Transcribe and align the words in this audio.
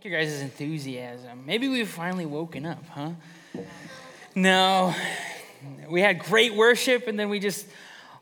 like 0.00 0.10
your 0.10 0.18
guys' 0.18 0.40
enthusiasm. 0.40 1.44
Maybe 1.44 1.68
we've 1.68 1.86
finally 1.86 2.24
woken 2.24 2.64
up, 2.64 2.82
huh? 2.88 3.10
No. 4.34 4.94
We 5.90 6.00
had 6.00 6.20
great 6.20 6.54
worship 6.54 7.06
and 7.06 7.20
then 7.20 7.28
we 7.28 7.38
just 7.38 7.66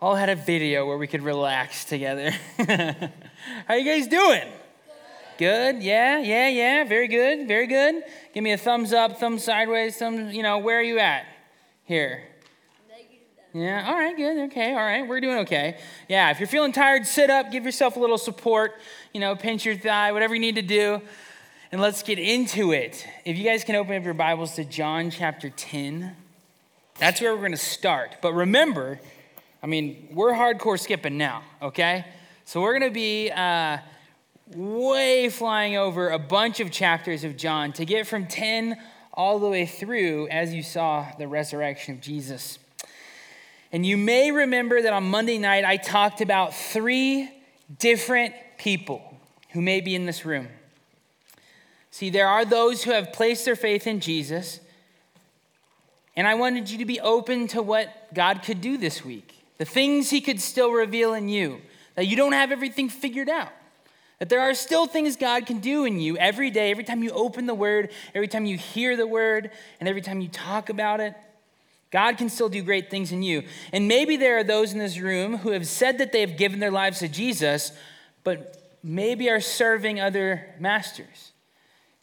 all 0.02 0.16
had 0.16 0.28
a 0.28 0.34
video 0.34 0.88
where 0.88 0.98
we 0.98 1.06
could 1.06 1.22
relax 1.22 1.84
together. 1.84 2.32
How 3.68 3.74
you 3.74 3.84
guys 3.84 4.08
doing? 4.08 4.48
Good. 5.38 5.80
Yeah, 5.80 6.18
yeah, 6.18 6.48
yeah. 6.48 6.82
Very 6.82 7.06
good. 7.06 7.46
Very 7.46 7.68
good. 7.68 8.02
Give 8.34 8.42
me 8.42 8.50
a 8.50 8.58
thumbs 8.58 8.92
up, 8.92 9.20
thumbs 9.20 9.44
sideways, 9.44 9.96
thumb, 9.98 10.30
you 10.30 10.42
know, 10.42 10.58
where 10.58 10.80
are 10.80 10.82
you 10.82 10.98
at? 10.98 11.26
Here. 11.84 12.24
Yeah, 13.54 13.86
all 13.86 13.94
right, 13.94 14.16
good. 14.16 14.50
Okay, 14.50 14.72
all 14.72 14.78
right. 14.78 15.06
We're 15.06 15.20
doing 15.20 15.38
okay. 15.38 15.78
Yeah, 16.08 16.32
if 16.32 16.40
you're 16.40 16.48
feeling 16.48 16.72
tired, 16.72 17.06
sit 17.06 17.30
up, 17.30 17.52
give 17.52 17.64
yourself 17.64 17.96
a 17.96 18.00
little 18.00 18.18
support, 18.18 18.72
you 19.14 19.20
know, 19.20 19.36
pinch 19.36 19.64
your 19.64 19.76
thigh, 19.76 20.10
whatever 20.10 20.34
you 20.34 20.40
need 20.40 20.56
to 20.56 20.62
do 20.62 21.00
and 21.70 21.80
let's 21.80 22.02
get 22.02 22.18
into 22.18 22.72
it. 22.72 23.06
If 23.26 23.36
you 23.36 23.44
guys 23.44 23.62
can 23.62 23.76
open 23.76 23.94
up 23.94 24.04
your 24.04 24.14
Bibles 24.14 24.54
to 24.54 24.64
John 24.64 25.10
chapter 25.10 25.50
10, 25.50 26.16
that's 26.98 27.20
where 27.20 27.34
we're 27.34 27.40
going 27.40 27.52
to 27.52 27.58
start. 27.58 28.16
But 28.22 28.32
remember, 28.32 28.98
I 29.62 29.66
mean, 29.66 30.08
we're 30.12 30.32
hardcore 30.32 30.80
skipping 30.80 31.18
now, 31.18 31.42
okay? 31.60 32.06
So 32.46 32.62
we're 32.62 32.78
going 32.78 32.90
to 32.90 32.94
be 32.94 33.30
uh, 33.30 33.78
way 34.54 35.28
flying 35.28 35.76
over 35.76 36.08
a 36.08 36.18
bunch 36.18 36.60
of 36.60 36.70
chapters 36.70 37.22
of 37.22 37.36
John 37.36 37.74
to 37.74 37.84
get 37.84 38.06
from 38.06 38.26
10 38.26 38.76
all 39.12 39.38
the 39.38 39.48
way 39.48 39.66
through 39.66 40.28
as 40.28 40.54
you 40.54 40.62
saw 40.62 41.06
the 41.18 41.28
resurrection 41.28 41.96
of 41.96 42.00
Jesus. 42.00 42.58
And 43.72 43.84
you 43.84 43.98
may 43.98 44.30
remember 44.30 44.80
that 44.80 44.94
on 44.94 45.04
Monday 45.04 45.36
night, 45.36 45.66
I 45.66 45.76
talked 45.76 46.22
about 46.22 46.54
three 46.54 47.30
different 47.78 48.32
people 48.56 49.02
who 49.50 49.60
may 49.60 49.82
be 49.82 49.94
in 49.94 50.06
this 50.06 50.24
room. 50.24 50.48
See, 51.98 52.10
there 52.10 52.28
are 52.28 52.44
those 52.44 52.84
who 52.84 52.92
have 52.92 53.12
placed 53.12 53.44
their 53.44 53.56
faith 53.56 53.84
in 53.84 53.98
Jesus. 53.98 54.60
And 56.14 56.28
I 56.28 56.34
wanted 56.34 56.70
you 56.70 56.78
to 56.78 56.84
be 56.84 57.00
open 57.00 57.48
to 57.48 57.60
what 57.60 58.14
God 58.14 58.44
could 58.44 58.60
do 58.60 58.76
this 58.76 59.04
week, 59.04 59.34
the 59.56 59.64
things 59.64 60.08
He 60.08 60.20
could 60.20 60.40
still 60.40 60.70
reveal 60.70 61.12
in 61.12 61.28
you, 61.28 61.60
that 61.96 62.06
you 62.06 62.14
don't 62.14 62.34
have 62.34 62.52
everything 62.52 62.88
figured 62.88 63.28
out. 63.28 63.50
That 64.20 64.28
there 64.28 64.42
are 64.42 64.54
still 64.54 64.86
things 64.86 65.16
God 65.16 65.44
can 65.44 65.58
do 65.58 65.86
in 65.86 65.98
you 65.98 66.16
every 66.18 66.52
day, 66.52 66.70
every 66.70 66.84
time 66.84 67.02
you 67.02 67.10
open 67.10 67.46
the 67.46 67.54
Word, 67.54 67.90
every 68.14 68.28
time 68.28 68.46
you 68.46 68.56
hear 68.56 68.96
the 68.96 69.08
Word, 69.08 69.50
and 69.80 69.88
every 69.88 70.00
time 70.00 70.20
you 70.20 70.28
talk 70.28 70.68
about 70.68 71.00
it. 71.00 71.16
God 71.90 72.16
can 72.16 72.28
still 72.28 72.48
do 72.48 72.62
great 72.62 72.90
things 72.90 73.10
in 73.10 73.24
you. 73.24 73.42
And 73.72 73.88
maybe 73.88 74.16
there 74.16 74.38
are 74.38 74.44
those 74.44 74.72
in 74.72 74.78
this 74.78 75.00
room 75.00 75.38
who 75.38 75.50
have 75.50 75.66
said 75.66 75.98
that 75.98 76.12
they 76.12 76.20
have 76.20 76.36
given 76.36 76.60
their 76.60 76.70
lives 76.70 77.00
to 77.00 77.08
Jesus, 77.08 77.72
but 78.22 78.78
maybe 78.84 79.28
are 79.28 79.40
serving 79.40 79.98
other 79.98 80.54
masters 80.60 81.32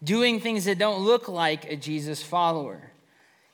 doing 0.06 0.40
things 0.40 0.66
that 0.66 0.78
don't 0.78 1.04
look 1.04 1.28
like 1.28 1.66
a 1.66 1.76
Jesus 1.76 2.24
follower, 2.24 2.92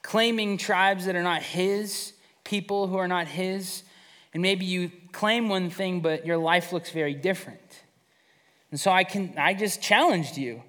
claiming 0.04 0.58
tribes 0.58 1.06
that 1.06 1.16
are 1.16 1.24
not 1.24 1.42
his, 1.42 2.14
people 2.44 2.88
who 2.88 2.98
are 2.98 3.08
not 3.08 3.28
his. 3.28 3.84
And 4.34 4.42
maybe 4.42 4.66
you 4.66 4.92
claim 5.12 5.50
one 5.50 5.70
thing, 5.70 6.02
but 6.02 6.26
your 6.26 6.38
life 6.38 6.72
looks 6.72 6.92
very 6.92 7.14
different. 7.14 7.84
And 8.70 8.80
so 8.80 8.92
I 8.92 9.04
can 9.04 9.34
I 9.38 9.54
just 9.54 9.82
challenged 9.82 10.38
you 10.38 10.64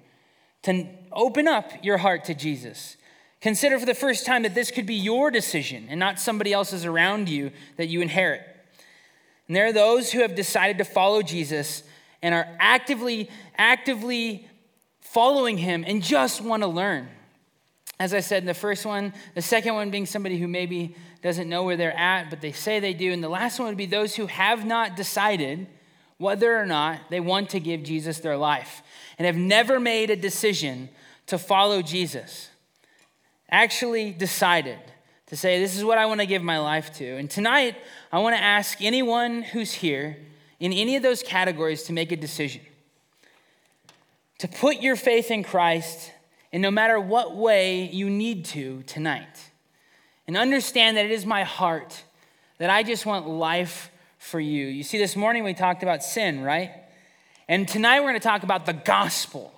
to 0.63 0.87
open 1.11 1.47
up 1.47 1.71
your 1.83 1.97
heart 1.97 2.25
to 2.25 2.33
Jesus. 2.33 2.97
Consider 3.41 3.77
for 3.77 3.85
the 3.85 3.93
first 3.93 4.25
time 4.25 4.43
that 4.43 4.55
this 4.55 4.71
could 4.71 4.85
be 4.85 4.95
your 4.95 5.29
decision 5.29 5.87
and 5.89 5.99
not 5.99 6.19
somebody 6.19 6.53
else's 6.53 6.85
around 6.85 7.27
you 7.27 7.51
that 7.75 7.87
you 7.87 8.01
inherit. 8.01 8.41
And 9.47 9.55
there 9.55 9.65
are 9.65 9.73
those 9.73 10.11
who 10.11 10.21
have 10.21 10.35
decided 10.35 10.77
to 10.77 10.85
follow 10.85 11.21
Jesus 11.21 11.83
and 12.21 12.33
are 12.33 12.47
actively, 12.59 13.29
actively 13.57 14.47
following 15.13 15.59
him 15.59 15.83
and 15.85 16.01
just 16.01 16.41
want 16.41 16.63
to 16.63 16.67
learn. 16.67 17.07
As 17.99 18.15
I 18.15 18.19
said 18.19 18.41
in 18.41 18.47
the 18.47 18.55
first 18.55 18.83
one, 18.83 19.13
the 19.35 19.43
second 19.43 19.75
one 19.75 19.91
being 19.91 20.07
somebody 20.07 20.39
who 20.39 20.47
maybe 20.47 20.95
doesn't 21.21 21.47
know 21.47 21.63
where 21.63 21.77
they're 21.77 21.95
at, 21.95 22.31
but 22.31 22.41
they 22.41 22.51
say 22.51 22.79
they 22.79 22.95
do. 22.95 23.13
And 23.13 23.23
the 23.23 23.29
last 23.29 23.59
one 23.59 23.67
would 23.67 23.77
be 23.77 23.85
those 23.85 24.15
who 24.15 24.25
have 24.25 24.65
not 24.65 24.95
decided 24.95 25.67
whether 26.17 26.57
or 26.57 26.65
not 26.65 27.11
they 27.11 27.19
want 27.19 27.51
to 27.51 27.59
give 27.59 27.83
Jesus 27.83 28.19
their 28.19 28.37
life 28.37 28.81
and 29.19 29.27
have 29.27 29.37
never 29.37 29.79
made 29.79 30.09
a 30.09 30.15
decision 30.15 30.89
to 31.27 31.37
follow 31.37 31.83
Jesus. 31.83 32.49
Actually 33.49 34.11
decided 34.11 34.79
to 35.27 35.37
say, 35.37 35.59
This 35.59 35.77
is 35.77 35.85
what 35.85 35.99
I 35.99 36.07
want 36.07 36.21
to 36.21 36.25
give 36.25 36.41
my 36.41 36.57
life 36.57 36.91
to. 36.95 37.05
And 37.17 37.29
tonight, 37.29 37.75
I 38.11 38.17
want 38.17 38.35
to 38.35 38.41
ask 38.41 38.81
anyone 38.81 39.43
who's 39.43 39.73
here 39.73 40.17
in 40.59 40.73
any 40.73 40.95
of 40.95 41.03
those 41.03 41.21
categories 41.21 41.83
to 41.83 41.93
make 41.93 42.11
a 42.11 42.17
decision 42.17 42.61
to 44.43 44.49
put 44.49 44.81
your 44.81 44.97
faith 44.97 45.31
in 45.31 45.41
Christ 45.41 46.11
in 46.51 46.59
no 46.59 46.69
matter 46.69 46.99
what 46.99 47.33
way 47.33 47.85
you 47.85 48.09
need 48.09 48.43
to 48.43 48.83
tonight. 48.83 49.49
And 50.27 50.35
understand 50.35 50.97
that 50.97 51.05
it 51.05 51.11
is 51.11 51.25
my 51.25 51.45
heart 51.45 52.03
that 52.57 52.69
I 52.69 52.83
just 52.83 53.05
want 53.05 53.25
life 53.25 53.89
for 54.17 54.41
you. 54.41 54.65
You 54.65 54.83
see, 54.83 54.97
this 54.97 55.15
morning 55.15 55.45
we 55.45 55.53
talked 55.53 55.81
about 55.81 56.03
sin, 56.03 56.43
right? 56.43 56.71
And 57.47 57.65
tonight 57.69 58.01
we're 58.01 58.09
going 58.09 58.19
to 58.19 58.27
talk 58.27 58.43
about 58.43 58.65
the 58.65 58.73
gospel. 58.73 59.53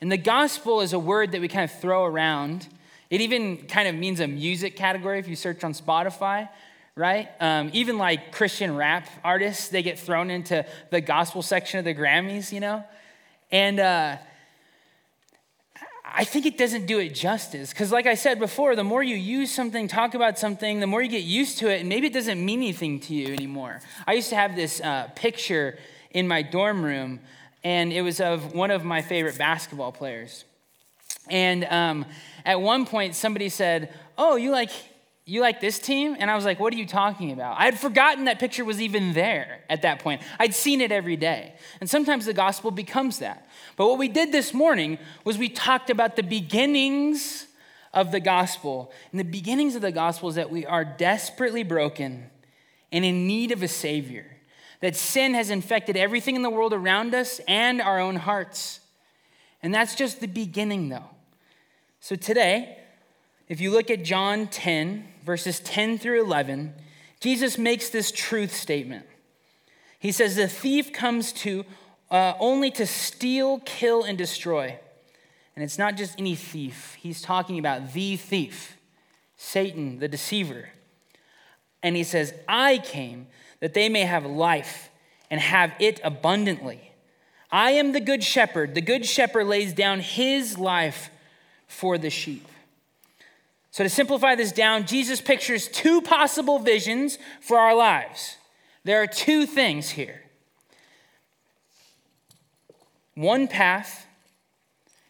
And 0.00 0.10
the 0.10 0.16
gospel 0.16 0.80
is 0.80 0.94
a 0.94 0.98
word 0.98 1.32
that 1.32 1.42
we 1.42 1.48
kind 1.48 1.70
of 1.70 1.78
throw 1.78 2.06
around. 2.06 2.68
It 3.10 3.20
even 3.20 3.58
kind 3.66 3.86
of 3.86 3.94
means 3.94 4.20
a 4.20 4.26
music 4.26 4.76
category 4.76 5.18
if 5.18 5.28
you 5.28 5.36
search 5.36 5.62
on 5.62 5.74
Spotify, 5.74 6.48
right? 6.96 7.28
Um, 7.38 7.68
even 7.74 7.98
like 7.98 8.32
Christian 8.32 8.76
rap 8.76 9.06
artists, 9.22 9.68
they 9.68 9.82
get 9.82 9.98
thrown 9.98 10.30
into 10.30 10.64
the 10.88 11.02
gospel 11.02 11.42
section 11.42 11.80
of 11.80 11.84
the 11.84 11.94
Grammys, 11.94 12.50
you 12.50 12.60
know? 12.60 12.82
And 13.52 13.80
uh, 13.80 14.16
I 16.04 16.24
think 16.24 16.46
it 16.46 16.58
doesn't 16.58 16.86
do 16.86 16.98
it 16.98 17.14
justice. 17.14 17.70
Because, 17.70 17.92
like 17.92 18.06
I 18.06 18.14
said 18.14 18.38
before, 18.38 18.74
the 18.76 18.84
more 18.84 19.02
you 19.02 19.16
use 19.16 19.52
something, 19.52 19.88
talk 19.88 20.14
about 20.14 20.38
something, 20.38 20.80
the 20.80 20.86
more 20.86 21.02
you 21.02 21.08
get 21.08 21.22
used 21.22 21.58
to 21.58 21.68
it, 21.68 21.80
and 21.80 21.88
maybe 21.88 22.08
it 22.08 22.12
doesn't 22.12 22.44
mean 22.44 22.58
anything 22.60 23.00
to 23.00 23.14
you 23.14 23.32
anymore. 23.32 23.80
I 24.06 24.14
used 24.14 24.30
to 24.30 24.36
have 24.36 24.56
this 24.56 24.80
uh, 24.80 25.08
picture 25.14 25.78
in 26.10 26.26
my 26.26 26.42
dorm 26.42 26.84
room, 26.84 27.20
and 27.62 27.92
it 27.92 28.02
was 28.02 28.20
of 28.20 28.54
one 28.54 28.70
of 28.70 28.84
my 28.84 29.02
favorite 29.02 29.38
basketball 29.38 29.92
players. 29.92 30.44
And 31.28 31.64
um, 31.64 32.06
at 32.44 32.60
one 32.60 32.86
point, 32.86 33.14
somebody 33.14 33.48
said, 33.48 33.92
Oh, 34.18 34.36
you 34.36 34.50
like 34.50 34.70
you 35.26 35.40
like 35.40 35.60
this 35.60 35.78
team? 35.78 36.16
And 36.18 36.30
I 36.30 36.34
was 36.34 36.44
like, 36.44 36.58
What 36.58 36.72
are 36.72 36.76
you 36.76 36.86
talking 36.86 37.32
about? 37.32 37.58
I 37.58 37.64
had 37.64 37.78
forgotten 37.78 38.24
that 38.24 38.38
picture 38.38 38.64
was 38.64 38.80
even 38.80 39.12
there 39.12 39.60
at 39.68 39.82
that 39.82 40.00
point. 40.00 40.22
I'd 40.38 40.54
seen 40.54 40.80
it 40.80 40.90
every 40.90 41.16
day. 41.16 41.54
And 41.80 41.88
sometimes 41.88 42.26
the 42.26 42.32
gospel 42.32 42.70
becomes 42.70 43.18
that. 43.18 43.46
But 43.76 43.86
what 43.86 43.98
we 43.98 44.08
did 44.08 44.32
this 44.32 44.52
morning 44.52 44.98
was 45.24 45.38
we 45.38 45.48
talked 45.48 45.90
about 45.90 46.16
the 46.16 46.22
beginnings 46.22 47.46
of 47.92 48.12
the 48.12 48.20
gospel. 48.20 48.92
And 49.10 49.20
the 49.20 49.24
beginnings 49.24 49.74
of 49.74 49.82
the 49.82 49.92
gospel 49.92 50.28
is 50.28 50.34
that 50.36 50.50
we 50.50 50.66
are 50.66 50.84
desperately 50.84 51.62
broken 51.62 52.30
and 52.92 53.04
in 53.04 53.26
need 53.26 53.52
of 53.52 53.62
a 53.62 53.68
Savior. 53.68 54.26
That 54.80 54.96
sin 54.96 55.34
has 55.34 55.50
infected 55.50 55.96
everything 55.96 56.36
in 56.36 56.42
the 56.42 56.50
world 56.50 56.72
around 56.72 57.14
us 57.14 57.40
and 57.46 57.82
our 57.82 58.00
own 58.00 58.16
hearts. 58.16 58.80
And 59.62 59.74
that's 59.74 59.94
just 59.94 60.20
the 60.20 60.26
beginning, 60.26 60.88
though. 60.88 61.10
So 62.00 62.16
today, 62.16 62.78
if 63.50 63.60
you 63.60 63.72
look 63.72 63.90
at 63.90 64.04
John 64.04 64.46
10, 64.46 65.04
verses 65.24 65.58
10 65.58 65.98
through 65.98 66.22
11, 66.22 66.72
Jesus 67.18 67.58
makes 67.58 67.90
this 67.90 68.12
truth 68.12 68.54
statement. 68.54 69.04
He 69.98 70.12
says, 70.12 70.36
The 70.36 70.46
thief 70.46 70.92
comes 70.92 71.32
to 71.32 71.64
uh, 72.12 72.34
only 72.38 72.70
to 72.70 72.86
steal, 72.86 73.58
kill, 73.64 74.04
and 74.04 74.16
destroy. 74.16 74.78
And 75.56 75.64
it's 75.64 75.78
not 75.78 75.96
just 75.96 76.16
any 76.16 76.36
thief, 76.36 76.96
he's 77.00 77.20
talking 77.20 77.58
about 77.58 77.92
the 77.92 78.16
thief, 78.16 78.76
Satan, 79.36 79.98
the 79.98 80.06
deceiver. 80.06 80.68
And 81.82 81.96
he 81.96 82.04
says, 82.04 82.32
I 82.46 82.78
came 82.78 83.26
that 83.58 83.74
they 83.74 83.88
may 83.88 84.02
have 84.02 84.24
life 84.24 84.90
and 85.28 85.40
have 85.40 85.72
it 85.80 86.00
abundantly. 86.04 86.92
I 87.50 87.72
am 87.72 87.90
the 87.90 88.00
good 88.00 88.22
shepherd. 88.22 88.76
The 88.76 88.80
good 88.80 89.04
shepherd 89.04 89.48
lays 89.48 89.72
down 89.72 89.98
his 89.98 90.56
life 90.56 91.10
for 91.66 91.98
the 91.98 92.10
sheep. 92.10 92.46
So, 93.70 93.84
to 93.84 93.90
simplify 93.90 94.34
this 94.34 94.52
down, 94.52 94.86
Jesus 94.86 95.20
pictures 95.20 95.68
two 95.68 96.00
possible 96.00 96.58
visions 96.58 97.18
for 97.40 97.58
our 97.58 97.74
lives. 97.74 98.36
There 98.84 99.00
are 99.02 99.06
two 99.06 99.46
things 99.46 99.90
here. 99.90 100.22
One 103.14 103.46
path 103.46 104.06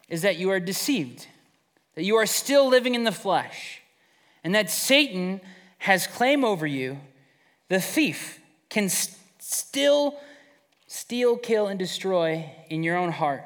is 0.08 0.22
that 0.22 0.36
you 0.36 0.50
are 0.50 0.60
deceived, 0.60 1.26
that 1.94 2.04
you 2.04 2.16
are 2.16 2.26
still 2.26 2.68
living 2.68 2.94
in 2.94 3.04
the 3.04 3.12
flesh, 3.12 3.80
and 4.44 4.54
that 4.54 4.70
Satan 4.70 5.40
has 5.78 6.06
claim 6.06 6.44
over 6.44 6.66
you. 6.66 6.98
The 7.68 7.80
thief 7.80 8.40
can 8.68 8.88
st- 8.88 9.16
still 9.38 10.18
steal, 10.90 11.36
kill, 11.36 11.68
and 11.68 11.78
destroy 11.78 12.50
in 12.68 12.82
your 12.82 12.96
own 12.96 13.12
heart. 13.12 13.44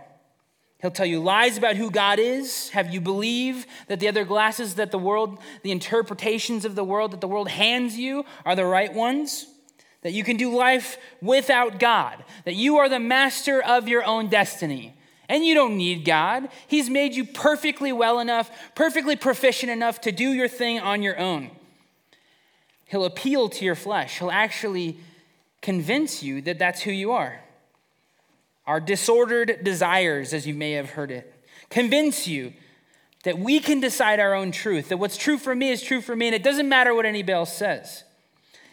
He'll 0.84 0.90
tell 0.90 1.06
you 1.06 1.22
lies 1.22 1.56
about 1.56 1.76
who 1.76 1.90
God 1.90 2.18
is, 2.18 2.68
have 2.68 2.92
you 2.92 3.00
believe 3.00 3.66
that 3.86 4.00
the 4.00 4.08
other 4.08 4.26
glasses 4.26 4.74
that 4.74 4.90
the 4.90 4.98
world, 4.98 5.38
the 5.62 5.70
interpretations 5.70 6.66
of 6.66 6.74
the 6.74 6.84
world 6.84 7.12
that 7.12 7.22
the 7.22 7.26
world 7.26 7.48
hands 7.48 7.96
you 7.96 8.26
are 8.44 8.54
the 8.54 8.66
right 8.66 8.92
ones, 8.92 9.46
that 10.02 10.12
you 10.12 10.22
can 10.22 10.36
do 10.36 10.54
life 10.54 10.98
without 11.22 11.80
God, 11.80 12.22
that 12.44 12.54
you 12.54 12.76
are 12.76 12.90
the 12.90 13.00
master 13.00 13.62
of 13.62 13.88
your 13.88 14.04
own 14.04 14.28
destiny. 14.28 14.94
And 15.26 15.42
you 15.42 15.54
don't 15.54 15.78
need 15.78 16.04
God. 16.04 16.50
He's 16.66 16.90
made 16.90 17.14
you 17.14 17.24
perfectly 17.24 17.90
well 17.90 18.20
enough, 18.20 18.50
perfectly 18.74 19.16
proficient 19.16 19.72
enough 19.72 20.02
to 20.02 20.12
do 20.12 20.34
your 20.34 20.48
thing 20.48 20.80
on 20.80 21.02
your 21.02 21.18
own. 21.18 21.50
He'll 22.84 23.06
appeal 23.06 23.48
to 23.48 23.64
your 23.64 23.74
flesh. 23.74 24.18
He'll 24.18 24.30
actually 24.30 24.98
convince 25.62 26.22
you 26.22 26.42
that 26.42 26.58
that's 26.58 26.82
who 26.82 26.90
you 26.90 27.12
are. 27.12 27.40
Our 28.66 28.80
disordered 28.80 29.62
desires, 29.62 30.32
as 30.32 30.46
you 30.46 30.54
may 30.54 30.72
have 30.72 30.90
heard 30.90 31.10
it, 31.10 31.32
convince 31.68 32.26
you 32.26 32.52
that 33.24 33.38
we 33.38 33.60
can 33.60 33.80
decide 33.80 34.20
our 34.20 34.34
own 34.34 34.52
truth, 34.52 34.88
that 34.88 34.98
what's 34.98 35.16
true 35.16 35.38
for 35.38 35.54
me 35.54 35.70
is 35.70 35.82
true 35.82 36.00
for 36.00 36.14
me, 36.14 36.26
and 36.26 36.34
it 36.34 36.42
doesn't 36.42 36.68
matter 36.68 36.94
what 36.94 37.06
anybody 37.06 37.32
else 37.32 37.56
says. 37.56 38.04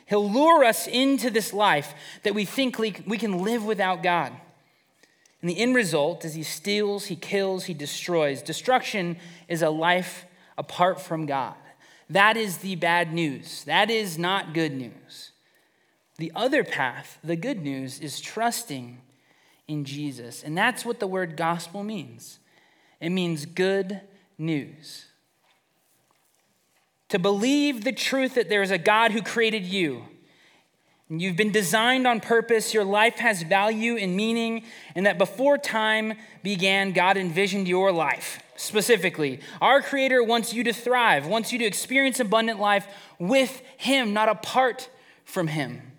He'll 0.06 0.30
lure 0.30 0.64
us 0.64 0.88
into 0.88 1.30
this 1.30 1.54
life 1.54 1.94
that 2.24 2.36
we 2.36 2.44
think 2.44 2.78
we 2.78 2.92
can 2.92 3.44
live 3.44 3.64
without 3.64 4.04
God. 4.04 4.34
And 5.42 5.50
the 5.50 5.58
end 5.58 5.74
result 5.74 6.26
is 6.26 6.34
he 6.34 6.44
steals, 6.44 7.06
he 7.06 7.16
kills, 7.16 7.66
he 7.66 7.74
destroys. 7.74 8.42
Destruction 8.42 9.18
is 9.48 9.62
a 9.62 9.70
life 9.70 10.26
apart 10.58 11.02
from 11.02 11.26
God. 11.26 11.56
That 12.10 12.36
is 12.36 12.58
the 12.58 12.76
bad 12.76 13.14
news. 13.14 13.64
That 13.64 13.90
is 13.90 14.18
not 14.18 14.54
good 14.54 14.74
news. 14.74 15.32
The 16.18 16.32
other 16.36 16.64
path, 16.64 17.18
the 17.24 17.38
good 17.38 17.64
news, 17.64 18.00
is 18.00 18.20
trusting 18.20 19.00
in 19.68 19.86
Jesus. 19.86 20.44
And 20.44 20.58
that's 20.58 20.86
what 20.86 21.00
the 21.00 21.08
word 21.08 21.38
gospel 21.38 21.84
means 21.84 22.40
it 23.00 23.10
means 23.10 23.46
good 23.46 24.02
news. 24.38 25.08
To 27.10 27.20
believe 27.20 27.84
the 27.84 27.92
truth 27.92 28.36
that 28.36 28.48
there 28.48 28.62
is 28.62 28.72
a 28.72 28.78
God 28.78 29.12
who 29.12 29.22
created 29.22 29.66
you. 29.66 30.04
And 31.10 31.22
you've 31.22 31.36
been 31.36 31.52
designed 31.52 32.08
on 32.08 32.22
purpose, 32.22 32.74
your 32.74 32.86
life 32.86 33.16
has 33.16 33.44
value 33.44 33.98
and 33.98 34.16
meaning, 34.16 34.64
and 34.96 35.06
that 35.06 35.18
before 35.18 35.58
time 35.58 36.14
began, 36.42 36.94
God 36.94 37.18
envisioned 37.18 37.68
your 37.68 37.92
life 37.92 38.42
specifically. 38.56 39.42
Our 39.60 39.82
Creator 39.82 40.24
wants 40.24 40.54
you 40.54 40.64
to 40.64 40.72
thrive, 40.72 41.28
wants 41.28 41.52
you 41.52 41.60
to 41.60 41.66
experience 41.66 42.22
abundant 42.22 42.62
life 42.62 42.88
with 43.20 43.62
Him, 43.78 44.14
not 44.14 44.30
apart 44.30 44.90
from 45.26 45.48
Him. 45.48 45.91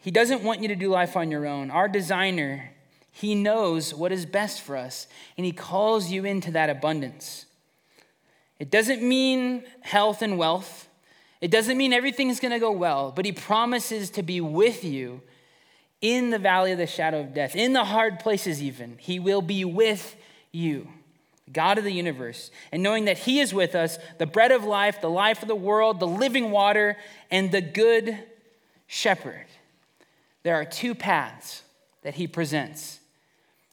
He 0.00 0.10
doesn't 0.10 0.42
want 0.42 0.60
you 0.60 0.68
to 0.68 0.76
do 0.76 0.88
life 0.88 1.16
on 1.16 1.30
your 1.30 1.46
own. 1.46 1.70
Our 1.70 1.88
designer 1.88 2.70
he 3.12 3.34
knows 3.34 3.92
what 3.92 4.12
is 4.12 4.24
best 4.24 4.62
for 4.62 4.76
us, 4.76 5.06
and 5.36 5.44
He 5.44 5.52
calls 5.52 6.10
you 6.10 6.24
into 6.24 6.50
that 6.52 6.70
abundance. 6.70 7.46
It 8.58 8.70
doesn't 8.70 9.02
mean 9.02 9.64
health 9.80 10.22
and 10.22 10.38
wealth. 10.38 10.88
It 11.40 11.50
doesn't 11.50 11.78
mean 11.78 11.92
everything's 11.92 12.40
going 12.40 12.52
to 12.52 12.58
go 12.58 12.72
well, 12.72 13.12
but 13.14 13.24
He 13.24 13.32
promises 13.32 14.10
to 14.10 14.22
be 14.22 14.40
with 14.40 14.84
you 14.84 15.22
in 16.00 16.30
the 16.30 16.38
valley 16.38 16.72
of 16.72 16.78
the 16.78 16.86
shadow 16.86 17.20
of 17.20 17.34
death, 17.34 17.54
in 17.54 17.72
the 17.72 17.84
hard 17.84 18.20
places, 18.20 18.62
even. 18.62 18.96
He 18.98 19.18
will 19.18 19.42
be 19.42 19.64
with 19.64 20.16
you, 20.52 20.88
God 21.52 21.78
of 21.78 21.84
the 21.84 21.92
universe. 21.92 22.50
And 22.72 22.82
knowing 22.82 23.06
that 23.06 23.18
He 23.18 23.40
is 23.40 23.52
with 23.52 23.74
us, 23.74 23.98
the 24.18 24.26
bread 24.26 24.52
of 24.52 24.64
life, 24.64 25.00
the 25.00 25.10
life 25.10 25.42
of 25.42 25.48
the 25.48 25.54
world, 25.54 26.00
the 26.00 26.06
living 26.06 26.50
water, 26.50 26.96
and 27.30 27.50
the 27.50 27.60
good 27.60 28.18
shepherd. 28.86 29.46
There 30.42 30.54
are 30.54 30.64
two 30.64 30.94
paths 30.94 31.62
that 32.02 32.14
He 32.14 32.26
presents 32.26 33.00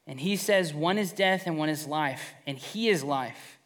and 0.08 0.22
he 0.22 0.38
says 0.38 0.74
one 0.74 0.98
is 0.98 1.12
death 1.12 1.44
and 1.46 1.58
one 1.58 1.70
is 1.70 1.86
life, 1.86 2.34
and 2.48 2.58
he 2.58 2.88
is 2.88 3.04
life. 3.04 3.60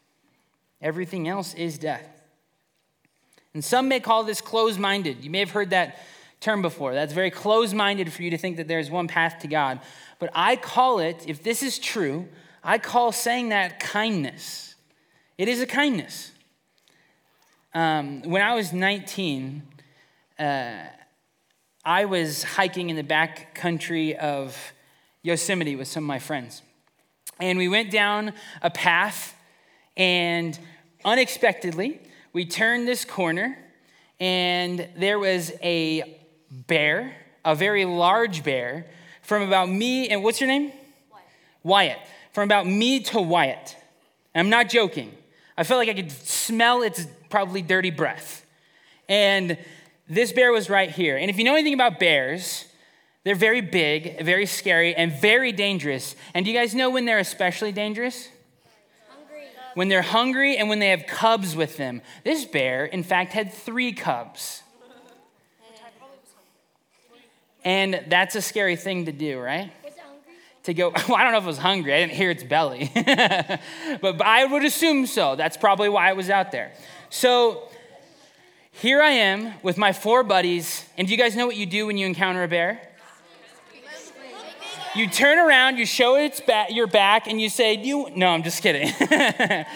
Everything 0.80 1.28
else 1.28 1.54
is 1.54 1.78
death. 1.78 2.08
And 3.54 3.64
some 3.64 3.88
may 3.88 4.00
call 4.00 4.24
this 4.24 4.40
closed 4.40 4.80
minded. 4.80 5.22
You 5.22 5.30
may 5.30 5.38
have 5.38 5.52
heard 5.52 5.70
that 5.70 5.98
term 6.40 6.60
before. 6.60 6.94
That's 6.94 7.12
very 7.12 7.30
closed 7.30 7.74
minded 7.74 8.12
for 8.12 8.24
you 8.24 8.30
to 8.30 8.38
think 8.38 8.56
that 8.56 8.66
there's 8.66 8.90
one 8.90 9.06
path 9.06 9.38
to 9.42 9.46
God. 9.46 9.80
But 10.18 10.30
I 10.34 10.56
call 10.56 10.98
it, 10.98 11.24
if 11.28 11.44
this 11.44 11.62
is 11.62 11.78
true, 11.78 12.28
I 12.64 12.78
call 12.78 13.12
saying 13.12 13.50
that 13.50 13.78
kindness. 13.78 14.74
It 15.38 15.46
is 15.46 15.60
a 15.60 15.66
kindness. 15.66 16.32
Um, 17.72 18.22
when 18.22 18.42
I 18.42 18.54
was 18.54 18.72
19, 18.72 19.62
uh, 20.38 20.72
I 21.84 22.04
was 22.04 22.44
hiking 22.44 22.90
in 22.90 22.96
the 22.96 23.02
back 23.02 23.56
country 23.56 24.16
of 24.16 24.56
Yosemite 25.22 25.74
with 25.74 25.88
some 25.88 26.04
of 26.04 26.08
my 26.08 26.20
friends. 26.20 26.62
And 27.40 27.58
we 27.58 27.66
went 27.66 27.90
down 27.90 28.34
a 28.62 28.70
path, 28.70 29.34
and 29.96 30.56
unexpectedly, 31.04 32.00
we 32.32 32.44
turned 32.44 32.86
this 32.86 33.04
corner, 33.04 33.58
and 34.20 34.88
there 34.96 35.18
was 35.18 35.50
a 35.60 36.20
bear, 36.68 37.16
a 37.44 37.56
very 37.56 37.84
large 37.84 38.44
bear, 38.44 38.86
from 39.22 39.42
about 39.42 39.68
me, 39.68 40.08
and 40.08 40.22
what's 40.22 40.40
your 40.40 40.46
name? 40.46 40.70
Wyatt. 41.10 41.26
Wyatt. 41.64 41.98
From 42.32 42.44
about 42.44 42.64
me 42.64 43.00
to 43.00 43.20
Wyatt. 43.20 43.76
And 44.34 44.46
I'm 44.46 44.50
not 44.50 44.68
joking. 44.68 45.12
I 45.58 45.64
felt 45.64 45.78
like 45.78 45.88
I 45.88 45.94
could 45.94 46.12
smell 46.12 46.82
its 46.82 47.08
probably 47.28 47.60
dirty 47.60 47.90
breath. 47.90 48.46
And 49.08 49.58
this 50.12 50.30
bear 50.30 50.52
was 50.52 50.68
right 50.68 50.90
here. 50.90 51.16
And 51.16 51.30
if 51.30 51.38
you 51.38 51.44
know 51.44 51.54
anything 51.54 51.72
about 51.72 51.98
bears, 51.98 52.66
they're 53.24 53.34
very 53.34 53.62
big, 53.62 54.22
very 54.22 54.44
scary, 54.44 54.94
and 54.94 55.10
very 55.10 55.52
dangerous. 55.52 56.14
And 56.34 56.44
do 56.44 56.50
you 56.50 56.58
guys 56.58 56.74
know 56.74 56.90
when 56.90 57.06
they're 57.06 57.18
especially 57.18 57.72
dangerous? 57.72 58.28
Hungry. 59.08 59.44
When 59.74 59.88
they're 59.88 60.02
hungry 60.02 60.58
and 60.58 60.68
when 60.68 60.80
they 60.80 60.88
have 60.88 61.06
cubs 61.06 61.56
with 61.56 61.78
them. 61.78 62.02
This 62.24 62.44
bear, 62.44 62.84
in 62.84 63.02
fact, 63.02 63.32
had 63.32 63.54
three 63.54 63.92
cubs. 63.92 64.62
And 67.64 68.04
that's 68.08 68.34
a 68.34 68.42
scary 68.42 68.76
thing 68.76 69.06
to 69.06 69.12
do, 69.12 69.38
right? 69.38 69.72
To 70.64 70.74
go, 70.74 70.90
well, 71.08 71.16
I 71.16 71.22
don't 71.22 71.32
know 71.32 71.38
if 71.38 71.44
it 71.44 71.46
was 71.46 71.58
hungry. 71.58 71.94
I 71.94 72.00
didn't 72.00 72.12
hear 72.12 72.30
its 72.30 72.44
belly. 72.44 72.90
but, 72.94 73.60
but 74.02 74.20
I 74.20 74.44
would 74.44 74.64
assume 74.64 75.06
so. 75.06 75.36
That's 75.36 75.56
probably 75.56 75.88
why 75.88 76.10
it 76.10 76.16
was 76.16 76.28
out 76.28 76.52
there. 76.52 76.72
So 77.08 77.68
here 78.72 79.00
I 79.00 79.10
am 79.10 79.54
with 79.62 79.78
my 79.78 79.92
four 79.92 80.22
buddies. 80.22 80.84
And 80.98 81.06
do 81.06 81.12
you 81.12 81.18
guys 81.18 81.36
know 81.36 81.46
what 81.46 81.56
you 81.56 81.66
do 81.66 81.86
when 81.86 81.98
you 81.98 82.06
encounter 82.06 82.42
a 82.42 82.48
bear? 82.48 82.88
You 84.94 85.08
turn 85.08 85.38
around, 85.38 85.78
you 85.78 85.86
show 85.86 86.16
its 86.16 86.40
back, 86.40 86.70
your 86.70 86.86
back, 86.86 87.26
and 87.26 87.40
you 87.40 87.48
say, 87.48 87.74
"You." 87.74 88.10
No, 88.14 88.28
I'm 88.28 88.42
just 88.42 88.62
kidding. 88.62 88.92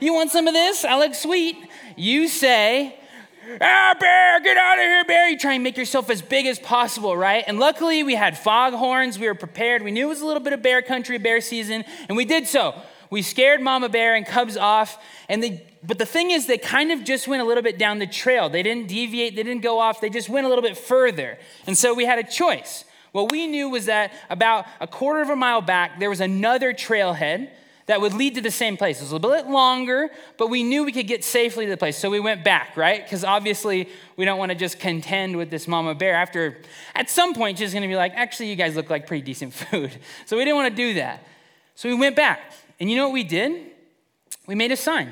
you 0.00 0.12
want 0.12 0.32
some 0.32 0.48
of 0.48 0.54
this? 0.54 0.84
I 0.84 0.98
look 0.98 1.14
sweet. 1.14 1.56
You 1.96 2.26
say, 2.26 2.98
Ah, 3.60 3.94
bear, 4.00 4.40
get 4.40 4.56
out 4.56 4.78
of 4.78 4.82
here, 4.82 5.04
bear. 5.04 5.28
You 5.28 5.38
try 5.38 5.52
and 5.52 5.62
make 5.62 5.76
yourself 5.76 6.08
as 6.08 6.22
big 6.22 6.46
as 6.46 6.58
possible, 6.58 7.16
right? 7.16 7.44
And 7.46 7.58
luckily, 7.58 8.02
we 8.02 8.14
had 8.14 8.38
fog 8.38 8.72
horns. 8.72 9.18
We 9.18 9.26
were 9.26 9.34
prepared. 9.34 9.82
We 9.82 9.90
knew 9.90 10.06
it 10.06 10.08
was 10.08 10.22
a 10.22 10.26
little 10.26 10.42
bit 10.42 10.54
of 10.54 10.62
bear 10.62 10.80
country, 10.80 11.18
bear 11.18 11.40
season, 11.40 11.84
and 12.08 12.16
we 12.16 12.24
did 12.24 12.46
so. 12.46 12.74
We 13.10 13.22
scared 13.22 13.60
Mama 13.60 13.88
Bear 13.88 14.14
and 14.14 14.26
Cubs 14.26 14.56
off, 14.56 15.02
and 15.28 15.42
they. 15.42 15.66
But 15.82 15.98
the 15.98 16.06
thing 16.06 16.30
is, 16.30 16.46
they 16.46 16.58
kind 16.58 16.92
of 16.92 17.04
just 17.04 17.28
went 17.28 17.42
a 17.42 17.44
little 17.44 17.62
bit 17.62 17.78
down 17.78 17.98
the 17.98 18.06
trail. 18.06 18.48
They 18.48 18.62
didn't 18.62 18.88
deviate. 18.88 19.36
They 19.36 19.42
didn't 19.42 19.62
go 19.62 19.78
off. 19.78 20.00
They 20.00 20.10
just 20.10 20.28
went 20.28 20.46
a 20.46 20.48
little 20.48 20.62
bit 20.62 20.76
further, 20.76 21.38
and 21.66 21.76
so 21.76 21.94
we 21.94 22.04
had 22.04 22.18
a 22.18 22.24
choice. 22.24 22.84
What 23.12 23.30
we 23.30 23.46
knew 23.46 23.68
was 23.68 23.86
that 23.86 24.12
about 24.28 24.66
a 24.80 24.88
quarter 24.88 25.20
of 25.20 25.30
a 25.30 25.36
mile 25.36 25.60
back, 25.60 26.00
there 26.00 26.10
was 26.10 26.20
another 26.20 26.72
trailhead 26.72 27.48
that 27.86 28.00
would 28.00 28.14
lead 28.14 28.34
to 28.34 28.40
the 28.40 28.50
same 28.50 28.76
place. 28.76 28.98
It 28.98 29.04
was 29.04 29.12
a 29.12 29.16
little 29.16 29.30
bit 29.30 29.46
longer, 29.46 30.08
but 30.38 30.48
we 30.48 30.62
knew 30.62 30.84
we 30.84 30.92
could 30.92 31.06
get 31.06 31.22
safely 31.22 31.66
to 31.66 31.70
the 31.70 31.76
place. 31.76 31.98
So 31.98 32.08
we 32.08 32.18
went 32.18 32.42
back, 32.42 32.76
right? 32.76 33.04
Because 33.04 33.24
obviously 33.24 33.88
we 34.16 34.24
don't 34.24 34.38
want 34.38 34.50
to 34.50 34.56
just 34.56 34.78
contend 34.78 35.36
with 35.36 35.50
this 35.50 35.68
mama 35.68 35.94
bear 35.94 36.14
after, 36.14 36.58
at 36.94 37.10
some 37.10 37.34
point, 37.34 37.58
she's 37.58 37.72
going 37.72 37.82
to 37.82 37.88
be 37.88 37.96
like, 37.96 38.12
actually, 38.14 38.48
you 38.48 38.56
guys 38.56 38.74
look 38.74 38.88
like 38.88 39.06
pretty 39.06 39.22
decent 39.22 39.52
food. 39.52 39.92
So 40.26 40.36
we 40.38 40.44
didn't 40.44 40.56
want 40.56 40.74
to 40.74 40.76
do 40.76 40.94
that. 40.94 41.22
So 41.74 41.88
we 41.88 41.94
went 41.94 42.16
back. 42.16 42.52
And 42.80 42.90
you 42.90 42.96
know 42.96 43.08
what 43.08 43.14
we 43.14 43.24
did? 43.24 43.70
We 44.46 44.54
made 44.54 44.72
a 44.72 44.76
sign. 44.76 45.10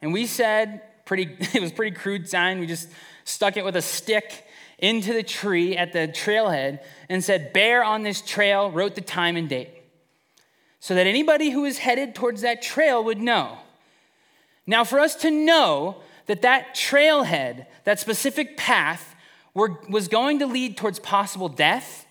And 0.00 0.12
we 0.12 0.26
said, 0.26 0.82
pretty, 1.04 1.36
it 1.54 1.60
was 1.60 1.72
pretty 1.72 1.96
crude 1.96 2.28
sign. 2.28 2.60
We 2.60 2.66
just 2.66 2.88
stuck 3.24 3.56
it 3.56 3.64
with 3.64 3.76
a 3.76 3.82
stick 3.82 4.44
into 4.78 5.12
the 5.12 5.22
tree 5.22 5.76
at 5.76 5.92
the 5.92 6.08
trailhead 6.08 6.80
and 7.08 7.22
said, 7.22 7.52
Bear 7.52 7.84
on 7.84 8.02
this 8.02 8.20
trail, 8.20 8.70
wrote 8.70 8.94
the 8.94 9.00
time 9.00 9.36
and 9.36 9.48
date. 9.48 9.70
So 10.80 10.94
that 10.96 11.06
anybody 11.06 11.50
who 11.50 11.64
is 11.64 11.78
headed 11.78 12.14
towards 12.14 12.42
that 12.42 12.60
trail 12.60 13.04
would 13.04 13.20
know. 13.20 13.58
Now, 14.66 14.82
for 14.82 14.98
us 14.98 15.14
to 15.16 15.30
know 15.30 15.98
that 16.26 16.42
that 16.42 16.74
trailhead, 16.74 17.66
that 17.84 18.00
specific 18.00 18.56
path, 18.56 19.14
were, 19.54 19.78
was 19.88 20.08
going 20.08 20.40
to 20.40 20.46
lead 20.46 20.76
towards 20.76 20.98
possible 20.98 21.48
death, 21.48 22.06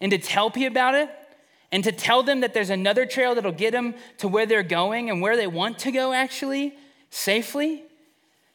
and 0.00 0.10
to 0.12 0.18
tell 0.18 0.50
people 0.50 0.68
about 0.68 0.94
it, 0.94 1.10
and 1.72 1.84
to 1.84 1.92
tell 1.92 2.22
them 2.22 2.40
that 2.40 2.54
there's 2.54 2.70
another 2.70 3.06
trail 3.06 3.34
that'll 3.34 3.52
get 3.52 3.72
them 3.72 3.94
to 4.18 4.28
where 4.28 4.46
they're 4.46 4.62
going 4.62 5.10
and 5.10 5.22
where 5.22 5.36
they 5.36 5.46
want 5.46 5.78
to 5.80 5.92
go 5.92 6.12
actually 6.12 6.74
safely, 7.10 7.82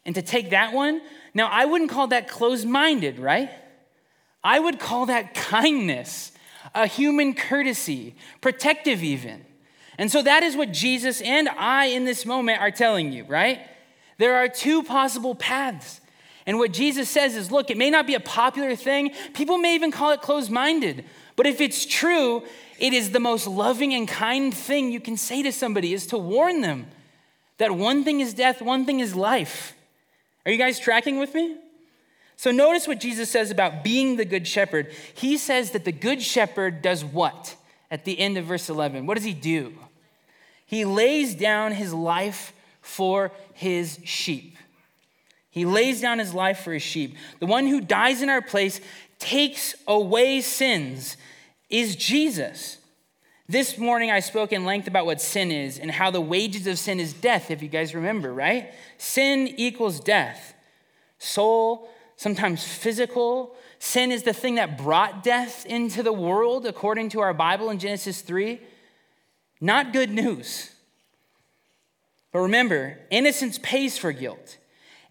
and 0.05 0.15
to 0.15 0.21
take 0.21 0.51
that 0.51 0.73
one, 0.73 1.01
now, 1.35 1.47
I 1.47 1.65
wouldn't 1.65 1.91
call 1.91 2.07
that 2.07 2.29
closed 2.29 2.65
minded, 2.65 3.19
right? 3.19 3.49
I 4.41 4.57
would 4.57 4.79
call 4.79 5.07
that 5.07 5.33
kindness, 5.33 6.31
a 6.73 6.87
human 6.87 7.33
courtesy, 7.33 8.15
protective 8.39 9.03
even. 9.03 9.45
And 9.97 10.09
so 10.09 10.21
that 10.21 10.43
is 10.43 10.55
what 10.55 10.71
Jesus 10.71 11.21
and 11.21 11.49
I 11.49 11.87
in 11.87 12.05
this 12.05 12.25
moment 12.25 12.61
are 12.61 12.71
telling 12.71 13.11
you, 13.11 13.25
right? 13.25 13.59
There 14.17 14.37
are 14.37 14.47
two 14.47 14.81
possible 14.83 15.35
paths. 15.35 15.99
And 16.45 16.57
what 16.57 16.71
Jesus 16.71 17.09
says 17.09 17.35
is 17.35 17.51
look, 17.51 17.69
it 17.69 17.77
may 17.77 17.89
not 17.89 18.07
be 18.07 18.15
a 18.15 18.19
popular 18.19 18.75
thing, 18.75 19.11
people 19.33 19.57
may 19.57 19.75
even 19.75 19.91
call 19.91 20.11
it 20.11 20.21
closed 20.21 20.51
minded, 20.51 21.03
But 21.35 21.47
if 21.47 21.59
it's 21.61 21.85
true, 21.85 22.43
it 22.79 22.93
is 22.93 23.11
the 23.11 23.19
most 23.19 23.47
loving 23.47 23.93
and 23.93 24.07
kind 24.07 24.53
thing 24.53 24.91
you 24.91 24.99
can 24.99 25.17
say 25.17 25.43
to 25.43 25.51
somebody 25.51 25.93
is 25.93 26.07
to 26.07 26.17
warn 26.17 26.61
them 26.61 26.87
that 27.57 27.71
one 27.71 28.03
thing 28.03 28.19
is 28.19 28.33
death, 28.33 28.61
one 28.61 28.85
thing 28.85 28.99
is 28.99 29.15
life. 29.15 29.73
Are 30.45 30.51
you 30.51 30.57
guys 30.57 30.79
tracking 30.79 31.19
with 31.19 31.33
me? 31.33 31.57
So 32.37 32.51
notice 32.51 32.87
what 32.87 32.99
Jesus 32.99 33.29
says 33.29 33.49
about 33.49 33.83
being 33.83 34.17
the 34.17 34.25
good 34.25 34.47
shepherd. 34.47 34.91
He 35.13 35.37
says 35.37 35.71
that 35.71 35.85
the 35.85 35.91
good 35.91 36.21
shepherd 36.21 36.81
does 36.81 37.03
what? 37.03 37.55
At 37.89 38.03
the 38.03 38.19
end 38.19 38.37
of 38.37 38.45
verse 38.45 38.69
11. 38.69 39.05
What 39.05 39.15
does 39.15 39.23
he 39.23 39.33
do? 39.33 39.73
He 40.65 40.83
lays 40.83 41.35
down 41.35 41.71
his 41.71 41.93
life 41.93 42.53
for 42.81 43.31
his 43.53 43.99
sheep. 44.03 44.57
He 45.49 45.63
lays 45.63 46.01
down 46.01 46.19
his 46.19 46.33
life 46.33 46.59
for 46.59 46.73
his 46.73 46.83
sheep. 46.83 47.15
The 47.39 47.45
one 47.45 47.67
who 47.67 47.79
dies 47.79 48.21
in 48.21 48.29
our 48.29 48.41
place 48.41 48.81
takes 49.19 49.73
away 49.87 50.41
sins 50.41 51.15
is 51.69 51.95
Jesus. 51.95 52.77
This 53.47 53.77
morning 53.77 54.09
I 54.09 54.21
spoke 54.21 54.51
in 54.51 54.65
length 54.65 54.87
about 54.87 55.05
what 55.05 55.21
sin 55.21 55.51
is 55.51 55.77
and 55.77 55.91
how 55.91 56.09
the 56.09 56.21
wages 56.21 56.65
of 56.67 56.79
sin 56.79 56.99
is 56.99 57.13
death, 57.13 57.51
if 57.51 57.61
you 57.61 57.69
guys 57.69 57.93
remember, 57.93 58.33
right? 58.33 58.73
Sin 58.97 59.47
equals 59.57 59.99
death. 59.99 60.55
Soul, 61.19 61.89
sometimes 62.15 62.63
physical. 62.63 63.55
Sin 63.77 64.11
is 64.11 64.23
the 64.23 64.33
thing 64.33 64.55
that 64.55 64.77
brought 64.77 65.23
death 65.23 65.65
into 65.65 66.01
the 66.01 66.13
world, 66.13 66.65
according 66.65 67.09
to 67.09 67.19
our 67.19 67.33
Bible 67.33 67.69
in 67.69 67.77
Genesis 67.77 68.21
3. 68.21 68.59
Not 69.61 69.93
good 69.93 70.09
news. 70.09 70.71
But 72.31 72.39
remember, 72.39 72.99
innocence 73.11 73.59
pays 73.61 73.97
for 73.97 74.11
guilt. 74.11 74.57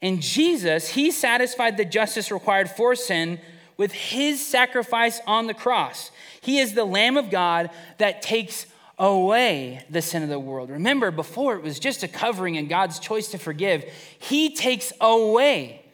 And 0.03 0.21
Jesus, 0.21 0.89
he 0.89 1.11
satisfied 1.11 1.77
the 1.77 1.85
justice 1.85 2.31
required 2.31 2.69
for 2.69 2.95
sin 2.95 3.41
with 3.76 3.93
his 3.93 4.45
sacrifice 4.45 5.21
on 5.26 5.47
the 5.47 5.54
cross. 5.54 6.11
He 6.40 6.59
is 6.59 6.75
the 6.75 6.85
Lamb 6.85 7.16
of 7.16 7.31
God 7.31 7.71
that 7.99 8.23
takes 8.23 8.66
away 8.99 9.85
the 9.90 10.02
sin 10.02 10.23
of 10.23 10.28
the 10.28 10.38
world. 10.38 10.71
Remember, 10.71 11.11
before 11.11 11.57
it 11.57 11.62
was 11.62 11.78
just 11.78 12.02
a 12.02 12.09
covering 12.09 12.57
and 12.57 12.69
God's 12.69 12.99
choice 12.99 13.28
to 13.28 13.38
forgive. 13.38 13.85
He 14.19 14.54
takes 14.54 14.93
away 15.00 15.85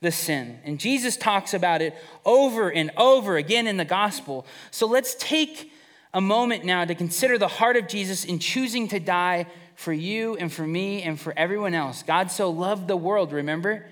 the 0.00 0.12
sin. 0.12 0.60
And 0.64 0.78
Jesus 0.78 1.16
talks 1.16 1.54
about 1.54 1.82
it 1.82 1.94
over 2.24 2.70
and 2.70 2.90
over 2.96 3.36
again 3.36 3.66
in 3.66 3.76
the 3.76 3.84
gospel. 3.84 4.46
So 4.70 4.86
let's 4.86 5.16
take 5.18 5.72
a 6.12 6.20
moment 6.20 6.64
now 6.64 6.84
to 6.84 6.94
consider 6.94 7.38
the 7.38 7.48
heart 7.48 7.76
of 7.76 7.88
Jesus 7.88 8.24
in 8.24 8.38
choosing 8.38 8.86
to 8.88 9.00
die 9.00 9.46
for 9.74 9.92
you 9.92 10.36
and 10.36 10.52
for 10.52 10.64
me 10.64 11.02
and 11.02 11.18
for 11.18 11.34
everyone 11.36 11.74
else. 11.74 12.04
God 12.04 12.30
so 12.30 12.50
loved 12.50 12.86
the 12.86 12.96
world, 12.96 13.32
remember? 13.32 13.86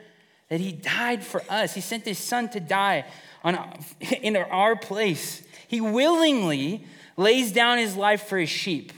That 0.49 0.61
he 0.61 0.70
died 0.70 1.25
for 1.25 1.42
us. 1.49 1.75
He 1.75 1.80
sent 1.80 2.04
his 2.04 2.18
son 2.18 2.49
to 2.50 2.61
die 2.61 3.06
on, 3.44 3.78
in 4.22 4.37
our 4.37 4.76
place. 4.76 5.42
He 5.68 5.80
willingly 5.80 6.84
lays 7.16 7.52
down 7.52 7.78
his 7.78 7.96
life 7.96 8.28
for 8.28 8.38
his 8.38 8.49
sheep 8.49 8.92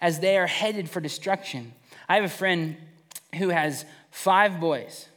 as 0.00 0.20
they 0.20 0.38
are 0.38 0.46
headed 0.46 0.88
for 0.88 1.00
destruction. 1.00 1.72
I 2.08 2.16
have 2.16 2.24
a 2.24 2.28
friend 2.28 2.76
who 3.36 3.50
has 3.50 3.84
five 4.10 4.60
boys, 4.60 5.08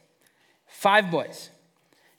five 0.66 1.10
boys, 1.10 1.50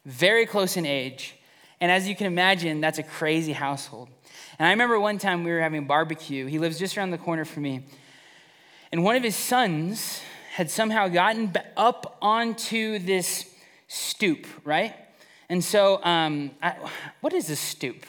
very 0.06 0.46
close 0.46 0.78
in 0.78 0.86
age. 0.86 1.36
And 1.80 1.92
as 1.92 2.08
you 2.08 2.16
can 2.16 2.28
imagine, 2.28 2.82
that's 2.82 3.00
a 3.00 3.04
crazy 3.04 3.54
household. 3.54 4.10
And 4.58 4.68
I 4.68 4.72
remember 4.72 5.00
one 5.00 5.18
time 5.18 5.44
we 5.44 5.52
were 5.52 5.60
having 5.60 5.86
barbecue. 5.86 6.46
He 6.46 6.60
lives 6.60 6.80
just 6.80 6.98
around 6.98 7.12
the 7.12 7.18
corner 7.18 7.46
from 7.46 7.64
me. 7.64 7.86
And 8.92 9.04
one 9.04 9.16
of 9.16 9.24
his 9.24 9.36
sons 9.36 10.22
had 10.56 10.72
somehow 10.72 11.10
gotten 11.10 11.54
up 11.76 12.18
onto 12.22 12.98
this 13.00 13.54
stoop, 13.88 14.48
right? 14.64 14.96
And 15.50 15.64
so, 15.64 16.04
um, 16.04 16.52
I, 16.62 16.76
what 17.22 17.34
is 17.34 17.50
a 17.50 17.56
stoop? 17.56 18.06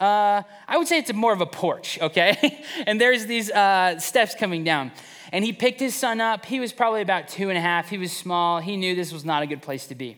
Uh, 0.00 0.42
I 0.66 0.78
would 0.78 0.88
say 0.88 0.98
it's 0.98 1.12
more 1.12 1.32
of 1.32 1.42
a 1.42 1.46
porch, 1.46 1.98
okay? 2.00 2.64
and 2.86 2.98
there's 2.98 3.26
these 3.26 3.50
uh, 3.50 3.98
steps 3.98 4.34
coming 4.34 4.64
down. 4.64 4.92
And 5.32 5.44
he 5.44 5.52
picked 5.52 5.78
his 5.78 5.94
son 5.94 6.20
up. 6.20 6.46
He 6.46 6.58
was 6.58 6.72
probably 6.72 7.02
about 7.02 7.28
two 7.28 7.50
and 7.50 7.58
a 7.58 7.60
half. 7.60 7.90
He 7.90 7.98
was 7.98 8.10
small. 8.10 8.60
He 8.60 8.76
knew 8.76 8.94
this 8.94 9.12
was 9.12 9.24
not 9.24 9.42
a 9.42 9.46
good 9.46 9.62
place 9.62 9.86
to 9.88 9.94
be. 9.94 10.16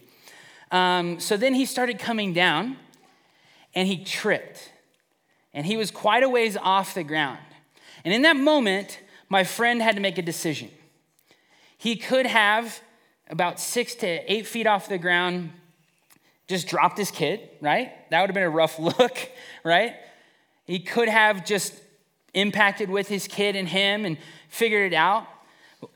Um, 0.71 1.21
so 1.21 1.37
then 1.37 1.55
he 1.55 1.67
started 1.67 1.99
coming 1.99 2.33
down 2.33 2.77
and 3.75 3.89
he 3.89 4.03
tripped. 4.05 4.71
And 5.53 5.67
he 5.67 5.77
was 5.77 5.91
quite 5.91 6.23
a 6.23 6.29
ways 6.29 6.57
off 6.57 6.95
the 6.95 7.05
ground. 7.05 7.41
And 8.05 8.15
in 8.15 8.23
that 8.23 8.37
moment, 8.37 9.01
my 9.29 9.45
friend 9.45 9.83
had 9.83 9.97
to 9.97 10.01
make 10.01 10.17
a 10.17 10.23
decision. 10.23 10.71
He 11.77 11.97
could 11.97 12.27
have 12.27 12.81
about 13.29 13.59
six 13.59 13.95
to 13.97 14.33
eight 14.33 14.47
feet 14.47 14.67
off 14.67 14.89
the 14.89 14.99
ground 14.99 15.51
just 16.49 16.69
dropped 16.69 16.99
his 16.99 17.11
kid, 17.11 17.49
right? 17.61 17.93
That 18.11 18.21
would 18.21 18.31
have 18.31 18.35
been 18.35 18.43
a 18.43 18.51
rough 18.51 18.79
look, 18.79 19.31
right? 19.65 19.95
He 20.65 20.79
could 20.79 21.09
have 21.09 21.45
just 21.45 21.75
impacted 22.35 22.89
with 22.89 23.09
his 23.09 23.27
kid 23.27 23.57
and 23.57 23.69
him 23.69 24.05
and 24.05 24.17
figured 24.49 24.93
it 24.93 24.97
out. 24.97 25.27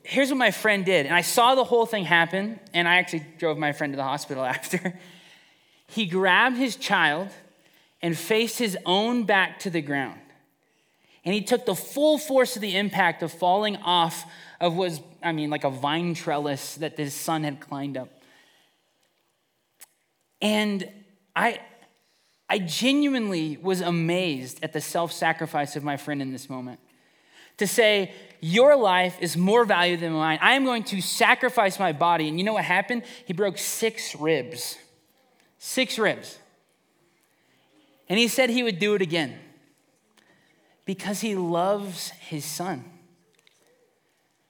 Here's 0.03 0.29
what 0.29 0.37
my 0.37 0.51
friend 0.51 0.83
did, 0.83 1.05
and 1.05 1.15
I 1.15 1.21
saw 1.21 1.55
the 1.55 1.63
whole 1.63 1.85
thing 1.85 2.03
happen, 2.03 2.59
and 2.73 2.87
I 2.87 2.97
actually 2.97 3.25
drove 3.37 3.57
my 3.57 3.71
friend 3.71 3.93
to 3.93 3.97
the 3.97 4.03
hospital 4.03 4.43
after. 4.45 4.99
he 5.87 6.05
grabbed 6.05 6.57
his 6.57 6.75
child 6.75 7.29
and 8.01 8.17
faced 8.17 8.59
his 8.59 8.77
own 8.85 9.23
back 9.23 9.59
to 9.59 9.69
the 9.69 9.81
ground. 9.81 10.19
And 11.23 11.33
he 11.33 11.41
took 11.41 11.65
the 11.65 11.75
full 11.75 12.17
force 12.17 12.55
of 12.55 12.61
the 12.61 12.75
impact 12.75 13.23
of 13.23 13.31
falling 13.31 13.77
off 13.77 14.25
of 14.59 14.75
was, 14.75 15.01
I 15.21 15.31
mean, 15.31 15.49
like 15.49 15.63
a 15.63 15.69
vine 15.69 16.13
trellis 16.13 16.75
that 16.75 16.97
his 16.97 17.13
son 17.13 17.43
had 17.43 17.59
climbed 17.59 17.97
up. 17.97 18.09
And 20.41 20.89
I, 21.35 21.59
I 22.49 22.59
genuinely 22.59 23.57
was 23.57 23.81
amazed 23.81 24.63
at 24.63 24.73
the 24.73 24.81
self 24.81 25.11
sacrifice 25.11 25.75
of 25.75 25.83
my 25.83 25.97
friend 25.97 26.21
in 26.21 26.31
this 26.31 26.49
moment. 26.49 26.79
To 27.57 27.67
say, 27.67 28.13
Your 28.39 28.75
life 28.75 29.17
is 29.19 29.35
more 29.35 29.65
valuable 29.65 30.01
than 30.01 30.13
mine. 30.13 30.39
I 30.41 30.53
am 30.53 30.63
going 30.63 30.83
to 30.85 31.01
sacrifice 31.01 31.79
my 31.79 31.91
body. 31.91 32.27
And 32.27 32.37
you 32.37 32.43
know 32.43 32.53
what 32.53 32.65
happened? 32.65 33.03
He 33.25 33.33
broke 33.33 33.57
six 33.57 34.15
ribs. 34.15 34.77
Six 35.57 35.97
ribs. 35.97 36.37
And 38.09 38.19
he 38.19 38.27
said 38.27 38.49
he 38.49 38.63
would 38.63 38.79
do 38.79 38.93
it 38.93 39.01
again 39.01 39.37
because 40.85 41.19
he 41.19 41.35
loves 41.35 42.11
his 42.11 42.45
son. 42.45 42.85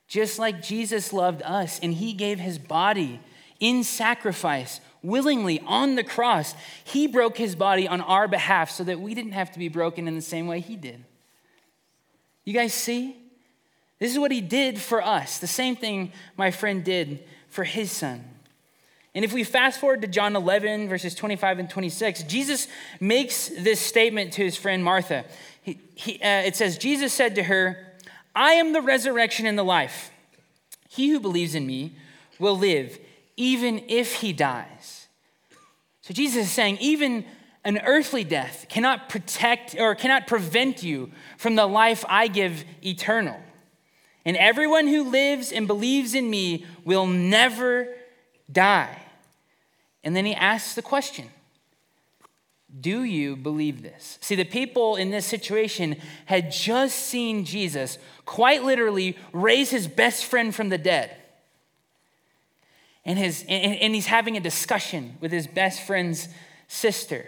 Just 0.08 0.39
like 0.39 0.62
Jesus 0.62 1.12
loved 1.12 1.41
us, 1.41 1.79
and 1.79 1.94
he 1.94 2.13
gave 2.13 2.39
his 2.39 2.58
body 2.58 3.20
in 3.60 3.84
sacrifice 3.84 4.79
willingly 5.04 5.60
on 5.62 5.96
the 5.96 6.04
cross. 6.04 6.56
He 6.84 7.08
broke 7.08 7.38
his 7.38 7.56
body 7.56 7.88
on 7.88 8.01
our 8.01 8.27
behalf 8.27 8.72
so 8.72 8.84
that 8.84 9.00
we 9.00 9.13
didn't 9.13 9.32
have 9.34 9.51
to 9.51 9.60
be 9.60 9.70
broken 9.70 10.08
in 10.08 10.16
the 10.16 10.22
same 10.22 10.48
way 10.48 10.60
he 10.60 10.75
did. 10.75 11.04
You 12.46 12.54
guys 12.54 12.74
see? 12.74 13.16
This 14.00 14.12
is 14.12 14.20
what 14.20 14.32
he 14.32 14.42
did 14.42 14.80
for 14.80 15.01
us, 15.01 15.39
the 15.39 15.48
same 15.48 15.75
thing 15.75 16.12
my 16.36 16.51
friend 16.51 16.84
did 16.84 17.24
for 17.50 17.63
his 17.63 17.92
son. 17.92 18.24
And 19.16 19.25
if 19.25 19.34
we 19.34 19.44
fast 19.44 19.80
forward 19.80 20.04
to 20.04 20.08
John 20.08 20.36
11, 20.36 20.88
verses 20.89 21.16
25 21.16 21.60
and 21.60 21.70
26, 21.70 22.24
Jesus 22.24 22.68
makes 23.00 23.50
this 23.50 23.80
statement 23.80 24.34
to 24.34 24.44
his 24.44 24.56
friend 24.56 24.84
Martha. 24.84 25.25
He, 25.63 25.80
he, 25.96 26.22
uh, 26.22 26.44
it 26.44 26.56
says, 26.56 26.77
Jesus 26.77 27.13
said 27.13 27.34
to 27.36 27.44
her, 27.44 27.96
I 28.36 28.54
am 28.54 28.74
the 28.74 28.82
resurrection 28.82 29.48
and 29.48 29.58
the 29.58 29.63
life. 29.63 30.12
He 30.88 31.10
who 31.10 31.20
believes 31.20 31.56
in 31.56 31.66
me 31.66 31.94
will 32.38 32.56
live, 32.56 33.00
even 33.38 33.84
if 33.88 34.15
he 34.15 34.34
dies. 34.34 35.08
So 36.01 36.13
Jesus 36.13 36.48
is 36.48 36.51
saying, 36.51 36.77
even 36.82 37.25
an 37.63 37.79
earthly 37.86 38.24
death 38.24 38.65
cannot 38.70 39.10
protect 39.10 39.75
or 39.79 39.94
cannot 39.94 40.25
prevent 40.25 40.84
you 40.84 41.12
from 41.38 41.56
the 41.56 41.67
life 41.67 42.03
I 42.10 42.27
give 42.27 42.65
eternal. 42.84 43.39
And 44.25 44.36
everyone 44.36 44.88
who 44.88 45.10
lives 45.10 45.51
and 45.51 45.67
believes 45.67 46.13
in 46.13 46.29
me 46.29 46.65
will 46.84 47.06
never 47.06 47.88
die. 48.51 49.01
And 50.03 50.15
then 50.15 50.25
he 50.25 50.34
asks 50.34 50.75
the 50.75 50.82
question 50.82 51.29
Do 52.79 53.03
you 53.03 53.36
believe 53.36 53.84
this? 53.84 54.17
See, 54.22 54.36
the 54.36 54.46
people 54.46 54.96
in 54.96 55.12
this 55.12 55.25
situation 55.25 55.98
had 56.25 56.51
just 56.51 56.98
seen 56.98 57.46
Jesus 57.46 57.98
quite 58.25 58.63
literally 58.63 59.17
raise 59.34 59.70
his 59.70 59.88
best 59.88 60.25
friend 60.25 60.56
from 60.56 60.70
the 60.70 60.77
dead 60.77 61.15
and, 63.08 63.18
his, 63.18 63.46
and, 63.48 63.96
he's 63.96 64.08
having 64.08 64.36
a 64.36 64.42
discussion 64.42 65.16
with 65.22 65.32
his 65.32 65.48
best 65.48 65.88
friend's 65.88 66.28
sister. 66.68 67.26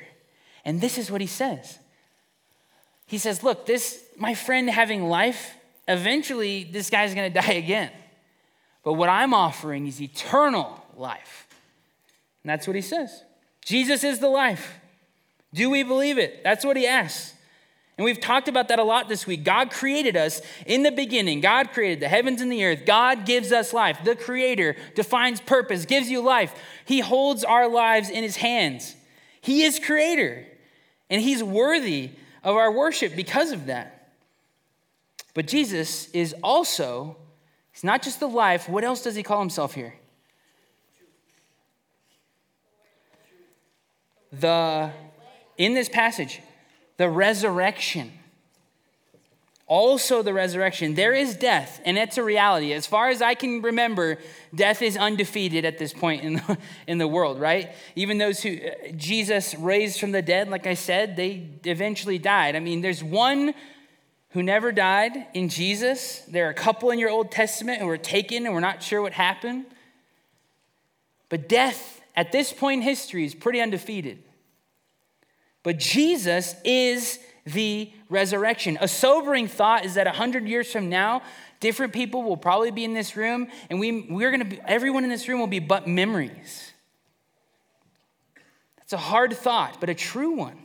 And 0.66 0.82
this 0.82 0.98
is 0.98 1.10
what 1.10 1.22
he 1.22 1.28
says. 1.28 1.80
He 3.06 3.18
says, 3.18 3.44
Look, 3.44 3.66
this, 3.66 4.04
my 4.18 4.36
friend 4.36 4.70
having 4.70 5.08
life, 5.08 5.56
eventually 5.88 6.66
this 6.66 6.90
guy's 6.90 7.16
gonna 7.16 7.30
die 7.46 7.54
again. 7.54 7.92
But 8.84 8.94
what 8.94 9.08
I'm 9.08 9.34
offering 9.34 9.88
is 9.88 10.02
eternal 10.02 10.86
life. 10.98 11.48
And 12.44 12.50
that's 12.50 12.68
what 12.68 12.76
he 12.76 12.82
says. 12.82 13.24
Jesus 13.64 14.04
is 14.04 14.20
the 14.20 14.30
life. 14.30 14.80
Do 15.54 15.70
we 15.70 15.84
believe 15.84 16.18
it? 16.18 16.44
That's 16.44 16.66
what 16.66 16.76
he 16.76 16.88
asks. 16.88 17.34
And 18.00 18.06
we've 18.06 18.22
talked 18.22 18.48
about 18.48 18.70
that 18.70 18.80
a 18.80 18.84
lot 18.84 19.10
this 19.10 19.28
week. 19.28 19.44
God 19.44 19.72
created 19.72 20.16
us 20.16 20.42
in 20.66 20.84
the 20.84 20.92
beginning. 20.92 21.42
God 21.42 21.72
created 21.72 22.00
the 22.00 22.08
heavens 22.08 22.40
and 22.40 22.50
the 22.50 22.64
earth. 22.64 22.86
God 22.86 23.26
gives 23.26 23.52
us 23.52 23.74
life. 23.74 24.00
The 24.06 24.16
Creator 24.16 24.78
defines 24.96 25.42
purpose, 25.42 25.84
gives 25.84 26.10
you 26.10 26.22
life. 26.22 26.54
He 26.86 27.02
holds 27.02 27.44
our 27.44 27.68
lives 27.68 28.10
in 28.10 28.24
His 28.24 28.38
hands. 28.38 28.96
He 29.42 29.64
is 29.64 29.80
Creator. 29.80 30.46
And 31.10 31.22
he's 31.22 31.44
worthy 31.44 32.12
of 32.42 32.56
our 32.56 32.72
worship 32.72 33.18
because 33.18 33.52
of 33.52 33.66
that. 33.66 34.14
But 35.34 35.48
Jesus 35.48 36.10
is 36.12 36.34
also, 36.42 37.18
he's 37.74 37.84
not 37.84 38.02
just 38.02 38.22
the 38.22 38.30
life. 38.30 38.70
What 38.70 38.86
else 38.86 39.04
does 39.04 39.16
he 39.16 39.24
call 39.24 39.42
himself 39.42 39.74
here? 39.74 39.94
The, 44.32 44.90
in 45.58 45.74
this 45.74 45.90
passage, 45.90 46.40
the 47.00 47.10
resurrection 47.10 48.12
also 49.70 50.24
the 50.24 50.34
resurrection. 50.34 50.96
There 50.96 51.14
is 51.14 51.36
death, 51.36 51.80
and 51.86 51.96
it's 51.96 52.18
a 52.18 52.24
reality. 52.24 52.74
As 52.74 52.88
far 52.88 53.10
as 53.10 53.22
I 53.22 53.36
can 53.36 53.62
remember, 53.62 54.18
death 54.54 54.82
is 54.82 54.98
undefeated 54.98 55.64
at 55.64 55.78
this 55.78 55.94
point 55.94 56.24
in 56.24 56.34
the, 56.34 56.58
in 56.88 56.98
the 56.98 57.08
world, 57.08 57.40
right? 57.40 57.70
Even 57.96 58.18
those 58.18 58.42
who 58.42 58.58
uh, 58.58 58.92
Jesus 58.98 59.54
raised 59.56 60.00
from 60.00 60.12
the 60.12 60.24
dead, 60.24 60.50
like 60.50 60.66
I 60.66 60.74
said, 60.74 61.16
they 61.16 61.48
eventually 61.66 62.18
died. 62.18 62.56
I 62.56 62.60
mean, 62.60 62.82
there's 62.82 63.04
one 63.04 63.54
who 64.32 64.42
never 64.42 64.72
died 64.72 65.28
in 65.36 65.50
Jesus. 65.50 66.22
There 66.22 66.48
are 66.48 66.52
a 66.52 66.56
couple 66.56 66.90
in 66.90 66.98
your 66.98 67.12
Old 67.12 67.32
Testament 67.32 67.80
who 67.80 67.86
were 67.86 67.98
taken 67.98 68.46
and 68.46 68.56
we're 68.56 68.60
not 68.60 68.82
sure 68.82 69.04
what 69.04 69.14
happened. 69.14 69.66
But 71.30 71.48
death 71.48 72.02
at 72.16 72.32
this 72.32 72.52
point 72.52 72.82
in 72.82 72.88
history 72.88 73.24
is 73.24 73.36
pretty 73.36 73.62
undefeated. 73.62 74.24
But 75.64 75.78
Jesus 75.78 76.56
is 76.64 77.20
the 77.46 77.92
resurrection. 78.10 78.78
A 78.82 78.88
sobering 78.88 79.48
thought 79.48 79.86
is 79.86 79.96
that 79.96 80.06
100 80.06 80.48
years 80.48 80.72
from 80.72 80.90
now, 80.90 81.22
different 81.60 81.94
people 81.94 82.24
will 82.24 82.38
probably 82.38 82.72
be 82.72 82.84
in 82.84 82.94
this 82.94 83.16
room, 83.16 83.48
and 83.70 83.80
we, 83.80 84.08
we're 84.10 84.32
going 84.32 84.44
to 84.44 84.56
be, 84.56 84.62
everyone 84.66 85.04
in 85.04 85.10
this 85.10 85.28
room 85.28 85.40
will 85.40 85.48
be 85.48 85.60
but 85.60 85.88
memories. 85.88 86.74
That's 88.78 88.94
a 88.94 88.98
hard 88.98 89.34
thought, 89.34 89.80
but 89.80 89.90
a 89.90 89.96
true 89.96 90.32
one. 90.32 90.58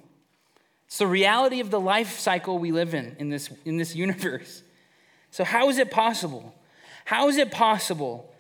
It's 0.87 0.99
the 0.99 1.07
reality 1.07 1.61
of 1.61 1.71
the 1.71 1.81
life 1.81 2.19
cycle 2.19 2.59
we 2.59 2.71
live 2.71 2.95
in 2.95 3.17
in 3.19 3.29
this, 3.29 3.51
in 3.65 3.77
this 3.77 3.95
universe. 3.97 4.63
So, 5.31 5.43
how 5.43 5.69
is 5.69 5.79
it 5.79 5.91
possible? 5.91 6.55
How 7.05 7.29
is 7.29 7.37
it 7.37 7.51
possible 7.51 8.33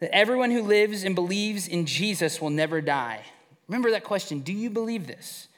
that 0.00 0.14
everyone 0.14 0.50
who 0.50 0.62
lives 0.62 1.04
and 1.04 1.14
believes 1.14 1.68
in 1.68 1.86
Jesus 1.86 2.40
will 2.40 2.50
never 2.50 2.80
die? 2.80 3.22
Remember 3.68 3.92
that 3.92 4.04
question 4.04 4.40
do 4.40 4.52
you 4.52 4.70
believe 4.70 5.06
this? 5.06 5.48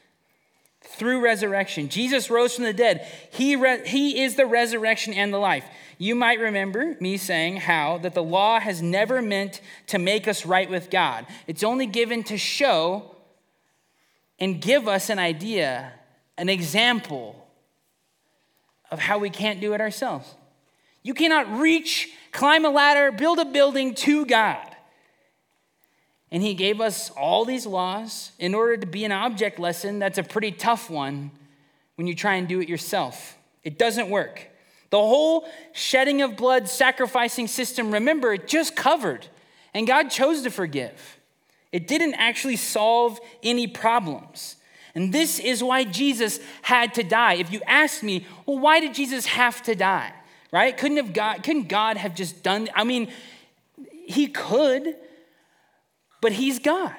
Through 0.82 1.20
resurrection. 1.20 1.88
Jesus 1.88 2.30
rose 2.30 2.54
from 2.54 2.64
the 2.64 2.72
dead. 2.72 3.06
He, 3.30 3.56
re- 3.56 3.86
he 3.86 4.22
is 4.22 4.36
the 4.36 4.46
resurrection 4.46 5.12
and 5.12 5.32
the 5.32 5.38
life. 5.38 5.64
You 5.98 6.14
might 6.14 6.40
remember 6.40 6.96
me 7.00 7.16
saying 7.18 7.58
how 7.58 7.98
that 7.98 8.14
the 8.14 8.22
law 8.22 8.58
has 8.58 8.80
never 8.80 9.20
meant 9.20 9.60
to 9.88 9.98
make 9.98 10.26
us 10.26 10.46
right 10.46 10.68
with 10.68 10.90
God. 10.90 11.26
It's 11.46 11.62
only 11.62 11.86
given 11.86 12.22
to 12.24 12.38
show 12.38 13.14
and 14.38 14.60
give 14.60 14.88
us 14.88 15.10
an 15.10 15.18
idea, 15.18 15.92
an 16.38 16.48
example 16.48 17.46
of 18.90 18.98
how 18.98 19.18
we 19.18 19.28
can't 19.28 19.60
do 19.60 19.74
it 19.74 19.80
ourselves. 19.80 20.34
You 21.02 21.14
cannot 21.14 21.58
reach, 21.58 22.08
climb 22.32 22.64
a 22.64 22.70
ladder, 22.70 23.12
build 23.12 23.38
a 23.38 23.44
building 23.44 23.94
to 23.96 24.24
God. 24.24 24.69
And 26.32 26.42
he 26.42 26.54
gave 26.54 26.80
us 26.80 27.10
all 27.10 27.44
these 27.44 27.66
laws 27.66 28.32
in 28.38 28.54
order 28.54 28.76
to 28.76 28.86
be 28.86 29.04
an 29.04 29.12
object 29.12 29.58
lesson 29.58 29.98
that's 29.98 30.18
a 30.18 30.22
pretty 30.22 30.52
tough 30.52 30.88
one 30.88 31.30
when 31.96 32.06
you 32.06 32.14
try 32.14 32.34
and 32.34 32.48
do 32.48 32.60
it 32.60 32.68
yourself. 32.68 33.36
It 33.64 33.78
doesn't 33.78 34.08
work. 34.08 34.48
The 34.90 34.98
whole 34.98 35.46
shedding 35.72 36.22
of 36.22 36.36
blood 36.36 36.68
sacrificing 36.68 37.46
system, 37.46 37.92
remember, 37.92 38.32
it 38.34 38.48
just 38.48 38.74
covered, 38.74 39.26
and 39.72 39.86
God 39.86 40.10
chose 40.10 40.42
to 40.42 40.50
forgive. 40.50 41.18
It 41.72 41.86
didn't 41.86 42.14
actually 42.14 42.56
solve 42.56 43.20
any 43.42 43.66
problems. 43.66 44.56
And 44.94 45.12
this 45.12 45.38
is 45.38 45.62
why 45.62 45.84
Jesus 45.84 46.40
had 46.62 46.94
to 46.94 47.04
die. 47.04 47.34
If 47.34 47.52
you 47.52 47.60
ask 47.66 48.02
me, 48.02 48.26
well, 48.46 48.58
why 48.58 48.80
did 48.80 48.94
Jesus 48.94 49.26
have 49.26 49.62
to 49.62 49.76
die? 49.76 50.12
Right? 50.52 50.76
Couldn't 50.76 50.96
have 50.96 51.12
God, 51.12 51.44
couldn't 51.44 51.68
God 51.68 51.96
have 51.96 52.14
just 52.14 52.42
done 52.42 52.68
I 52.74 52.82
mean, 52.82 53.12
he 54.04 54.26
could, 54.26 54.96
but 56.20 56.32
He's 56.32 56.58
God. 56.58 56.96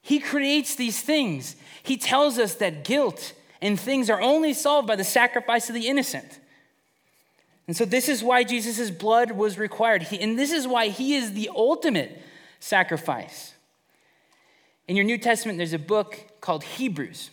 He 0.00 0.18
creates 0.18 0.74
these 0.74 1.00
things. 1.00 1.56
He 1.82 1.96
tells 1.96 2.38
us 2.38 2.54
that 2.56 2.84
guilt 2.84 3.32
and 3.60 3.78
things 3.78 4.10
are 4.10 4.20
only 4.20 4.52
solved 4.52 4.88
by 4.88 4.96
the 4.96 5.04
sacrifice 5.04 5.68
of 5.68 5.74
the 5.74 5.86
innocent. 5.88 6.40
And 7.66 7.76
so, 7.76 7.84
this 7.84 8.08
is 8.08 8.22
why 8.22 8.42
Jesus' 8.42 8.90
blood 8.90 9.32
was 9.32 9.56
required. 9.58 10.04
He, 10.04 10.20
and 10.20 10.38
this 10.38 10.52
is 10.52 10.66
why 10.66 10.88
He 10.88 11.14
is 11.14 11.32
the 11.32 11.50
ultimate 11.54 12.20
sacrifice. 12.58 13.54
In 14.88 14.96
your 14.96 15.04
New 15.04 15.18
Testament, 15.18 15.58
there's 15.58 15.72
a 15.72 15.78
book 15.78 16.26
called 16.40 16.64
Hebrews. 16.64 17.30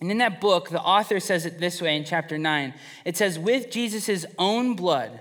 And 0.00 0.10
in 0.12 0.18
that 0.18 0.40
book, 0.40 0.70
the 0.70 0.80
author 0.80 1.18
says 1.18 1.44
it 1.44 1.58
this 1.58 1.82
way 1.82 1.96
in 1.96 2.04
chapter 2.04 2.38
9 2.38 2.72
it 3.04 3.16
says, 3.16 3.38
With 3.38 3.70
Jesus' 3.70 4.24
own 4.38 4.76
blood, 4.76 5.20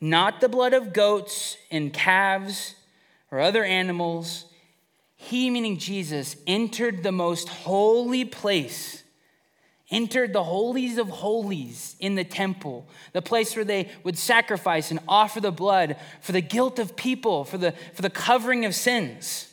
not 0.00 0.40
the 0.40 0.48
blood 0.48 0.74
of 0.74 0.92
goats 0.92 1.56
and 1.70 1.92
calves 1.92 2.74
or 3.30 3.40
other 3.40 3.64
animals, 3.64 4.44
he, 5.24 5.50
meaning 5.50 5.78
Jesus, 5.78 6.36
entered 6.46 7.02
the 7.02 7.12
most 7.12 7.48
holy 7.48 8.24
place, 8.24 9.02
entered 9.90 10.32
the 10.32 10.44
holies 10.44 10.98
of 10.98 11.08
holies 11.08 11.96
in 11.98 12.14
the 12.14 12.24
temple, 12.24 12.86
the 13.12 13.22
place 13.22 13.56
where 13.56 13.64
they 13.64 13.90
would 14.02 14.18
sacrifice 14.18 14.90
and 14.90 15.00
offer 15.08 15.40
the 15.40 15.50
blood 15.50 15.96
for 16.20 16.32
the 16.32 16.40
guilt 16.40 16.78
of 16.78 16.96
people, 16.96 17.44
for 17.44 17.56
the, 17.56 17.72
for 17.94 18.02
the 18.02 18.10
covering 18.10 18.64
of 18.64 18.74
sins. 18.74 19.50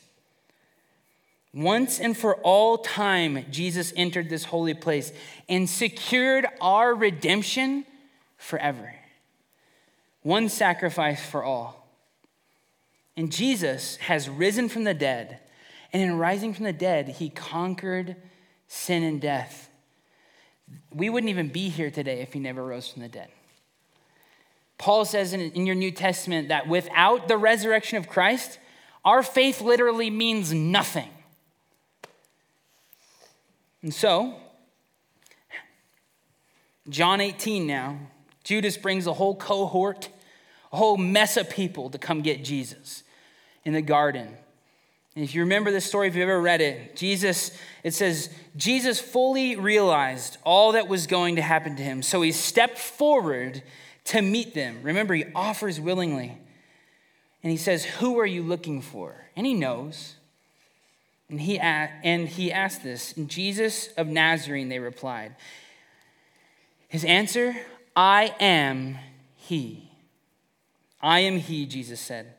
Once 1.54 2.00
and 2.00 2.18
for 2.18 2.36
all 2.38 2.78
time, 2.78 3.46
Jesus 3.50 3.94
entered 3.96 4.30
this 4.30 4.46
holy 4.46 4.74
place 4.74 5.12
and 5.48 5.70
secured 5.70 6.46
our 6.60 6.94
redemption 6.94 7.86
forever. 8.38 8.94
One 10.22 10.50
sacrifice 10.50 11.26
for 11.26 11.44
all. 11.44 11.88
And 13.16 13.32
Jesus 13.32 13.98
has 13.98 14.30
risen 14.30 14.70
from 14.70 14.84
the 14.84 14.94
dead 14.94 15.40
and 15.93 16.01
in 16.01 16.17
rising 16.17 16.54
from 16.54 16.65
the 16.65 16.73
dead, 16.73 17.10
he 17.10 17.30
conquered 17.30 18.15
sin 18.67 19.04
and 19.04 19.19
death. 19.19 19.69
We 20.93 21.10
wouldn't 21.10 21.30
even 21.30 21.49
be 21.49 21.69
here 21.69 21.91
today 21.91 22.21
if 22.21 22.34
he 22.34 22.39
never 22.39 22.63
rose 22.63 22.88
from 22.88 23.01
the 23.01 23.10
dead. 23.10 23.27
Paul 24.77 25.06
says 25.06 25.34
in, 25.34 25.41
in 25.41 25.65
your 25.65 25.75
New 25.75 25.91
Testament 25.91 26.47
that 26.47 26.67
without 26.67 27.27
the 27.27 27.38
resurrection 27.38 27.97
of 27.97 28.08
Christ, 28.08 28.58
our 29.04 29.21
faith 29.21 29.62
literally 29.62 30.10
means 30.10 30.54
nothing. 30.54 31.10
And 33.82 33.93
so, 33.93 34.36
John 36.89 37.21
18 37.21 37.67
now, 37.67 37.99
Judas 38.43 38.77
brings 38.77 39.08
a 39.08 39.13
whole 39.13 39.36
cohort, 39.36 40.10
a 40.71 40.77
whole 40.77 40.97
mess 40.97 41.38
of 41.38 41.49
people 41.49 41.89
to 41.89 41.97
come 41.97 42.21
get 42.21 42.43
Jesus 42.43 43.04
in 43.63 43.73
the 43.73 43.82
garden. 43.82 44.36
And 45.15 45.26
if 45.26 45.36
you 45.36 45.41
remember 45.41 45.71
this 45.71 45.86
story, 45.86 46.08
if 46.08 46.15
you've 46.15 46.24
ever 46.24 46.41
read 46.41 46.62
it, 46.62 46.95
Jesus, 46.95 47.58
it 47.84 47.93
says, 47.93 48.30
Jesus 48.56 49.02
fully 49.02 49.58
realized 49.58 50.38
all 50.45 50.71
that 50.71 50.88
was 50.88 51.06
going 51.06 51.36
to 51.36 51.41
happen 51.41 51.76
to 51.76 51.84
him. 51.84 52.02
So 52.02 52.21
he 52.21 52.32
stepped 52.32 52.78
forward 52.78 53.62
to 54.06 54.21
meet 54.21 54.54
them. 54.54 54.80
Remember, 54.84 55.13
he 55.13 55.26
offers 55.36 55.80
willingly. 55.80 56.38
And 57.43 57.52
he 57.52 57.58
says, 57.58 57.84
Who 57.84 58.19
are 58.19 58.26
you 58.26 58.41
looking 58.41 58.82
for? 58.82 59.15
And 59.36 59.45
he 59.45 59.54
knows. 59.54 60.15
And 61.30 61.41
he, 61.41 61.60
and 61.60 62.28
he 62.28 62.52
asked 62.52 62.84
this. 62.84 63.15
And 63.15 63.30
Jesus 63.30 63.88
of 63.97 64.08
Nazarene, 64.08 64.69
they 64.69 64.80
replied. 64.80 65.36
His 66.88 67.06
answer, 67.06 67.56
I 67.95 68.36
am 68.39 68.97
he. 69.36 69.89
I 71.02 71.21
am 71.21 71.38
he, 71.38 71.65
Jesus 71.65 72.00
said. 72.00 72.34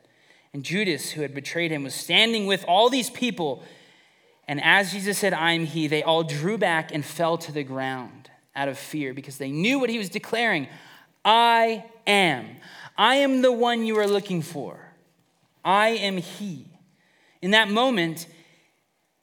And 0.53 0.63
Judas, 0.63 1.11
who 1.11 1.21
had 1.21 1.33
betrayed 1.33 1.71
him, 1.71 1.83
was 1.83 1.95
standing 1.95 2.45
with 2.45 2.63
all 2.67 2.89
these 2.89 3.09
people. 3.09 3.63
And 4.47 4.63
as 4.63 4.91
Jesus 4.91 5.17
said, 5.17 5.33
I 5.33 5.53
am 5.53 5.65
he, 5.65 5.87
they 5.87 6.03
all 6.03 6.23
drew 6.23 6.57
back 6.57 6.93
and 6.93 7.03
fell 7.03 7.37
to 7.39 7.51
the 7.51 7.63
ground 7.63 8.29
out 8.55 8.67
of 8.67 8.77
fear 8.77 9.13
because 9.13 9.37
they 9.37 9.51
knew 9.51 9.79
what 9.79 9.89
he 9.89 9.97
was 9.97 10.09
declaring 10.09 10.67
I 11.25 11.85
am. 12.05 12.47
I 12.97 13.15
am 13.15 13.41
the 13.41 13.51
one 13.51 13.85
you 13.85 13.97
are 13.97 14.07
looking 14.07 14.41
for. 14.41 14.93
I 15.63 15.89
am 15.89 16.17
he. 16.17 16.67
In 17.41 17.51
that 17.51 17.69
moment, 17.69 18.27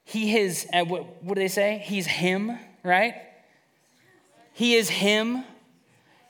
he 0.05 0.37
is, 0.37 0.67
uh, 0.73 0.85
what, 0.85 1.23
what 1.23 1.35
do 1.35 1.41
they 1.41 1.49
say? 1.49 1.83
He's 1.85 2.07
him, 2.07 2.59
right? 2.83 3.15
He 4.53 4.75
is 4.75 4.89
him. 4.89 5.45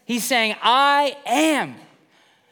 He's 0.04 0.24
saying, 0.24 0.56
I 0.60 1.16
am. 1.24 1.76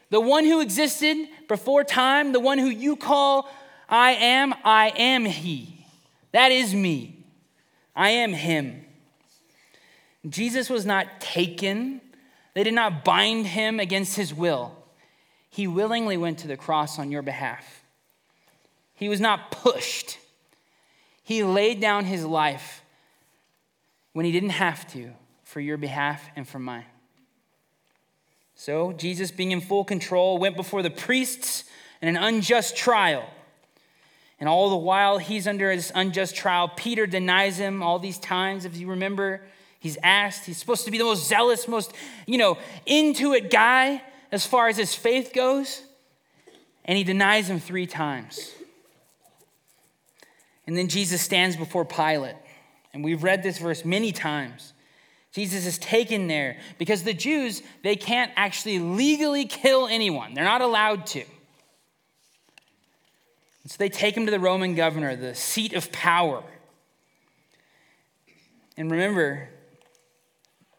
The 0.09 0.19
one 0.19 0.45
who 0.45 0.61
existed 0.61 1.17
before 1.47 1.83
time, 1.83 2.31
the 2.31 2.39
one 2.39 2.57
who 2.57 2.67
you 2.67 2.95
call 2.95 3.49
I 3.87 4.11
am, 4.11 4.53
I 4.63 4.89
am 4.89 5.25
He. 5.25 5.85
That 6.31 6.51
is 6.51 6.75
me. 6.75 7.25
I 7.95 8.09
am 8.09 8.33
Him. 8.33 8.85
Jesus 10.27 10.69
was 10.69 10.85
not 10.85 11.21
taken, 11.21 12.01
they 12.53 12.63
did 12.63 12.73
not 12.73 13.05
bind 13.05 13.47
him 13.47 13.79
against 13.79 14.15
his 14.15 14.33
will. 14.33 14.75
He 15.49 15.67
willingly 15.67 16.17
went 16.17 16.39
to 16.39 16.47
the 16.47 16.57
cross 16.57 16.99
on 16.99 17.11
your 17.11 17.21
behalf. 17.21 17.83
He 18.93 19.07
was 19.07 19.21
not 19.21 19.51
pushed, 19.51 20.17
he 21.23 21.43
laid 21.43 21.79
down 21.79 22.05
his 22.05 22.25
life 22.25 22.81
when 24.13 24.25
he 24.25 24.31
didn't 24.31 24.49
have 24.49 24.91
to 24.93 25.11
for 25.43 25.59
your 25.59 25.77
behalf 25.77 26.27
and 26.35 26.47
for 26.47 26.59
mine. 26.59 26.85
So, 28.59 28.91
Jesus, 28.91 29.31
being 29.31 29.51
in 29.51 29.61
full 29.61 29.85
control, 29.85 30.37
went 30.37 30.57
before 30.57 30.83
the 30.83 30.89
priests 30.89 31.63
in 32.01 32.09
an 32.09 32.17
unjust 32.17 32.75
trial. 32.75 33.23
And 34.37 34.49
all 34.49 34.69
the 34.69 34.75
while 34.75 35.17
he's 35.17 35.47
under 35.47 35.71
his 35.71 35.93
unjust 35.95 36.35
trial, 36.35 36.67
Peter 36.67 37.07
denies 37.07 37.57
him 37.57 37.81
all 37.81 37.99
these 37.99 38.17
times. 38.17 38.65
If 38.65 38.75
you 38.75 38.89
remember, 38.89 39.39
he's 39.79 39.97
asked, 40.03 40.45
he's 40.45 40.57
supposed 40.57 40.83
to 40.83 40.91
be 40.91 40.97
the 40.97 41.05
most 41.05 41.25
zealous, 41.25 41.69
most, 41.69 41.93
you 42.25 42.37
know, 42.37 42.57
into 42.85 43.31
it 43.31 43.49
guy 43.49 44.01
as 44.29 44.45
far 44.45 44.67
as 44.67 44.75
his 44.75 44.93
faith 44.93 45.31
goes. 45.33 45.81
And 46.83 46.97
he 46.97 47.05
denies 47.05 47.49
him 47.49 47.61
three 47.61 47.87
times. 47.87 48.51
And 50.67 50.75
then 50.75 50.89
Jesus 50.89 51.21
stands 51.21 51.55
before 51.55 51.85
Pilate. 51.85 52.35
And 52.93 53.05
we've 53.05 53.23
read 53.23 53.41
this 53.41 53.57
verse 53.57 53.85
many 53.85 54.11
times. 54.11 54.73
Jesus 55.31 55.65
is 55.65 55.77
taken 55.77 56.27
there 56.27 56.57
because 56.77 57.03
the 57.03 57.13
Jews, 57.13 57.61
they 57.83 57.95
can't 57.95 58.31
actually 58.35 58.79
legally 58.79 59.45
kill 59.45 59.87
anyone. 59.87 60.33
They're 60.33 60.43
not 60.43 60.61
allowed 60.61 61.05
to. 61.07 61.23
And 63.63 63.71
so 63.71 63.75
they 63.77 63.89
take 63.89 64.17
him 64.17 64.25
to 64.25 64.31
the 64.31 64.39
Roman 64.39 64.73
governor, 64.73 65.15
the 65.15 65.35
seat 65.35 65.73
of 65.73 65.91
power. 65.91 66.43
And 68.75 68.89
remember, 68.89 69.49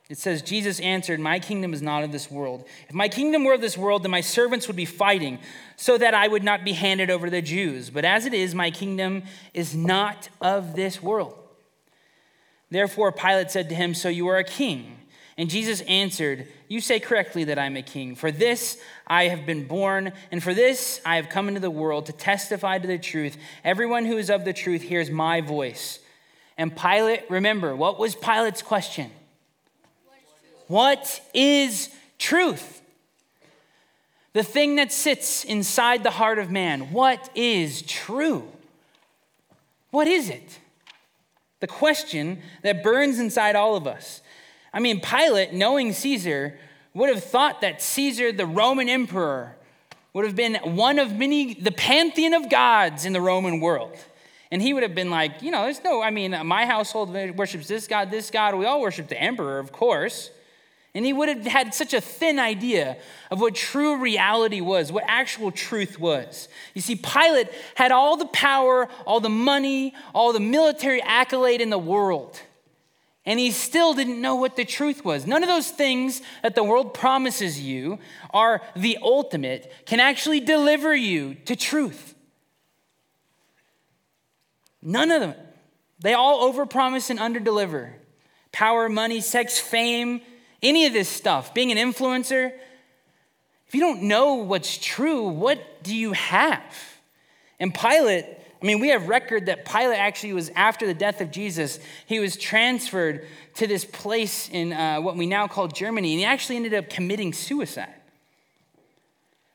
it 0.08 0.18
says, 0.18 0.42
Jesus 0.42 0.80
answered, 0.80 1.20
My 1.20 1.38
kingdom 1.38 1.72
is 1.72 1.80
not 1.80 2.02
of 2.02 2.10
this 2.10 2.28
world. 2.28 2.64
If 2.88 2.94
my 2.94 3.08
kingdom 3.08 3.44
were 3.44 3.54
of 3.54 3.60
this 3.60 3.78
world, 3.78 4.02
then 4.02 4.10
my 4.10 4.22
servants 4.22 4.66
would 4.66 4.74
be 4.74 4.84
fighting, 4.84 5.38
so 5.76 5.96
that 5.96 6.14
I 6.14 6.26
would 6.26 6.42
not 6.42 6.64
be 6.64 6.72
handed 6.72 7.10
over 7.10 7.28
to 7.28 7.30
the 7.30 7.40
Jews. 7.42 7.90
But 7.90 8.04
as 8.04 8.26
it 8.26 8.34
is, 8.34 8.52
my 8.52 8.72
kingdom 8.72 9.22
is 9.54 9.76
not 9.76 10.28
of 10.40 10.74
this 10.74 11.00
world. 11.00 11.39
Therefore, 12.70 13.12
Pilate 13.12 13.50
said 13.50 13.68
to 13.68 13.74
him, 13.74 13.94
So 13.94 14.08
you 14.08 14.28
are 14.28 14.38
a 14.38 14.44
king? 14.44 14.96
And 15.36 15.48
Jesus 15.48 15.80
answered, 15.82 16.46
You 16.68 16.80
say 16.80 17.00
correctly 17.00 17.44
that 17.44 17.58
I'm 17.58 17.76
a 17.76 17.82
king. 17.82 18.14
For 18.14 18.30
this 18.30 18.78
I 19.06 19.24
have 19.24 19.46
been 19.46 19.66
born, 19.66 20.12
and 20.30 20.42
for 20.42 20.54
this 20.54 21.00
I 21.04 21.16
have 21.16 21.28
come 21.28 21.48
into 21.48 21.60
the 21.60 21.70
world 21.70 22.06
to 22.06 22.12
testify 22.12 22.78
to 22.78 22.86
the 22.86 22.98
truth. 22.98 23.36
Everyone 23.64 24.04
who 24.04 24.18
is 24.18 24.30
of 24.30 24.44
the 24.44 24.52
truth 24.52 24.82
hears 24.82 25.10
my 25.10 25.40
voice. 25.40 25.98
And 26.56 26.76
Pilate, 26.76 27.28
remember, 27.30 27.74
what 27.74 27.98
was 27.98 28.14
Pilate's 28.14 28.62
question? 28.62 29.10
What 30.66 31.20
is 31.34 31.88
truth? 32.18 32.82
The 34.32 34.44
thing 34.44 34.76
that 34.76 34.92
sits 34.92 35.42
inside 35.42 36.04
the 36.04 36.10
heart 36.10 36.38
of 36.38 36.50
man. 36.50 36.92
What 36.92 37.30
is 37.34 37.82
true? 37.82 38.46
What 39.90 40.06
is 40.06 40.28
it? 40.28 40.59
The 41.60 41.66
question 41.66 42.42
that 42.62 42.82
burns 42.82 43.18
inside 43.18 43.54
all 43.54 43.76
of 43.76 43.86
us. 43.86 44.22
I 44.72 44.80
mean, 44.80 45.00
Pilate, 45.00 45.52
knowing 45.52 45.92
Caesar, 45.92 46.58
would 46.94 47.08
have 47.08 47.22
thought 47.22 47.60
that 47.60 47.80
Caesar, 47.82 48.32
the 48.32 48.46
Roman 48.46 48.88
emperor, 48.88 49.56
would 50.12 50.24
have 50.24 50.34
been 50.34 50.56
one 50.64 50.98
of 50.98 51.12
many, 51.12 51.54
the 51.54 51.70
pantheon 51.70 52.34
of 52.34 52.50
gods 52.50 53.04
in 53.04 53.12
the 53.12 53.20
Roman 53.20 53.60
world. 53.60 53.96
And 54.50 54.60
he 54.60 54.74
would 54.74 54.82
have 54.82 54.94
been 54.94 55.10
like, 55.10 55.42
you 55.42 55.52
know, 55.52 55.62
there's 55.62 55.84
no, 55.84 56.02
I 56.02 56.10
mean, 56.10 56.36
my 56.44 56.66
household 56.66 57.14
worships 57.36 57.68
this 57.68 57.86
God, 57.86 58.10
this 58.10 58.30
God. 58.30 58.56
We 58.56 58.64
all 58.66 58.80
worship 58.80 59.06
the 59.06 59.20
emperor, 59.20 59.60
of 59.60 59.70
course. 59.70 60.30
And 60.94 61.04
he 61.04 61.12
would 61.12 61.28
have 61.28 61.46
had 61.46 61.72
such 61.72 61.94
a 61.94 62.00
thin 62.00 62.40
idea 62.40 62.96
of 63.30 63.40
what 63.40 63.54
true 63.54 64.00
reality 64.00 64.60
was, 64.60 64.90
what 64.90 65.04
actual 65.06 65.52
truth 65.52 66.00
was. 66.00 66.48
You 66.74 66.80
see, 66.80 66.96
Pilate 66.96 67.48
had 67.76 67.92
all 67.92 68.16
the 68.16 68.26
power, 68.26 68.88
all 69.06 69.20
the 69.20 69.28
money, 69.28 69.94
all 70.14 70.32
the 70.32 70.40
military 70.40 71.00
accolade 71.02 71.60
in 71.60 71.70
the 71.70 71.78
world. 71.78 72.40
And 73.24 73.38
he 73.38 73.52
still 73.52 73.94
didn't 73.94 74.20
know 74.20 74.34
what 74.34 74.56
the 74.56 74.64
truth 74.64 75.04
was. 75.04 75.26
None 75.26 75.44
of 75.44 75.48
those 75.48 75.70
things 75.70 76.22
that 76.42 76.56
the 76.56 76.64
world 76.64 76.94
promises 76.94 77.60
you 77.60 78.00
are 78.30 78.60
the 78.74 78.98
ultimate, 79.00 79.72
can 79.86 80.00
actually 80.00 80.40
deliver 80.40 80.94
you 80.94 81.34
to 81.44 81.54
truth. 81.54 82.14
None 84.82 85.12
of 85.12 85.20
them. 85.20 85.34
They 86.00 86.14
all 86.14 86.50
overpromise 86.50 87.10
and 87.10 87.20
underdeliver. 87.20 87.92
Power, 88.52 88.88
money, 88.88 89.20
sex, 89.20 89.60
fame, 89.60 90.22
any 90.62 90.86
of 90.86 90.92
this 90.92 91.08
stuff, 91.08 91.54
being 91.54 91.72
an 91.72 91.78
influencer, 91.78 92.52
if 93.66 93.74
you 93.74 93.80
don't 93.80 94.02
know 94.02 94.34
what's 94.34 94.78
true, 94.78 95.28
what 95.28 95.82
do 95.82 95.94
you 95.94 96.12
have? 96.12 96.62
And 97.58 97.72
Pilate, 97.72 98.24
I 98.60 98.66
mean, 98.66 98.80
we 98.80 98.88
have 98.88 99.08
record 99.08 99.46
that 99.46 99.64
Pilate 99.64 99.98
actually 99.98 100.32
was 100.32 100.50
after 100.56 100.86
the 100.86 100.94
death 100.94 101.20
of 101.20 101.30
Jesus, 101.30 101.78
he 102.06 102.18
was 102.18 102.36
transferred 102.36 103.26
to 103.54 103.66
this 103.66 103.84
place 103.84 104.48
in 104.48 104.72
uh, 104.72 105.00
what 105.00 105.16
we 105.16 105.26
now 105.26 105.46
call 105.46 105.68
Germany, 105.68 106.12
and 106.12 106.18
he 106.20 106.24
actually 106.24 106.56
ended 106.56 106.74
up 106.74 106.90
committing 106.90 107.32
suicide. 107.32 107.94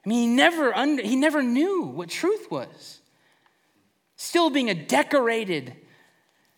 I 0.06 0.10
mean, 0.10 0.30
he 0.30 0.36
never, 0.36 0.74
under, 0.74 1.04
he 1.04 1.16
never 1.16 1.42
knew 1.44 1.84
what 1.84 2.10
truth 2.10 2.50
was. 2.50 3.00
Still 4.16 4.50
being 4.50 4.70
a 4.70 4.76
decorated 4.76 5.76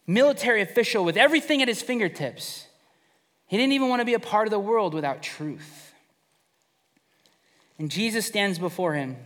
military 0.06 0.62
official 0.62 1.04
with 1.04 1.18
everything 1.18 1.62
at 1.62 1.68
his 1.68 1.82
fingertips. 1.82 2.67
He 3.48 3.58
didn't 3.58 3.74
even 3.74 3.90
want 3.90 4.02
to 4.02 4.06
be 4.06 4.14
a 4.14 4.20
part 4.20 4.48
of 4.48 4.52
the 4.52 4.60
world 4.60 4.94
without 4.94 5.24
truth. 5.24 5.94
And 7.80 7.90
Jesus 7.90 8.26
stands 8.26 8.60
before 8.60 8.94
him, 8.94 9.18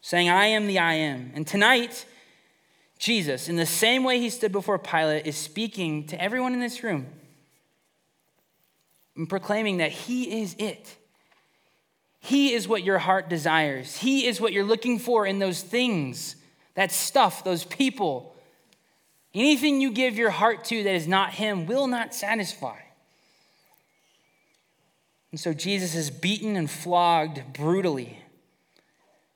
saying, 0.00 0.28
I 0.28 0.46
am 0.46 0.66
the 0.66 0.78
I 0.78 0.94
am. 0.94 1.32
And 1.34 1.46
tonight, 1.46 2.06
Jesus, 2.98 3.48
in 3.48 3.56
the 3.56 3.66
same 3.66 4.04
way 4.04 4.18
he 4.18 4.30
stood 4.30 4.52
before 4.52 4.78
Pilate, 4.78 5.26
is 5.26 5.36
speaking 5.36 6.06
to 6.06 6.20
everyone 6.20 6.54
in 6.54 6.60
this 6.60 6.82
room 6.82 7.06
and 9.16 9.28
proclaiming 9.28 9.78
that 9.78 9.92
he 9.92 10.42
is 10.42 10.54
it. 10.58 10.96
He 12.20 12.54
is 12.54 12.66
what 12.66 12.82
your 12.82 12.98
heart 12.98 13.28
desires. 13.28 13.98
He 13.98 14.26
is 14.26 14.40
what 14.40 14.52
you're 14.52 14.64
looking 14.64 14.98
for 14.98 15.26
in 15.26 15.38
those 15.38 15.62
things, 15.62 16.34
that 16.74 16.90
stuff, 16.90 17.44
those 17.44 17.64
people. 17.64 18.34
Anything 19.32 19.80
you 19.80 19.92
give 19.92 20.16
your 20.16 20.30
heart 20.30 20.64
to 20.64 20.82
that 20.82 20.94
is 20.94 21.06
not 21.06 21.34
Him 21.34 21.66
will 21.66 21.86
not 21.86 22.14
satisfy. 22.14 22.78
And 25.30 25.40
so 25.40 25.52
Jesus 25.52 25.94
is 25.94 26.10
beaten 26.10 26.56
and 26.56 26.70
flogged 26.70 27.52
brutally 27.52 28.18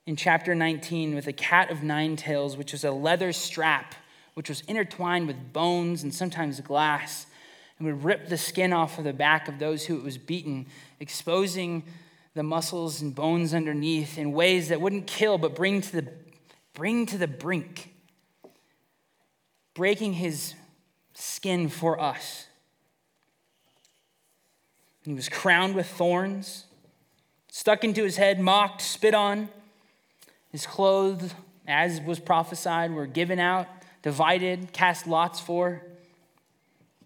in 0.05 0.15
chapter 0.15 0.55
19 0.55 1.13
with 1.13 1.27
a 1.27 1.33
cat 1.33 1.69
of 1.69 1.83
nine 1.83 2.15
tails, 2.15 2.57
which 2.57 2.71
was 2.71 2.83
a 2.83 2.91
leather 2.91 3.31
strap, 3.31 3.95
which 4.33 4.49
was 4.49 4.61
intertwined 4.61 5.27
with 5.27 5.53
bones 5.53 6.03
and 6.03 6.13
sometimes 6.13 6.59
glass, 6.61 7.27
and 7.77 7.87
would 7.87 8.03
rip 8.03 8.27
the 8.27 8.37
skin 8.37 8.73
off 8.73 8.97
of 8.97 9.03
the 9.03 9.13
back 9.13 9.47
of 9.47 9.59
those 9.59 9.85
who 9.85 9.97
it 9.97 10.03
was 10.03 10.17
beaten, 10.17 10.65
exposing 10.99 11.83
the 12.33 12.43
muscles 12.43 13.01
and 13.01 13.13
bones 13.13 13.53
underneath 13.53 14.17
in 14.17 14.31
ways 14.31 14.69
that 14.69 14.79
wouldn't 14.79 15.07
kill 15.07 15.37
but 15.37 15.55
bring 15.55 15.81
to 15.81 16.01
the, 16.01 16.07
bring 16.73 17.05
to 17.05 17.17
the 17.17 17.27
brink, 17.27 17.93
breaking 19.73 20.13
his 20.13 20.53
skin 21.13 21.67
for 21.67 21.99
us. 21.99 22.47
He 25.03 25.13
was 25.13 25.29
crowned 25.29 25.75
with 25.75 25.87
thorns, 25.87 26.65
stuck 27.49 27.83
into 27.83 28.03
his 28.03 28.17
head, 28.17 28.39
mocked, 28.39 28.81
spit 28.81 29.13
on. 29.13 29.49
His 30.51 30.67
clothes, 30.67 31.33
as 31.67 32.01
was 32.01 32.19
prophesied, 32.19 32.91
were 32.91 33.07
given 33.07 33.39
out, 33.39 33.67
divided, 34.03 34.73
cast 34.73 35.07
lots 35.07 35.39
for 35.39 35.81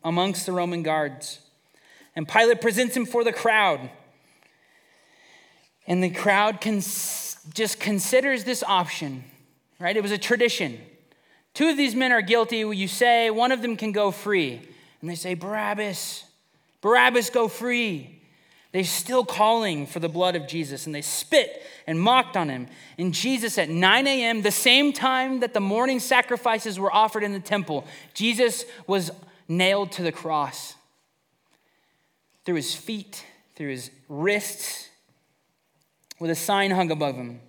amongst 0.04 0.46
the 0.46 0.52
Roman 0.52 0.84
guards. 0.84 1.40
And 2.16 2.28
Pilate 2.28 2.62
presents 2.62 2.96
him 2.96 3.06
for 3.06 3.24
the 3.24 3.34
crowd. 3.34 3.90
And 5.88 6.04
the 6.04 6.10
crowd 6.10 6.62
cons- 6.62 7.38
just 7.54 7.80
considers 7.80 8.44
this 8.44 8.64
option, 8.64 9.24
right? 9.80 9.96
It 9.96 10.04
was 10.04 10.12
a 10.12 10.18
tradition. 10.18 10.80
Two 11.54 11.70
of 11.70 11.78
these 11.78 11.96
men 11.96 12.12
are 12.12 12.22
guilty, 12.22 12.58
you 12.58 12.88
say, 12.88 13.30
one 13.30 13.52
of 13.52 13.62
them 13.62 13.78
can 13.78 13.92
go 13.92 14.12
free. 14.12 14.62
And 15.02 15.10
they 15.10 15.16
say, 15.16 15.34
Barabbas. 15.34 16.26
Barabbas, 16.86 17.32
go 17.32 17.48
free. 17.48 18.22
They're 18.72 18.84
still 18.84 19.26
calling 19.26 19.88
for 19.88 20.00
the 20.00 20.08
blood 20.08 20.36
of 20.36 20.48
Jesus, 20.48 20.86
and 20.86 20.94
they 20.94 21.02
spit 21.02 21.64
and 21.88 22.00
mocked 22.00 22.38
on 22.38 22.48
him. 22.48 22.68
And 23.00 23.12
Jesus, 23.12 23.58
at 23.58 23.70
9 23.70 24.06
a.m., 24.06 24.44
the 24.44 24.52
same 24.52 24.94
time 24.94 25.40
that 25.40 25.56
the 25.56 25.60
morning 25.60 26.00
sacrifices 26.00 26.80
were 26.80 26.94
offered 26.94 27.24
in 27.24 27.32
the 27.32 27.40
temple, 27.40 27.88
Jesus 28.14 28.66
was 28.86 29.10
nailed 29.48 29.94
to 29.94 30.04
the 30.04 30.12
cross. 30.12 30.76
Through 32.46 32.58
his 32.58 32.76
feet, 32.76 33.26
through 33.56 33.70
his 33.70 33.90
wrists, 34.08 34.88
with 36.20 36.30
a 36.30 36.36
sign 36.36 36.70
hung 36.70 36.92
above 36.92 37.16
him. 37.16 37.40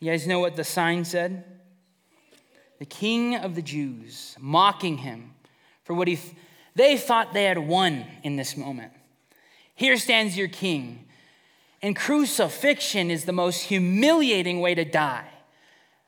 You 0.00 0.10
guys 0.10 0.26
know 0.26 0.40
what 0.40 0.56
the 0.56 0.64
sign 0.64 1.04
said? 1.04 1.44
The 2.80 2.86
King 2.86 3.36
of 3.36 3.54
the 3.54 3.62
Jews, 3.62 4.34
mocking 4.40 4.98
him 4.98 5.34
for 5.84 5.94
what 5.94 6.08
he 6.08 6.18
they 6.74 6.96
thought 6.96 7.32
they 7.32 7.44
had 7.44 7.58
won 7.58 8.04
in 8.22 8.36
this 8.36 8.56
moment. 8.56 8.92
Here 9.74 9.96
stands 9.96 10.36
your 10.36 10.48
king. 10.48 11.06
And 11.82 11.96
crucifixion 11.96 13.10
is 13.10 13.24
the 13.24 13.32
most 13.32 13.62
humiliating 13.62 14.60
way 14.60 14.74
to 14.74 14.84
die. 14.84 15.26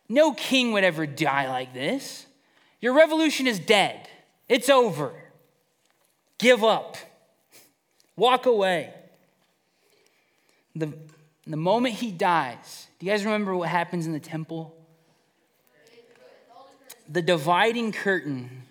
No 0.09 0.35
king 0.35 0.73
would 0.73 0.85
ever 0.85 1.07
die 1.07 1.49
like 1.49 1.73
this. 1.73 2.27
Your 2.81 2.93
revolution 2.93 3.47
is 3.47 3.59
dead, 3.59 4.09
it's 4.49 4.69
over. 4.69 5.15
give 6.39 6.63
up, 6.63 6.97
walk 8.17 8.45
away. 8.47 8.93
The, 10.75 10.93
the 11.47 11.57
moment 11.57 11.95
he 11.95 12.11
dies, 12.11 12.89
do 12.99 13.07
you 13.07 13.13
guys 13.13 13.25
remember 13.25 13.57
what 13.57 13.69
happens 13.69 14.07
in 14.07 14.13
the 14.13 14.21
temple? 14.21 14.75
The 17.09 17.23
dividing 17.23 17.93
curtain, 17.93 18.65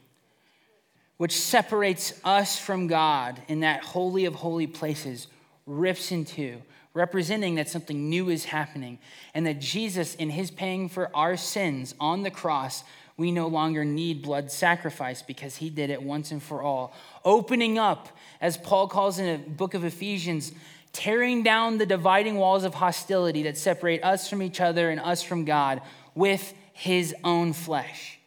which 1.22 1.40
separates 1.40 2.20
us 2.24 2.58
from 2.58 2.88
God 2.88 3.40
in 3.48 3.60
that 3.60 3.84
holy 3.84 4.26
of 4.26 4.34
holy 4.34 4.66
places, 4.66 5.28
rips 5.68 6.12
in 6.12 6.26
two, 6.26 6.60
representing 6.96 7.54
that 7.54 7.70
something 7.70 8.10
new 8.10 8.30
is 8.30 8.46
happening 8.46 8.98
and 9.36 9.46
that 9.46 9.60
Jesus, 9.62 10.16
in 10.16 10.32
his 10.32 10.50
paying 10.50 10.90
for 10.90 11.16
our 11.16 11.38
sins 11.38 11.94
on 12.00 12.24
the 12.24 12.32
cross, 12.32 12.84
we 13.18 13.32
no 13.32 13.46
longer 13.46 13.86
need 13.86 14.24
blood 14.24 14.52
sacrifice 14.52 15.22
because 15.22 15.58
he 15.58 15.70
did 15.70 15.92
it 15.92 16.02
once 16.02 16.32
and 16.32 16.42
for 16.42 16.64
all. 16.64 16.92
Opening 17.24 17.78
up, 17.78 18.10
as 18.42 18.58
Paul 18.58 18.88
calls 18.88 19.20
in 19.20 19.28
the 19.32 19.48
book 19.48 19.76
of 19.76 19.84
Ephesians, 19.84 20.52
tearing 20.92 21.44
down 21.44 21.78
the 21.78 21.86
dividing 21.86 22.38
walls 22.38 22.64
of 22.64 22.74
hostility 22.74 23.44
that 23.44 23.60
separate 23.60 24.04
us 24.04 24.28
from 24.28 24.42
each 24.42 24.60
other 24.60 24.90
and 24.90 25.00
us 25.00 25.22
from 25.22 25.46
God 25.46 25.84
with 26.16 26.56
his 26.74 27.14
own 27.24 27.54
flesh. 27.54 28.18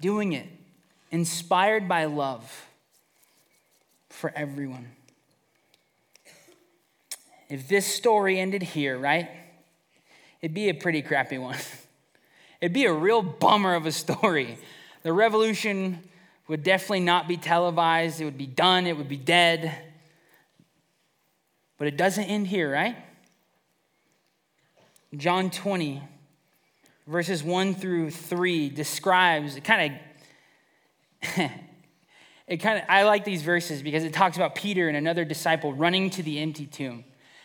Doing 0.00 0.34
it 0.34 0.46
inspired 1.12 1.86
by 1.86 2.06
love 2.06 2.66
for 4.08 4.32
everyone. 4.34 4.88
If 7.48 7.68
this 7.68 7.86
story 7.86 8.40
ended 8.40 8.62
here, 8.62 8.98
right? 8.98 9.28
It'd 10.40 10.54
be 10.54 10.70
a 10.70 10.74
pretty 10.74 11.02
crappy 11.02 11.38
one. 11.38 11.58
It'd 12.60 12.72
be 12.72 12.86
a 12.86 12.92
real 12.92 13.22
bummer 13.22 13.74
of 13.74 13.86
a 13.86 13.92
story. 13.92 14.58
The 15.02 15.12
revolution 15.12 16.00
would 16.48 16.62
definitely 16.62 17.00
not 17.00 17.28
be 17.28 17.36
televised, 17.36 18.20
it 18.20 18.24
would 18.24 18.38
be 18.38 18.46
done, 18.46 18.86
it 18.86 18.96
would 18.96 19.08
be 19.08 19.16
dead. 19.16 19.76
But 21.76 21.88
it 21.88 21.96
doesn't 21.96 22.24
end 22.24 22.46
here, 22.46 22.72
right? 22.72 22.96
John 25.16 25.50
20, 25.50 26.02
verses 27.06 27.42
1 27.42 27.74
through 27.74 28.10
3 28.12 28.70
describes, 28.70 29.56
it 29.56 29.64
kind 29.64 29.92
of, 29.92 30.00
it 32.46 32.56
kind 32.58 32.78
of, 32.78 32.84
I 32.88 33.04
like 33.04 33.24
these 33.24 33.42
verses 33.42 33.82
because 33.82 34.04
it 34.04 34.12
talks 34.12 34.36
about 34.36 34.54
Peter 34.54 34.88
and 34.88 34.96
another 34.96 35.24
disciple 35.24 35.72
running 35.72 36.10
to 36.10 36.22
the 36.22 36.38
empty 36.40 36.66
tomb. 36.66 37.04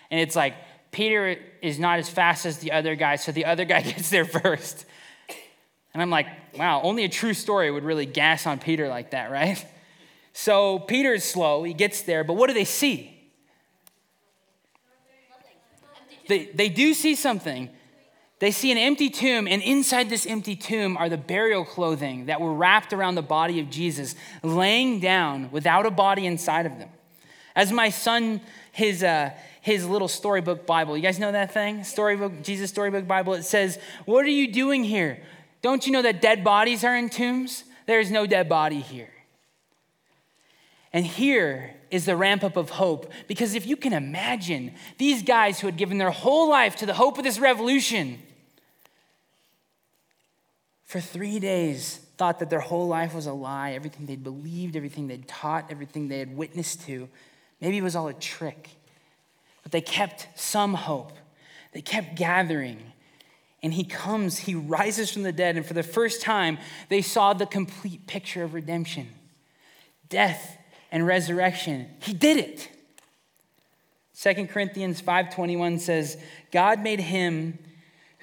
And 0.09 0.19
it's 0.19 0.35
like, 0.35 0.55
Peter 0.91 1.37
is 1.61 1.79
not 1.79 1.99
as 1.99 2.09
fast 2.09 2.45
as 2.45 2.59
the 2.59 2.71
other 2.71 2.95
guy, 2.95 3.17
so 3.17 3.31
the 3.31 3.45
other 3.45 3.65
guy 3.65 3.81
gets 3.93 4.09
there 4.09 4.25
first. 4.25 4.85
And 5.93 6.01
I'm 6.01 6.09
like, 6.09 6.27
wow, 6.57 6.81
only 6.83 7.03
a 7.03 7.09
true 7.09 7.33
story 7.33 7.71
would 7.71 7.83
really 7.83 8.05
gas 8.05 8.45
on 8.45 8.59
Peter 8.59 8.87
like 8.87 9.11
that, 9.11 9.31
right? 9.31 9.63
So 10.33 10.79
Peter 10.79 11.13
is 11.13 11.23
slow, 11.23 11.63
he 11.63 11.73
gets 11.73 12.03
there, 12.03 12.23
but 12.23 12.33
what 12.33 12.47
do 12.47 12.53
they 12.53 12.65
see? 12.65 13.13
They, 16.27 16.45
they 16.45 16.69
do 16.69 16.93
see 16.93 17.15
something. 17.15 17.69
They 18.39 18.51
see 18.51 18.71
an 18.71 18.77
empty 18.77 19.09
tomb, 19.09 19.47
and 19.47 19.63
inside 19.63 20.09
this 20.09 20.27
empty 20.27 20.55
tomb 20.55 20.95
are 20.95 21.09
the 21.09 21.17
burial 21.17 21.65
clothing 21.65 22.27
that 22.27 22.39
were 22.39 22.53
wrapped 22.53 22.93
around 22.93 23.15
the 23.15 23.23
body 23.23 23.59
of 23.59 23.69
Jesus, 23.71 24.15
laying 24.43 24.99
down 24.99 25.49
without 25.51 25.87
a 25.87 25.91
body 25.91 26.27
inside 26.27 26.67
of 26.67 26.77
them. 26.77 26.89
As 27.55 27.71
my 27.71 27.89
son, 27.89 28.41
his, 28.71 29.01
uh, 29.01 29.31
his 29.61 29.87
little 29.87 30.07
storybook 30.07 30.67
Bible, 30.67 30.95
you 30.95 31.01
guys 31.01 31.17
know 31.17 31.31
that 31.31 31.51
thing? 31.51 31.83
Storybook, 31.83 32.43
Jesus 32.43 32.69
Storybook 32.69 33.07
Bible. 33.07 33.33
It 33.33 33.43
says, 33.43 33.79
What 34.05 34.23
are 34.23 34.29
you 34.29 34.51
doing 34.53 34.83
here? 34.83 35.19
Don't 35.63 35.87
you 35.87 35.91
know 35.91 36.03
that 36.03 36.21
dead 36.21 36.43
bodies 36.43 36.83
are 36.83 36.95
in 36.95 37.09
tombs? 37.09 37.63
There 37.87 37.99
is 37.99 38.11
no 38.11 38.27
dead 38.27 38.47
body 38.47 38.81
here. 38.81 39.09
And 40.93 41.05
here 41.05 41.73
is 41.89 42.05
the 42.05 42.15
ramp 42.15 42.43
up 42.43 42.55
of 42.55 42.69
hope. 42.69 43.11
Because 43.27 43.55
if 43.55 43.65
you 43.65 43.75
can 43.75 43.93
imagine 43.93 44.73
these 44.99 45.23
guys 45.23 45.59
who 45.59 45.67
had 45.67 45.77
given 45.77 45.97
their 45.97 46.11
whole 46.11 46.49
life 46.49 46.75
to 46.77 46.85
the 46.85 46.93
hope 46.93 47.17
of 47.17 47.23
this 47.23 47.39
revolution, 47.39 48.19
for 50.87 51.01
three 51.01 51.37
days 51.37 51.99
thought 52.17 52.39
that 52.39 52.49
their 52.49 52.61
whole 52.61 52.87
life 52.87 53.13
was 53.13 53.27
a 53.27 53.33
lie, 53.33 53.73
everything 53.73 54.05
they'd 54.05 54.23
believed, 54.23 54.75
everything 54.75 55.07
they'd 55.07 55.27
taught, 55.27 55.65
everything 55.69 56.07
they 56.07 56.19
had 56.19 56.35
witnessed 56.35 56.81
to, 56.87 57.07
maybe 57.61 57.77
it 57.77 57.83
was 57.83 57.95
all 57.95 58.07
a 58.07 58.13
trick. 58.13 58.69
But 59.63 59.73
they 59.73 59.81
kept 59.81 60.29
some 60.35 60.73
hope. 60.73 61.11
They 61.73 61.81
kept 61.81 62.15
gathering. 62.15 62.93
And 63.61 63.73
he 63.73 63.83
comes, 63.83 64.39
he 64.39 64.55
rises 64.55 65.11
from 65.11 65.23
the 65.23 65.33
dead, 65.33 65.57
and 65.57 65.65
for 65.65 65.73
the 65.73 65.83
first 65.83 66.21
time, 66.21 66.57
they 66.87 67.01
saw 67.01 67.33
the 67.33 67.45
complete 67.45 68.07
picture 68.07 68.43
of 68.43 68.53
redemption. 68.53 69.09
Death 70.07 70.57
and 70.89 71.05
resurrection. 71.05 71.89
He 71.99 72.13
did 72.13 72.37
it. 72.37 72.69
2 74.15 74.47
Corinthians 74.47 75.01
5:21 75.01 75.79
says, 75.79 76.17
"God 76.51 76.79
made 76.79 77.01
him 77.01 77.59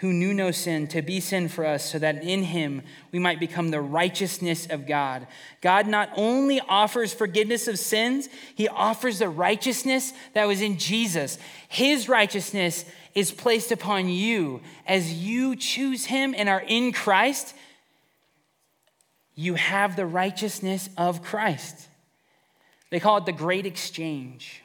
who 0.04 0.12
knew 0.12 0.34
no 0.34 0.50
sin 0.50 0.86
to 0.86 1.00
be 1.00 1.18
sin 1.18 1.48
for 1.48 1.64
us 1.64 1.90
so 1.90 1.98
that 1.98 2.22
in 2.22 2.42
him 2.42 2.82
we 3.10 3.18
might 3.18 3.40
become 3.40 3.70
the 3.70 3.80
righteousness 3.80 4.66
of 4.66 4.86
God." 4.86 5.26
God 5.62 5.86
not 5.86 6.10
only 6.14 6.60
offers 6.68 7.14
forgiveness 7.14 7.66
of 7.66 7.78
sins, 7.78 8.28
he 8.54 8.68
offers 8.68 9.18
the 9.18 9.30
righteousness 9.30 10.12
that 10.34 10.46
was 10.46 10.60
in 10.60 10.76
Jesus. 10.76 11.38
His 11.70 12.06
righteousness 12.06 12.84
is 13.14 13.32
placed 13.32 13.72
upon 13.72 14.10
you 14.10 14.60
as 14.86 15.14
you 15.14 15.56
choose 15.56 16.04
him 16.04 16.34
and 16.36 16.50
are 16.50 16.64
in 16.68 16.92
Christ. 16.92 17.54
You 19.34 19.54
have 19.54 19.96
the 19.96 20.04
righteousness 20.04 20.90
of 20.98 21.22
Christ. 21.22 21.88
They 22.90 23.00
call 23.00 23.16
it 23.16 23.24
the 23.24 23.32
great 23.32 23.64
exchange. 23.64 24.63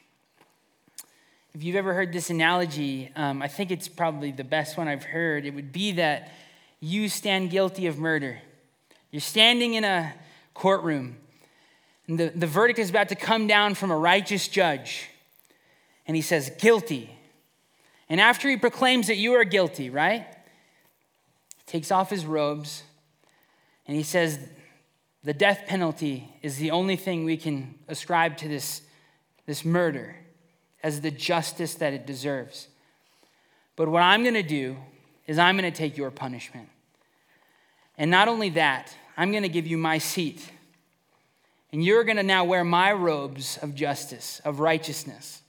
If 1.55 1.63
you've 1.63 1.75
ever 1.75 1.95
heard 1.95 2.13
this 2.13 2.29
analogy, 2.29 3.11
um, 3.15 3.41
I 3.41 3.47
think 3.47 3.71
it's 3.71 3.87
probably 3.87 4.31
the 4.31 4.43
best 4.43 4.77
one 4.77 4.87
I've 4.87 5.03
heard. 5.03 5.45
It 5.45 5.55
would 5.55 5.71
be 5.71 5.93
that 5.93 6.31
you 6.79 7.09
stand 7.09 7.49
guilty 7.49 7.87
of 7.87 7.97
murder. 7.97 8.39
You're 9.09 9.19
standing 9.19 9.73
in 9.73 9.83
a 9.83 10.13
courtroom, 10.53 11.17
and 12.07 12.19
the, 12.19 12.29
the 12.29 12.45
verdict 12.45 12.77
is 12.77 12.91
about 12.91 13.09
to 13.09 13.15
come 13.15 13.47
down 13.47 13.73
from 13.73 13.89
a 13.89 13.97
righteous 13.97 14.47
judge. 14.47 15.09
And 16.05 16.15
he 16.15 16.21
says, 16.21 16.51
Guilty. 16.59 17.09
And 18.09 18.21
after 18.21 18.47
he 18.47 18.55
proclaims 18.55 19.07
that 19.07 19.17
you 19.17 19.33
are 19.33 19.43
guilty, 19.43 19.89
right? 19.89 20.27
He 21.57 21.63
takes 21.65 21.91
off 21.91 22.09
his 22.09 22.25
robes 22.25 22.83
and 23.87 23.95
he 23.95 24.01
says, 24.01 24.39
the 25.23 25.33
death 25.33 25.65
penalty 25.67 26.27
is 26.41 26.57
the 26.57 26.71
only 26.71 26.95
thing 26.95 27.23
we 27.23 27.37
can 27.37 27.75
ascribe 27.87 28.37
to 28.37 28.47
this, 28.47 28.81
this 29.45 29.63
murder 29.63 30.15
as 30.83 31.01
the 31.01 31.11
justice 31.11 31.75
that 31.75 31.93
it 31.93 32.05
deserves. 32.05 32.67
But 33.75 33.89
what 33.89 34.01
I'm 34.01 34.23
going 34.23 34.35
to 34.35 34.43
do 34.43 34.77
is 35.27 35.37
I'm 35.37 35.57
going 35.57 35.71
to 35.71 35.77
take 35.77 35.97
your 35.97 36.11
punishment. 36.11 36.69
And 37.97 38.09
not 38.09 38.27
only 38.27 38.49
that, 38.51 38.95
I'm 39.17 39.31
going 39.31 39.43
to 39.43 39.49
give 39.49 39.67
you 39.67 39.77
my 39.77 39.97
seat. 39.97 40.49
And 41.71 41.83
you're 41.83 42.03
going 42.03 42.17
to 42.17 42.23
now 42.23 42.45
wear 42.45 42.63
my 42.63 42.91
robes 42.93 43.57
of 43.57 43.75
justice, 43.75 44.41
of 44.45 44.59
righteousness. 44.59 45.41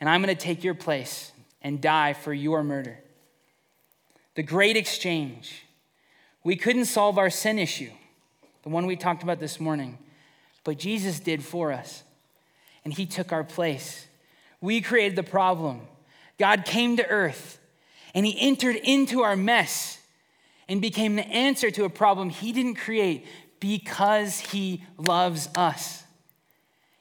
And 0.00 0.08
I'm 0.08 0.22
going 0.22 0.34
to 0.34 0.40
take 0.40 0.64
your 0.64 0.74
place 0.74 1.32
and 1.62 1.80
die 1.80 2.14
for 2.14 2.32
your 2.32 2.62
murder. 2.62 2.98
The 4.34 4.42
great 4.42 4.76
exchange. 4.76 5.64
We 6.44 6.56
couldn't 6.56 6.86
solve 6.86 7.18
our 7.18 7.30
sin 7.30 7.58
issue 7.58 7.90
the 8.66 8.70
one 8.70 8.86
we 8.86 8.96
talked 8.96 9.22
about 9.22 9.38
this 9.38 9.60
morning. 9.60 9.96
But 10.64 10.76
Jesus 10.76 11.20
did 11.20 11.44
for 11.44 11.70
us, 11.70 12.02
and 12.84 12.92
He 12.92 13.06
took 13.06 13.30
our 13.30 13.44
place. 13.44 14.05
We 14.60 14.80
created 14.80 15.16
the 15.16 15.22
problem. 15.22 15.82
God 16.38 16.64
came 16.64 16.96
to 16.96 17.06
earth, 17.06 17.58
and 18.14 18.26
He 18.26 18.36
entered 18.40 18.76
into 18.76 19.22
our 19.22 19.36
mess 19.36 19.98
and 20.68 20.80
became 20.80 21.16
the 21.16 21.26
answer 21.26 21.70
to 21.70 21.84
a 21.84 21.90
problem 21.90 22.30
He 22.30 22.52
didn't 22.52 22.76
create 22.76 23.26
because 23.60 24.40
He 24.40 24.82
loves 24.98 25.48
us. 25.56 26.04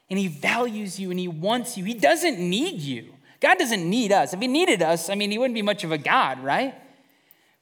And 0.10 0.20
He 0.20 0.28
values 0.28 1.00
you 1.00 1.10
and 1.12 1.20
He 1.20 1.28
wants 1.28 1.78
you. 1.78 1.84
He 1.84 1.94
doesn't 1.94 2.40
need 2.40 2.82
you. 2.82 3.14
God 3.40 3.58
doesn't 3.58 3.90
need 3.90 4.12
us. 4.12 4.34
If 4.34 4.40
He 4.40 4.48
needed 4.48 4.82
us, 4.82 5.10
I 5.10 5.16
mean, 5.16 5.32
He 5.32 5.38
wouldn't 5.38 5.56
be 5.56 5.62
much 5.62 5.84
of 5.84 5.92
a 5.92 5.98
God, 5.98 6.44
right? 6.44 6.76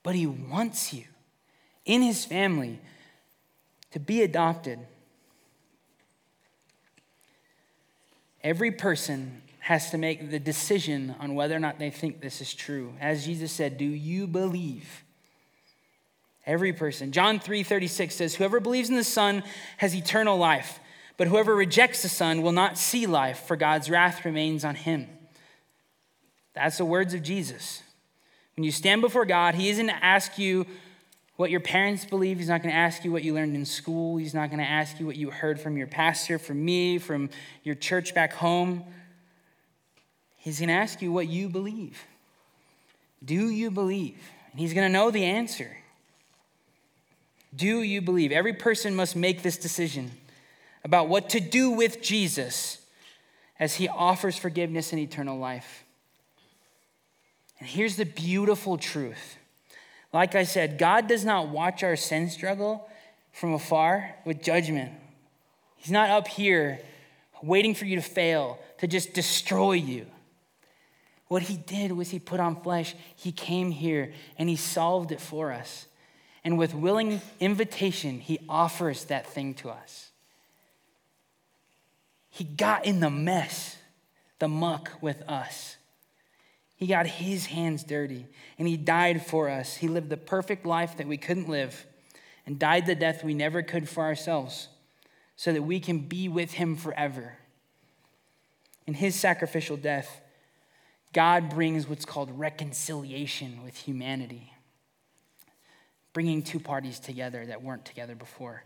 But 0.02 0.16
He 0.16 0.28
wants 0.28 0.94
you 0.94 1.06
in 1.86 2.02
His 2.02 2.26
family 2.26 2.80
to 3.92 4.00
be 4.00 4.24
adopted. 4.24 4.80
Every 8.44 8.72
person 8.72 9.43
has 9.64 9.92
to 9.92 9.98
make 9.98 10.30
the 10.30 10.40
decision 10.40 11.16
on 11.22 11.36
whether 11.36 11.56
or 11.56 11.60
not 11.60 11.80
they 11.80 11.90
think 11.90 12.20
this 12.20 12.42
is 12.42 12.54
true. 12.54 12.94
As 13.00 13.26
Jesus 13.26 13.50
said, 13.50 13.78
do 13.78 13.86
you 13.86 14.28
believe? 14.28 15.06
Every 16.46 16.74
person. 16.74 17.14
John 17.14 17.40
3:36 17.40 18.14
says, 18.14 18.36
"Whoever 18.36 18.60
believes 18.60 18.90
in 18.90 18.98
the 18.98 19.06
Son 19.06 19.42
has 19.78 19.96
eternal 19.96 20.38
life, 20.38 20.82
but 21.16 21.28
whoever 21.28 21.56
rejects 21.56 22.02
the 22.02 22.10
Son 22.10 22.42
will 22.42 22.52
not 22.52 22.78
see 22.78 23.06
life, 23.06 23.40
for 23.40 23.56
God's 23.56 23.90
wrath 23.90 24.26
remains 24.26 24.66
on 24.66 24.76
him." 24.76 25.08
That's 26.54 26.78
the 26.78 26.84
words 26.84 27.14
of 27.14 27.24
Jesus. 27.24 27.84
When 28.58 28.66
you 28.66 28.72
stand 28.72 29.00
before 29.00 29.26
God, 29.26 29.56
he 29.56 29.70
isn't 29.70 29.88
to 29.88 30.04
ask 30.04 30.38
you 30.38 30.68
what 31.38 31.50
your 31.50 31.62
parents 31.62 32.04
believe. 32.04 32.38
He's 32.38 32.50
not 32.50 32.62
going 32.62 32.74
to 32.74 32.78
ask 32.78 33.06
you 33.06 33.14
what 33.14 33.24
you 33.24 33.34
learned 33.34 33.56
in 33.56 33.66
school. 33.66 34.18
He's 34.18 34.34
not 34.34 34.50
going 34.50 34.60
to 34.60 34.70
ask 34.70 35.00
you 35.00 35.06
what 35.06 35.16
you 35.16 35.32
heard 35.32 35.58
from 35.62 35.78
your 35.78 35.88
pastor, 35.88 36.38
from 36.38 36.66
me, 36.66 36.98
from 36.98 37.30
your 37.64 37.76
church 37.76 38.14
back 38.14 38.34
home. 38.34 38.84
He's 40.44 40.60
going 40.60 40.68
to 40.68 40.76
ask 40.76 41.02
you 41.02 41.10
what 41.10 41.30
you 41.30 41.48
believe. 41.48 42.04
Do 43.24 43.50
you 43.50 43.72
believe? 43.72 44.18
And 44.52 44.60
he's 44.60 44.74
going 44.74 44.86
to 44.86 44.92
know 44.92 45.10
the 45.10 45.24
answer. 45.24 45.78
Do 47.56 47.82
you 47.82 48.02
believe? 48.02 48.34
Every 48.34 48.52
person 48.52 48.94
must 48.94 49.16
make 49.16 49.42
this 49.42 49.56
decision 49.56 50.12
about 50.84 51.08
what 51.08 51.30
to 51.30 51.40
do 51.40 51.72
with 51.72 52.02
Jesus 52.02 52.80
as 53.58 53.76
he 53.76 53.88
offers 53.88 54.38
forgiveness 54.38 54.92
and 54.92 55.00
eternal 55.00 55.38
life. 55.38 55.86
And 57.60 57.70
here's 57.70 57.96
the 57.96 58.06
beautiful 58.06 58.78
truth. 58.78 59.38
Like 60.12 60.36
I 60.36 60.44
said, 60.44 60.78
God 60.78 61.08
does 61.08 61.24
not 61.24 61.48
watch 61.48 61.84
our 61.84 61.96
sin 61.96 62.30
struggle 62.30 62.90
from 63.32 63.54
afar 63.54 64.14
with 64.26 64.44
judgment. 64.44 64.92
He's 65.78 65.92
not 65.92 66.10
up 66.10 66.28
here 66.28 66.82
waiting 67.42 67.76
for 67.76 67.86
you 67.86 67.96
to 67.96 68.02
fail, 68.02 68.60
to 68.80 68.88
just 68.88 69.14
destroy 69.14 69.74
you. 69.74 70.06
What 71.34 71.42
he 71.42 71.58
did 71.58 71.94
was 71.94 72.12
he 72.12 72.20
put 72.20 72.40
on 72.40 72.62
flesh, 72.62 72.94
he 73.16 73.32
came 73.32 73.72
here, 73.72 74.14
and 74.38 74.48
he 74.48 74.56
solved 74.56 75.12
it 75.12 75.20
for 75.20 75.52
us. 75.52 75.88
And 76.44 76.60
with 76.60 76.76
willing 76.76 77.22
invitation, 77.40 78.20
he 78.20 78.38
offers 78.48 79.06
that 79.06 79.26
thing 79.26 79.56
to 79.56 79.72
us. 79.72 80.12
He 82.30 82.44
got 82.44 82.86
in 82.86 83.00
the 83.00 83.10
mess, 83.10 83.78
the 84.38 84.48
muck 84.48 84.92
with 85.02 85.24
us. 85.28 85.78
He 86.76 86.86
got 86.86 87.08
his 87.08 87.48
hands 87.48 87.84
dirty 87.84 88.28
and 88.60 88.68
he 88.68 88.78
died 88.78 89.26
for 89.26 89.50
us. 89.50 89.78
He 89.78 89.88
lived 89.88 90.12
the 90.12 90.18
perfect 90.18 90.68
life 90.68 90.98
that 90.98 91.08
we 91.08 91.18
couldn't 91.18 91.50
live 91.50 91.88
and 92.46 92.60
died 92.60 92.86
the 92.86 92.94
death 92.94 93.24
we 93.24 93.34
never 93.34 93.64
could 93.64 93.90
for 93.90 94.04
ourselves 94.04 94.68
so 95.36 95.52
that 95.52 95.64
we 95.64 95.80
can 95.80 95.98
be 95.98 96.30
with 96.30 96.52
him 96.52 96.76
forever. 96.76 97.40
In 98.86 98.94
his 98.94 99.16
sacrificial 99.16 99.78
death, 99.78 100.20
God 101.14 101.50
brings 101.50 101.88
what's 101.88 102.06
called 102.06 102.38
reconciliation 102.38 103.64
with 103.64 103.78
humanity, 103.78 104.52
bringing 106.12 106.42
two 106.42 106.60
parties 106.60 107.00
together 107.00 107.46
that 107.46 107.62
weren't 107.62 107.86
together 107.86 108.16
before. 108.16 108.64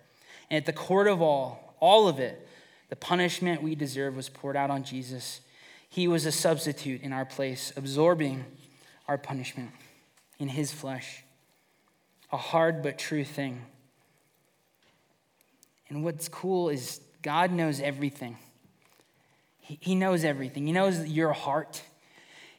And 0.50 0.58
at 0.58 0.66
the 0.66 0.74
court 0.74 1.08
of 1.08 1.22
all, 1.22 1.76
all 1.80 2.08
of 2.08 2.20
it, 2.20 2.48
the 2.90 2.96
punishment 2.96 3.62
we 3.62 3.76
deserve 3.76 4.16
was 4.16 4.30
poured 4.30 4.56
out 4.56 4.70
on 4.70 4.84
Jesus. 4.84 5.42
He 5.90 6.08
was 6.08 6.26
a 6.26 6.32
substitute 6.32 7.02
in 7.02 7.12
our 7.12 7.26
place, 7.26 7.74
absorbing 7.76 8.46
our 9.08 9.18
punishment 9.18 9.72
in 10.40 10.48
his 10.48 10.72
flesh. 10.72 11.24
A 12.32 12.38
hard 12.38 12.82
but 12.82 12.98
true 12.98 13.24
thing. 13.24 13.62
And 15.90 16.04
what's 16.04 16.30
cool 16.30 16.70
is 16.70 17.02
God 17.22 17.52
knows 17.52 17.80
everything. 17.82 18.38
He 19.60 19.96
knows 19.96 20.24
everything. 20.24 20.66
He 20.66 20.72
knows 20.72 21.06
your 21.08 21.34
heart. 21.34 21.82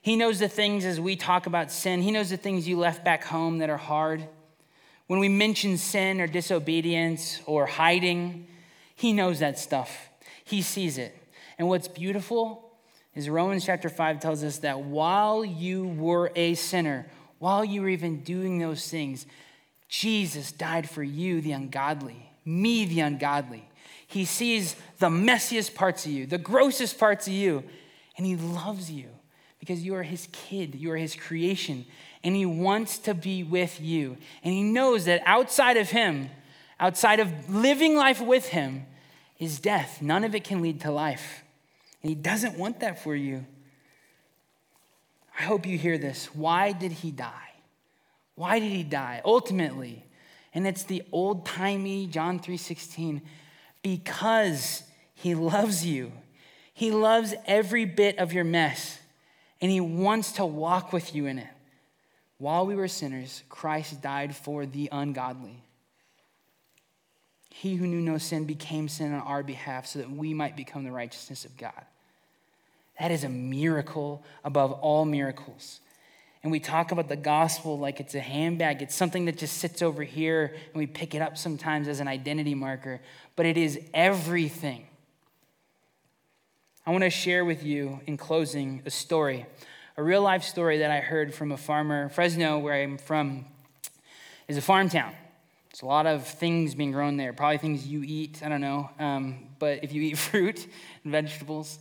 He 0.09 0.17
knows 0.17 0.39
the 0.39 0.49
things 0.49 0.87
as 0.87 0.99
we 0.99 1.17
talk 1.17 1.45
about 1.45 1.71
sin. 1.71 2.01
He 2.01 2.11
knows 2.11 2.31
the 2.31 2.39
things 2.39 2.67
you 2.67 2.79
left 2.79 3.05
back 3.05 3.25
home 3.25 3.59
that 3.59 3.69
are 3.69 3.77
hard. 3.77 4.27
When 5.07 5.21
we 5.21 5.29
mention 5.29 5.77
sin 5.77 6.23
or 6.23 6.27
disobedience 6.27 7.43
or 7.45 7.67
hiding, 7.67 8.47
He 8.95 9.13
knows 9.13 9.41
that 9.41 9.59
stuff. 9.59 10.09
He 10.45 10.63
sees 10.63 10.97
it. 10.97 11.15
And 11.59 11.69
what's 11.69 11.89
beautiful 11.89 12.73
is 13.15 13.29
Romans 13.29 13.67
chapter 13.67 13.91
5 13.91 14.19
tells 14.19 14.43
us 14.43 14.61
that 14.61 14.81
while 14.81 15.45
you 15.45 15.87
were 15.87 16.33
a 16.35 16.55
sinner, 16.55 17.05
while 17.39 17.63
you 17.63 17.83
were 17.83 17.91
even 17.91 18.23
doing 18.23 18.59
those 18.59 18.89
things, 18.89 19.27
Jesus 19.91 20.53
died 20.53 20.89
for 20.89 21.03
you, 21.03 21.43
the 21.43 21.53
ungodly, 21.53 22.31
me, 22.47 22.87
the 22.87 23.01
ungodly. 23.01 23.69
He 24.07 24.25
sees 24.25 24.75
the 25.01 25.11
messiest 25.11 25.75
parts 25.75 26.07
of 26.07 26.13
you, 26.13 26.25
the 26.25 26.39
grossest 26.39 26.99
parts 26.99 27.27
of 27.27 27.35
you, 27.35 27.63
and 28.17 28.25
He 28.25 28.37
loves 28.37 28.91
you 28.91 29.11
because 29.59 29.85
you 29.85 29.95
are 29.95 30.03
His 30.03 30.29
kid, 30.33 30.75
you 30.75 30.91
are 30.93 30.97
His 30.97 31.15
creation, 31.15 31.85
and 32.23 32.35
He 32.35 32.47
wants 32.47 32.99
to 32.99 33.15
be 33.15 33.43
with 33.43 33.81
you. 33.81 34.17
And 34.43 34.53
He 34.53 34.63
knows 34.63 35.05
that 35.07 35.23
outside 35.25 35.77
of 35.77 35.91
Him, 35.91 36.31
outside 36.81 37.21
of 37.21 37.51
living 37.51 37.97
life 37.97 38.21
with 38.21 38.49
Him, 38.49 38.87
is 39.39 39.61
death. 39.61 40.03
None 40.03 40.25
of 40.25 40.35
it 40.35 40.45
can 40.45 40.61
lead 40.61 40.81
to 40.83 40.91
life. 40.91 41.43
And 42.03 42.09
He 42.11 42.15
doesn't 42.15 42.59
want 42.59 42.81
that 42.81 43.03
for 43.03 43.15
you. 43.15 43.47
I 45.39 45.43
hope 45.43 45.67
you 45.67 45.79
hear 45.79 45.99
this. 45.99 46.27
Why 46.35 46.73
did 46.73 46.93
He 46.93 47.11
die? 47.11 47.53
Why 48.35 48.59
did 48.59 48.73
He 48.73 48.83
die? 48.83 49.21
Ultimately, 49.25 50.05
and 50.55 50.67
it's 50.67 50.83
the 50.85 51.03
old-timey 51.13 52.07
John 52.07 52.41
3:16, 52.41 53.21
because 53.83 54.83
He 55.15 55.35
loves 55.35 55.85
you. 55.85 56.13
He 56.73 56.91
loves 56.91 57.35
every 57.47 57.85
bit 57.85 58.19
of 58.19 58.33
your 58.33 58.45
mess, 58.45 59.01
and 59.61 59.71
He 59.71 59.81
wants 59.81 60.33
to 60.33 60.47
walk 60.47 60.93
with 60.93 61.15
you 61.15 61.27
in 61.27 61.39
it. 61.39 61.49
While 62.39 62.67
we 62.67 62.77
were 62.77 62.89
sinners, 62.89 63.43
Christ 63.49 64.01
died 64.01 64.35
for 64.35 64.65
the 64.65 64.89
ungodly. 64.93 65.65
He 67.51 67.75
who 67.75 67.87
knew 67.89 68.01
no 68.01 68.19
sin 68.19 68.45
became 68.45 68.89
sin 68.89 69.13
on 69.13 69.21
our 69.21 69.43
behalf 69.43 69.87
so 69.87 69.99
that 69.99 70.11
we 70.11 70.33
might 70.33 70.57
become 70.57 70.85
the 70.85 70.93
righteousness 70.93 71.45
of 71.45 71.57
God. 71.57 71.85
That 73.01 73.11
is 73.11 73.25
a 73.25 73.29
miracle 73.29 74.25
above 74.45 74.73
all 74.73 75.05
miracles. 75.05 75.81
And 76.43 76.53
we 76.53 76.61
talk 76.61 76.93
about 76.93 77.09
the 77.09 77.17
gospel 77.17 77.79
like 77.79 77.99
it's 77.99 78.15
a 78.15 78.21
handbag. 78.21 78.81
It's 78.81 78.95
something 78.95 79.25
that 79.25 79.39
just 79.39 79.59
sits 79.59 79.83
over 79.83 80.05
here 80.05 80.55
and 80.73 80.75
we 80.75 80.87
pick 80.87 81.15
it 81.15 81.23
up 81.23 81.37
sometimes 81.37 81.89
as 81.89 81.99
an 81.99 82.07
identity 82.07 82.55
marker, 82.55 83.01
but 83.35 83.45
it 83.45 83.57
is 83.57 83.81
everything. 83.93 84.87
I 86.89 86.91
want 86.91 87.05
to 87.05 87.11
share 87.11 87.45
with 87.45 87.65
you 87.65 88.01
in 88.07 88.17
closing 88.17 88.81
a 88.87 88.91
story, 88.91 89.45
a 89.99 90.03
real 90.03 90.23
life 90.23 90.43
story 90.43 90.79
that 90.79 90.91
I 90.91 91.01
heard 91.01 91.35
from 91.35 91.53
a 91.53 91.59
farmer. 91.59 92.09
Fresno, 92.09 92.61
where 92.61 92.73
I'm 92.73 92.97
from, 92.97 93.45
is 94.49 94.57
a 94.57 94.63
farm 94.63 94.89
town. 94.89 95.13
There's 95.71 95.83
a 95.83 95.85
lot 95.85 96.07
of 96.07 96.27
things 96.27 96.75
being 96.75 96.93
grown 96.93 97.19
there, 97.19 97.35
probably 97.35 97.59
things 97.59 97.87
you 97.87 98.03
eat, 98.07 98.41
I 98.43 98.49
don't 98.49 98.63
know. 98.63 98.89
Um, 98.99 99.49
but 99.59 99.85
if 99.85 99.93
you 99.93 100.01
eat 100.01 100.17
fruit 100.19 100.67
and 101.05 101.13
vegetables. 101.13 101.79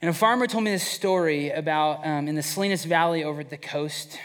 And 0.00 0.08
a 0.08 0.14
farmer 0.14 0.46
told 0.46 0.62
me 0.62 0.70
this 0.70 0.86
story 0.86 1.50
about 1.50 2.06
um, 2.06 2.28
in 2.28 2.36
the 2.36 2.42
Salinas 2.44 2.84
Valley 2.84 3.24
over 3.24 3.40
at 3.40 3.50
the 3.50 3.56
coast, 3.56 4.16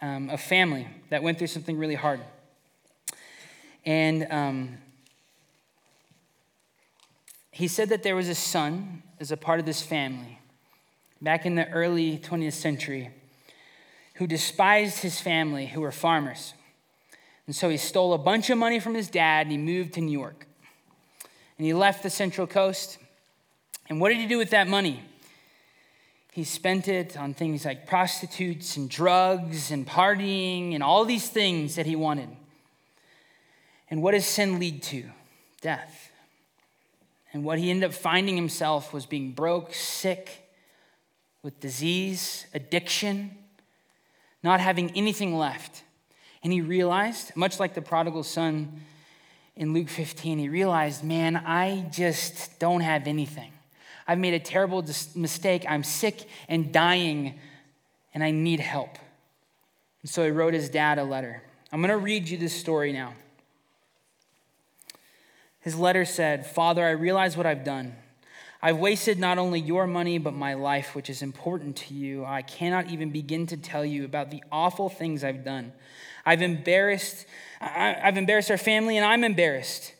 um, 0.00 0.30
a 0.30 0.38
family 0.38 0.88
that 1.10 1.22
went 1.22 1.36
through 1.36 1.48
something 1.48 1.76
really 1.76 1.96
hard. 1.96 2.20
And 3.84 4.26
um, 4.30 4.78
he 7.58 7.66
said 7.66 7.88
that 7.88 8.04
there 8.04 8.14
was 8.14 8.28
a 8.28 8.36
son 8.36 9.02
as 9.18 9.32
a 9.32 9.36
part 9.36 9.58
of 9.58 9.66
this 9.66 9.82
family 9.82 10.38
back 11.20 11.44
in 11.44 11.56
the 11.56 11.68
early 11.70 12.16
20th 12.16 12.52
century 12.52 13.10
who 14.14 14.28
despised 14.28 15.02
his 15.02 15.20
family, 15.20 15.66
who 15.66 15.80
were 15.80 15.90
farmers. 15.90 16.54
And 17.46 17.56
so 17.56 17.68
he 17.68 17.76
stole 17.76 18.12
a 18.12 18.18
bunch 18.18 18.48
of 18.48 18.58
money 18.58 18.78
from 18.78 18.94
his 18.94 19.08
dad 19.08 19.46
and 19.46 19.50
he 19.50 19.58
moved 19.58 19.94
to 19.94 20.00
New 20.00 20.16
York. 20.16 20.46
And 21.56 21.66
he 21.66 21.74
left 21.74 22.04
the 22.04 22.10
Central 22.10 22.46
Coast. 22.46 22.98
And 23.88 24.00
what 24.00 24.10
did 24.10 24.18
he 24.18 24.26
do 24.26 24.38
with 24.38 24.50
that 24.50 24.68
money? 24.68 25.02
He 26.30 26.44
spent 26.44 26.86
it 26.86 27.16
on 27.16 27.34
things 27.34 27.64
like 27.64 27.88
prostitutes 27.88 28.76
and 28.76 28.88
drugs 28.88 29.72
and 29.72 29.84
partying 29.84 30.74
and 30.74 30.82
all 30.84 31.04
these 31.04 31.28
things 31.28 31.74
that 31.74 31.86
he 31.86 31.96
wanted. 31.96 32.28
And 33.90 34.00
what 34.00 34.12
does 34.12 34.26
sin 34.26 34.60
lead 34.60 34.80
to? 34.84 35.06
Death. 35.60 36.07
And 37.32 37.44
what 37.44 37.58
he 37.58 37.70
ended 37.70 37.90
up 37.90 37.94
finding 37.94 38.36
himself 38.36 38.92
was 38.92 39.06
being 39.06 39.32
broke, 39.32 39.74
sick, 39.74 40.48
with 41.42 41.60
disease, 41.60 42.46
addiction, 42.54 43.36
not 44.42 44.60
having 44.60 44.90
anything 44.96 45.36
left. 45.36 45.82
And 46.42 46.52
he 46.52 46.60
realized, 46.60 47.34
much 47.36 47.60
like 47.60 47.74
the 47.74 47.82
prodigal 47.82 48.22
son 48.22 48.80
in 49.56 49.74
Luke 49.74 49.88
15, 49.88 50.38
he 50.38 50.48
realized, 50.48 51.04
man, 51.04 51.36
I 51.36 51.86
just 51.90 52.58
don't 52.58 52.80
have 52.80 53.06
anything. 53.06 53.52
I've 54.06 54.18
made 54.18 54.34
a 54.34 54.40
terrible 54.40 54.84
mistake. 55.14 55.66
I'm 55.68 55.84
sick 55.84 56.28
and 56.48 56.72
dying, 56.72 57.38
and 58.14 58.24
I 58.24 58.30
need 58.30 58.60
help. 58.60 58.98
And 60.02 60.10
so 60.10 60.24
he 60.24 60.30
wrote 60.30 60.54
his 60.54 60.70
dad 60.70 60.98
a 60.98 61.04
letter. 61.04 61.42
I'm 61.72 61.80
going 61.80 61.90
to 61.90 61.98
read 61.98 62.28
you 62.28 62.38
this 62.38 62.58
story 62.58 62.92
now. 62.92 63.12
His 65.60 65.76
letter 65.76 66.04
said, 66.04 66.46
Father, 66.46 66.84
I 66.84 66.90
realize 66.90 67.36
what 67.36 67.46
I've 67.46 67.64
done. 67.64 67.94
I've 68.60 68.78
wasted 68.78 69.18
not 69.18 69.38
only 69.38 69.60
your 69.60 69.86
money, 69.86 70.18
but 70.18 70.34
my 70.34 70.54
life, 70.54 70.94
which 70.94 71.08
is 71.08 71.22
important 71.22 71.76
to 71.76 71.94
you. 71.94 72.24
I 72.24 72.42
cannot 72.42 72.90
even 72.90 73.10
begin 73.10 73.46
to 73.48 73.56
tell 73.56 73.84
you 73.84 74.04
about 74.04 74.30
the 74.30 74.42
awful 74.50 74.88
things 74.88 75.22
I've 75.22 75.44
done. 75.44 75.72
I've 76.26 76.42
embarrassed, 76.42 77.26
I've 77.60 78.16
embarrassed 78.16 78.50
our 78.50 78.58
family, 78.58 78.96
and 78.96 79.06
I'm 79.06 79.22
embarrassed. 79.22 79.94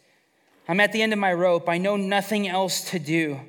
I'm 0.68 0.80
at 0.80 0.92
the 0.92 1.02
end 1.02 1.12
of 1.12 1.18
my 1.18 1.32
rope. 1.32 1.68
I 1.68 1.78
know 1.78 1.96
nothing 1.96 2.48
else 2.48 2.90
to 2.90 2.98
do 2.98 3.40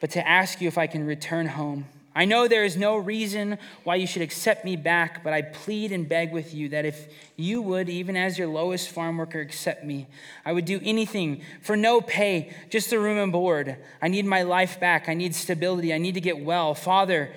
but 0.00 0.10
to 0.10 0.26
ask 0.26 0.60
you 0.60 0.68
if 0.68 0.78
I 0.78 0.86
can 0.86 1.06
return 1.06 1.46
home. 1.46 1.86
I 2.18 2.24
know 2.24 2.48
there 2.48 2.64
is 2.64 2.76
no 2.76 2.96
reason 2.96 3.58
why 3.84 3.94
you 3.94 4.08
should 4.08 4.22
accept 4.22 4.64
me 4.64 4.74
back, 4.74 5.22
but 5.22 5.32
I 5.32 5.42
plead 5.42 5.92
and 5.92 6.08
beg 6.08 6.32
with 6.32 6.52
you 6.52 6.68
that 6.70 6.84
if 6.84 7.06
you 7.36 7.62
would, 7.62 7.88
even 7.88 8.16
as 8.16 8.36
your 8.36 8.48
lowest 8.48 8.88
farm 8.88 9.18
worker, 9.18 9.38
accept 9.40 9.84
me, 9.84 10.08
I 10.44 10.52
would 10.52 10.64
do 10.64 10.80
anything 10.82 11.42
for 11.62 11.76
no 11.76 12.00
pay, 12.00 12.52
just 12.70 12.92
a 12.92 12.98
room 12.98 13.18
and 13.18 13.30
board. 13.30 13.76
I 14.02 14.08
need 14.08 14.26
my 14.26 14.42
life 14.42 14.80
back. 14.80 15.08
I 15.08 15.14
need 15.14 15.32
stability. 15.32 15.94
I 15.94 15.98
need 15.98 16.14
to 16.14 16.20
get 16.20 16.40
well. 16.40 16.74
Father, 16.74 17.32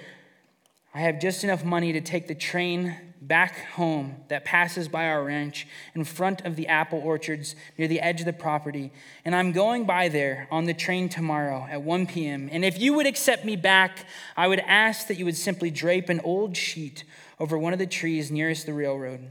I 0.96 1.02
have 1.02 1.20
just 1.20 1.44
enough 1.44 1.64
money 1.64 1.94
to 1.94 2.02
take 2.02 2.28
the 2.28 2.34
train 2.34 2.98
back 3.22 3.68
home 3.74 4.16
that 4.30 4.44
passes 4.44 4.88
by 4.88 5.08
our 5.08 5.24
ranch 5.24 5.68
in 5.94 6.04
front 6.04 6.42
of 6.42 6.56
the 6.56 6.68
apple 6.68 7.00
orchards 7.00 7.56
near 7.78 7.88
the 7.88 8.00
edge 8.00 8.20
of 8.20 8.26
the 8.26 8.34
property. 8.34 8.92
And 9.24 9.36
I'm 9.36 9.52
going 9.52 9.86
by 9.86 10.10
there 10.10 10.48
on 10.50 10.66
the 10.66 10.74
train 10.74 11.08
tomorrow 11.08 11.68
at 11.70 11.84
1 11.84 12.08
p.m. 12.08 12.50
And 12.52 12.66
if 12.66 12.80
you 12.80 12.94
would 12.94 13.06
accept 13.06 13.46
me 13.46 13.56
back, 13.56 14.06
I 14.36 14.48
would 14.48 14.60
ask 14.62 15.08
that 15.08 15.20
you 15.20 15.26
would 15.26 15.38
simply 15.38 15.70
drape 15.70 16.10
an 16.10 16.20
old 16.24 16.58
sheet 16.58 17.04
over 17.40 17.58
one 17.58 17.74
of 17.74 17.80
the 17.80 17.86
trees 17.86 18.32
nearest 18.32 18.66
the 18.66 18.74
railroad. 18.74 19.30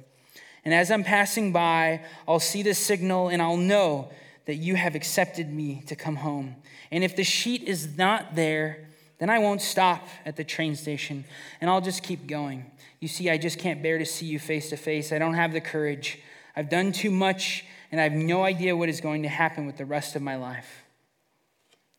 And 0.64 0.72
as 0.72 0.90
I'm 0.90 1.04
passing 1.04 1.52
by, 1.52 2.02
I'll 2.28 2.38
see 2.38 2.62
the 2.62 2.74
signal 2.74 3.28
and 3.28 3.42
I'll 3.42 3.56
know 3.56 4.10
that 4.46 4.56
you 4.56 4.76
have 4.76 4.94
accepted 4.94 5.52
me 5.52 5.82
to 5.86 5.96
come 5.96 6.16
home. 6.16 6.56
And 6.92 7.02
if 7.02 7.16
the 7.16 7.24
sheet 7.24 7.64
is 7.64 7.96
not 7.96 8.36
there, 8.36 8.89
then 9.20 9.30
I 9.30 9.38
won't 9.38 9.60
stop 9.60 10.08
at 10.24 10.34
the 10.36 10.42
train 10.42 10.74
station 10.74 11.24
and 11.60 11.70
I'll 11.70 11.82
just 11.82 12.02
keep 12.02 12.26
going. 12.26 12.70
You 13.00 13.06
see, 13.06 13.30
I 13.30 13.38
just 13.38 13.58
can't 13.58 13.82
bear 13.82 13.98
to 13.98 14.06
see 14.06 14.26
you 14.26 14.38
face 14.38 14.70
to 14.70 14.76
face. 14.76 15.12
I 15.12 15.18
don't 15.18 15.34
have 15.34 15.52
the 15.52 15.60
courage. 15.60 16.18
I've 16.56 16.68
done 16.68 16.92
too 16.92 17.10
much, 17.10 17.64
and 17.92 18.00
I 18.00 18.04
have 18.04 18.12
no 18.12 18.44
idea 18.44 18.76
what 18.76 18.88
is 18.88 19.00
going 19.00 19.22
to 19.22 19.28
happen 19.28 19.66
with 19.66 19.76
the 19.76 19.86
rest 19.86 20.16
of 20.16 20.22
my 20.22 20.36
life. 20.36 20.84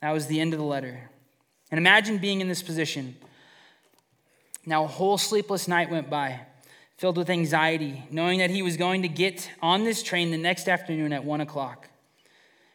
That 0.02 0.12
was 0.12 0.28
the 0.28 0.40
end 0.40 0.54
of 0.54 0.60
the 0.60 0.66
letter. 0.66 1.10
And 1.72 1.78
imagine 1.78 2.18
being 2.18 2.42
in 2.42 2.48
this 2.48 2.62
position. 2.62 3.16
Now, 4.66 4.84
a 4.84 4.88
whole 4.88 5.18
sleepless 5.18 5.68
night 5.68 5.90
went 5.90 6.10
by, 6.10 6.42
filled 6.98 7.18
with 7.18 7.30
anxiety, 7.30 8.04
knowing 8.12 8.40
that 8.40 8.50
he 8.50 8.62
was 8.62 8.78
going 8.78 9.04
to 9.04 9.08
get 9.08 9.50
on 9.62 9.84
this 9.84 10.04
train 10.04 10.32
the 10.32 10.38
next 10.38 10.68
afternoon 10.68 11.14
at 11.14 11.24
one 11.24 11.42
o'clock. 11.42 11.88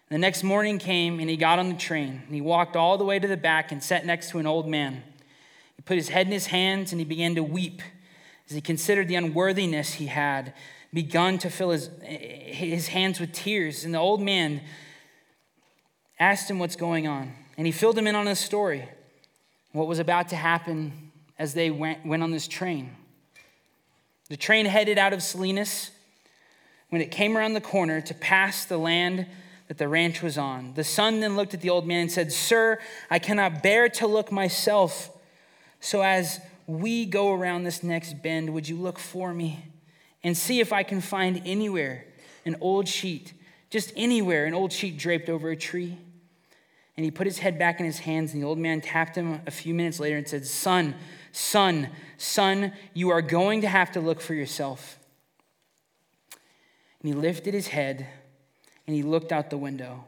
The 0.09 0.19
next 0.19 0.45
morning 0.45 0.79
came, 0.79 1.19
and 1.19 1.29
he 1.29 1.37
got 1.37 1.59
on 1.59 1.69
the 1.69 1.75
train, 1.75 2.23
and 2.25 2.35
he 2.35 2.41
walked 2.41 2.77
all 2.77 2.97
the 2.97 3.05
way 3.05 3.19
to 3.19 3.27
the 3.27 3.37
back 3.37 3.73
and 3.73 3.83
sat 3.83 4.07
next 4.07 4.31
to 4.31 4.39
an 4.39 4.47
old 4.47 4.69
man. 4.69 5.03
He 5.75 5.83
put 5.83 5.97
his 5.97 6.11
head 6.11 6.27
in 6.27 6.33
his 6.33 6.47
hands, 6.47 6.93
and 6.93 7.01
he 7.01 7.05
began 7.05 7.35
to 7.35 7.43
weep 7.43 7.83
as 8.49 8.55
he 8.55 8.61
considered 8.61 9.09
the 9.09 9.17
unworthiness 9.17 9.95
he 9.95 10.07
had 10.07 10.55
begun 10.95 11.39
to 11.39 11.51
fill 11.51 11.71
his, 11.71 11.91
his 12.03 12.89
hands 12.89 13.19
with 13.19 13.33
tears. 13.33 13.85
And 13.85 13.93
the 13.93 13.99
old 13.99 14.23
man 14.23 14.61
asked 16.21 16.49
him 16.49 16.61
what's 16.61 16.77
going 16.77 17.09
on. 17.09 17.33
And 17.59 17.67
he 17.67 17.73
filled 17.73 17.99
him 17.99 18.07
in 18.07 18.15
on 18.15 18.27
his 18.27 18.39
story, 18.39 18.89
what 19.73 19.89
was 19.89 19.99
about 19.99 20.29
to 20.29 20.37
happen 20.37 21.11
as 21.39 21.53
they 21.53 21.71
went, 21.71 22.07
went 22.07 22.23
on 22.23 22.31
this 22.31 22.47
train. 22.47 22.95
The 24.29 24.37
train 24.37 24.67
headed 24.67 24.99
out 24.99 25.13
of 25.13 25.23
Salinas 25.23 25.91
when 26.91 27.03
it 27.03 27.11
came 27.11 27.37
around 27.37 27.55
the 27.55 27.61
corner 27.61 28.01
to 28.01 28.15
pass 28.15 28.65
the 28.65 28.79
land 28.79 29.27
that 29.69 29.79
the 29.79 29.89
ranch 29.89 30.23
was 30.23 30.39
on. 30.39 30.75
The 30.75 30.85
son 30.85 31.21
then 31.21 31.37
looked 31.37 31.55
at 31.55 31.61
the 31.61 31.71
old 31.71 31.87
man 31.87 32.03
and 32.03 32.12
said, 32.12 32.33
Sir, 32.33 32.79
I 33.11 33.19
cannot 33.19 33.62
bear 33.62 33.89
to 33.89 34.07
look 34.07 34.31
myself 34.31 35.11
so 35.81 36.03
as 36.03 36.41
we 36.67 37.07
go 37.07 37.33
around 37.33 37.64
this 37.64 37.83
next 37.83 38.23
bend, 38.23 38.53
would 38.53 38.69
you 38.69 38.77
look 38.77 38.99
for 38.99 39.33
me 39.33 39.64
and 40.25 40.37
see 40.37 40.61
if 40.61 40.73
I 40.73 40.83
can 40.83 41.01
find 41.01 41.43
anywhere 41.45 42.07
an 42.45 42.57
old 42.61 42.89
sheet, 42.89 43.33
just 43.71 43.93
anywhere, 43.97 44.47
an 44.47 44.55
old 44.55 44.73
sheet 44.73 44.99
draped 44.99 45.29
over 45.29 45.51
a 45.51 45.57
tree? 45.57 45.97
And 46.97 47.05
he 47.05 47.11
put 47.11 47.27
his 47.27 47.39
head 47.39 47.59
back 47.59 47.79
in 47.79 47.87
his 47.87 48.01
hands, 48.01 48.33
and 48.33 48.43
the 48.43 48.47
old 48.47 48.59
man 48.59 48.81
tapped 48.81 49.17
him 49.17 49.41
a 49.47 49.51
few 49.51 49.75
minutes 49.75 50.01
later 50.01 50.17
and 50.17 50.27
said, 50.27 50.47
Son, 50.47 50.95
son, 51.31 51.91
son, 52.17 52.73
you 52.95 53.11
are 53.11 53.23
going 53.23 53.61
to 53.61 53.69
have 53.69 53.93
to 53.93 54.01
look 54.01 54.21
for 54.21 54.35
yourself. 54.35 54.99
And 57.01 57.09
he 57.09 57.12
lifted 57.14 57.53
his 57.53 57.69
head 57.69 58.09
and 58.87 58.95
he 58.95 59.03
looked 59.03 59.32
out 59.32 59.51
the 59.51 59.57
window. 59.57 60.05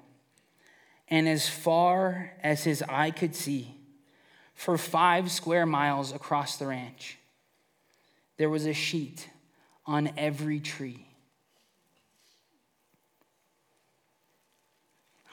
And 1.09 1.29
as 1.29 1.49
far 1.49 2.33
as 2.43 2.65
his 2.65 2.83
eye 2.83 3.11
could 3.11 3.35
see, 3.35 3.79
for 4.59 4.77
five 4.77 5.31
square 5.31 5.65
miles 5.65 6.13
across 6.13 6.57
the 6.57 6.67
ranch. 6.67 7.17
There 8.39 8.51
was 8.51 8.67
a 8.67 8.73
sheet 8.73 9.29
on 9.87 10.11
every 10.17 10.59
tree. 10.59 11.07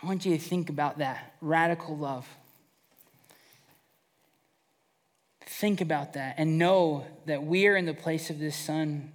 I 0.02 0.06
want 0.06 0.28
you 0.28 0.38
to 0.38 0.40
think 0.42 0.70
about 0.70 1.00
that 1.00 1.34
radical 1.42 1.98
love. 1.98 2.28
Think 5.48 5.82
about 5.82 6.14
that 6.14 6.36
and 6.38 6.60
know 6.60 7.08
that 7.26 7.44
we 7.44 7.66
are 7.66 7.76
in 7.76 7.88
the 7.88 7.96
place 7.96 8.30
of 8.30 8.38
this 8.38 8.56
son, 8.56 9.12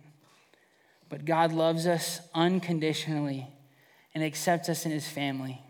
but 1.08 1.24
God 1.24 1.52
loves 1.52 1.86
us 1.86 2.20
unconditionally 2.34 3.46
and 4.14 4.24
accepts 4.24 4.68
us 4.68 4.84
in 4.84 4.92
his 4.92 5.08
family. 5.08 5.60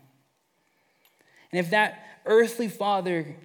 And 1.52 1.58
if 1.58 1.70
that 1.70 2.04
earthly 2.26 2.68
father 2.68 3.36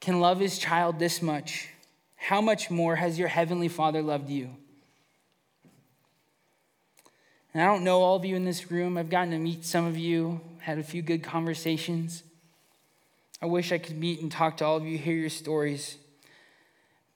can 0.00 0.20
love 0.20 0.40
his 0.40 0.58
child 0.58 0.98
this 0.98 1.22
much, 1.22 1.68
how 2.16 2.40
much 2.40 2.70
more 2.70 2.96
has 2.96 3.18
your 3.18 3.28
heavenly 3.28 3.68
Father 3.68 4.00
loved 4.00 4.30
you? 4.30 4.50
And 7.52 7.62
I 7.62 7.66
don't 7.66 7.84
know 7.84 8.00
all 8.00 8.16
of 8.16 8.24
you 8.24 8.36
in 8.36 8.44
this 8.44 8.70
room. 8.70 8.96
I've 8.96 9.10
gotten 9.10 9.32
to 9.32 9.38
meet 9.38 9.64
some 9.64 9.86
of 9.86 9.98
you, 9.98 10.40
had 10.60 10.78
a 10.78 10.82
few 10.82 11.02
good 11.02 11.22
conversations. 11.22 12.22
I 13.42 13.46
wish 13.46 13.72
I 13.72 13.78
could 13.78 13.98
meet 13.98 14.20
and 14.20 14.30
talk 14.30 14.58
to 14.58 14.64
all 14.64 14.76
of 14.76 14.86
you, 14.86 14.96
hear 14.96 15.16
your 15.16 15.30
stories. 15.30 15.96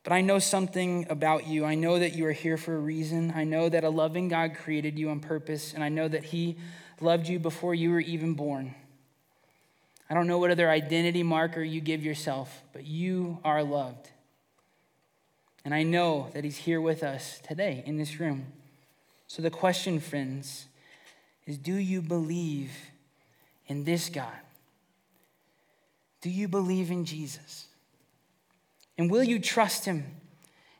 But 0.03 0.13
I 0.13 0.21
know 0.21 0.39
something 0.39 1.07
about 1.09 1.47
you. 1.47 1.65
I 1.65 1.75
know 1.75 1.99
that 1.99 2.15
you 2.15 2.27
are 2.27 2.33
here 2.33 2.57
for 2.57 2.75
a 2.75 2.81
reason. 2.81 3.33
I 3.35 3.45
know 3.45 3.69
that 3.69 3.85
a 3.85 3.91
loving 3.91 4.29
God 4.29 4.55
created 4.55 4.99
you 4.99 5.09
on 5.11 5.21
purpose, 5.21 5.73
and 5.73 5.83
I 5.83 5.89
know 5.89 6.09
that 6.09 6.25
He 6.25 6.57
loved 7.01 7.29
you 7.29 7.39
before 7.39 7.75
you 7.75 7.91
were 7.91 8.01
even 8.01 8.35
born. 8.35 8.75
I 10.09 10.15
don't 10.15 10.27
know 10.27 10.39
what 10.39 10.51
other 10.51 10.71
identity 10.71 11.23
marker 11.23 11.63
you 11.63 11.81
give 11.81 12.05
yourself, 12.05 12.63
but 12.73 12.87
you 12.87 13.39
are 13.45 13.63
loved. 13.63 14.11
And 15.65 15.75
I 15.75 15.83
know 15.83 16.31
that 16.33 16.45
He's 16.45 16.59
here 16.59 16.81
with 16.81 17.03
us 17.03 17.41
today 17.41 17.83
in 17.87 17.97
this 17.97 18.21
room. 18.21 18.53
So 19.27 19.43
the 19.43 19.51
question, 19.51 19.99
friends, 19.99 20.67
is 21.45 21.59
do 21.59 21.75
you 21.75 22.01
believe 22.01 22.71
in 23.67 23.83
this 23.85 24.09
God? 24.09 24.33
Do 26.21 26.31
you 26.31 26.47
believe 26.47 26.91
in 26.91 27.05
Jesus? 27.05 27.67
And 28.97 29.11
will 29.11 29.25
you 29.25 29.41
trust 29.41 29.85
Him 29.85 30.05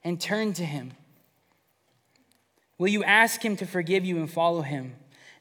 and 0.05 0.21
turn 0.21 0.53
to 0.55 0.65
Him? 0.65 0.93
Will 2.79 2.89
you 2.89 3.03
ask 3.03 3.45
Him 3.45 3.57
to 3.57 3.67
forgive 3.67 4.05
you 4.05 4.19
and 4.19 4.31
follow 4.31 4.63
Him? 4.63 4.95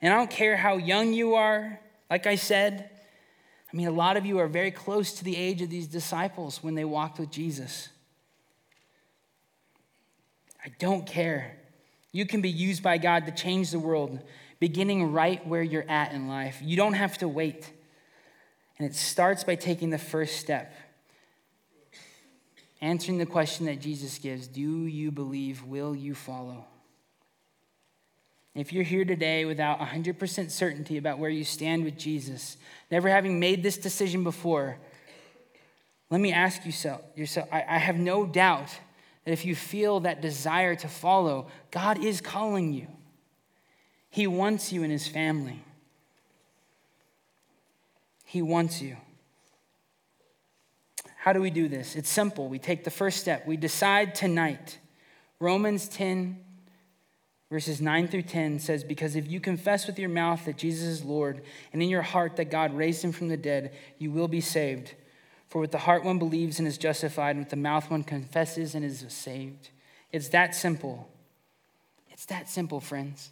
And 0.05 0.13
I 0.13 0.17
don't 0.17 0.29
care 0.29 0.55
how 0.55 0.77
young 0.77 1.13
you 1.13 1.33
are, 1.33 1.79
like 2.11 2.27
I 2.27 2.35
said, 2.35 2.91
I 3.73 3.75
mean, 3.75 3.87
a 3.87 3.91
lot 3.91 4.17
of 4.17 4.25
you 4.27 4.37
are 4.37 4.47
very 4.47 4.69
close 4.69 5.13
to 5.13 5.23
the 5.23 5.35
age 5.35 5.63
of 5.63 5.71
these 5.71 5.87
disciples 5.87 6.61
when 6.61 6.75
they 6.75 6.85
walked 6.85 7.17
with 7.17 7.31
Jesus. 7.31 7.89
I 10.63 10.69
don't 10.77 11.07
care. 11.07 11.57
You 12.11 12.27
can 12.27 12.41
be 12.41 12.51
used 12.51 12.83
by 12.83 12.99
God 12.99 13.25
to 13.25 13.31
change 13.31 13.71
the 13.71 13.79
world, 13.79 14.19
beginning 14.59 15.11
right 15.11 15.45
where 15.47 15.63
you're 15.63 15.89
at 15.89 16.11
in 16.11 16.27
life. 16.27 16.59
You 16.61 16.77
don't 16.77 16.93
have 16.93 17.17
to 17.17 17.27
wait. 17.27 17.67
And 18.77 18.87
it 18.87 18.95
starts 18.95 19.43
by 19.43 19.55
taking 19.55 19.89
the 19.89 19.97
first 19.97 20.35
step 20.35 20.71
answering 22.79 23.17
the 23.17 23.25
question 23.25 23.65
that 23.65 23.81
Jesus 23.81 24.19
gives 24.19 24.47
Do 24.47 24.85
you 24.85 25.09
believe? 25.09 25.63
Will 25.63 25.95
you 25.95 26.13
follow? 26.13 26.67
If 28.55 28.71
you're 28.71 28.83
here 28.83 29.03
today 29.03 29.43
without 29.43 29.79
100% 29.79 30.49
certainty 30.49 30.97
about 30.97 31.19
where 31.19 31.29
you 31.29 31.43
stand 31.43 31.83
with 31.83 31.97
Jesus, 31.97 32.55
never 32.89 33.09
having 33.09 33.37
made 33.37 33.61
this 33.61 33.77
decision 33.77 34.23
before, 34.23 34.77
let 36.09 36.21
me 36.21 36.31
ask 36.31 36.65
you 36.65 36.71
so, 36.71 37.01
yourself. 37.15 37.49
I, 37.51 37.65
I 37.67 37.77
have 37.77 37.97
no 37.97 38.25
doubt 38.25 38.69
that 39.25 39.31
if 39.33 39.43
you 39.43 39.55
feel 39.55 39.99
that 40.01 40.21
desire 40.21 40.75
to 40.75 40.87
follow, 40.87 41.47
God 41.69 42.01
is 42.01 42.21
calling 42.21 42.71
you. 42.71 42.87
He 44.09 44.25
wants 44.25 44.71
you 44.71 44.83
in 44.83 44.89
His 44.89 45.05
family. 45.05 45.61
He 48.23 48.41
wants 48.41 48.81
you. 48.81 48.95
How 51.17 51.33
do 51.33 51.41
we 51.41 51.49
do 51.49 51.67
this? 51.67 51.97
It's 51.97 52.09
simple. 52.09 52.47
We 52.47 52.59
take 52.59 52.85
the 52.85 52.91
first 52.91 53.19
step. 53.19 53.45
We 53.45 53.57
decide 53.57 54.15
tonight. 54.15 54.77
Romans 55.39 55.89
10 55.89 56.44
verses 57.55 57.79
9 57.79 58.09
through 58.09 58.21
10 58.21 58.59
says, 58.59 58.83
Because 58.83 59.15
if 59.15 59.31
you 59.31 59.39
confess 59.39 59.87
with 59.87 59.97
your 59.97 60.09
mouth 60.09 60.43
that 60.43 60.57
Jesus 60.57 60.89
is 60.89 61.05
Lord, 61.05 61.41
and 61.71 61.81
in 61.81 61.87
your 61.87 62.01
heart 62.01 62.35
that 62.35 62.51
God 62.51 62.75
raised 62.75 63.01
him 63.01 63.13
from 63.13 63.29
the 63.29 63.37
dead, 63.37 63.73
you 63.97 64.11
will 64.11 64.27
be 64.27 64.41
saved. 64.41 64.93
For 65.47 65.61
with 65.61 65.71
the 65.71 65.77
heart 65.77 66.03
one 66.03 66.19
believes 66.19 66.59
and 66.59 66.67
is 66.67 66.77
justified, 66.77 67.37
and 67.37 67.39
with 67.39 67.51
the 67.51 67.55
mouth 67.55 67.89
one 67.89 68.03
confesses 68.03 68.75
and 68.75 68.83
is 68.83 69.05
saved. 69.07 69.69
It's 70.11 70.27
that 70.29 70.53
simple. 70.53 71.07
It's 72.09 72.25
that 72.25 72.49
simple, 72.49 72.81
friends. 72.81 73.29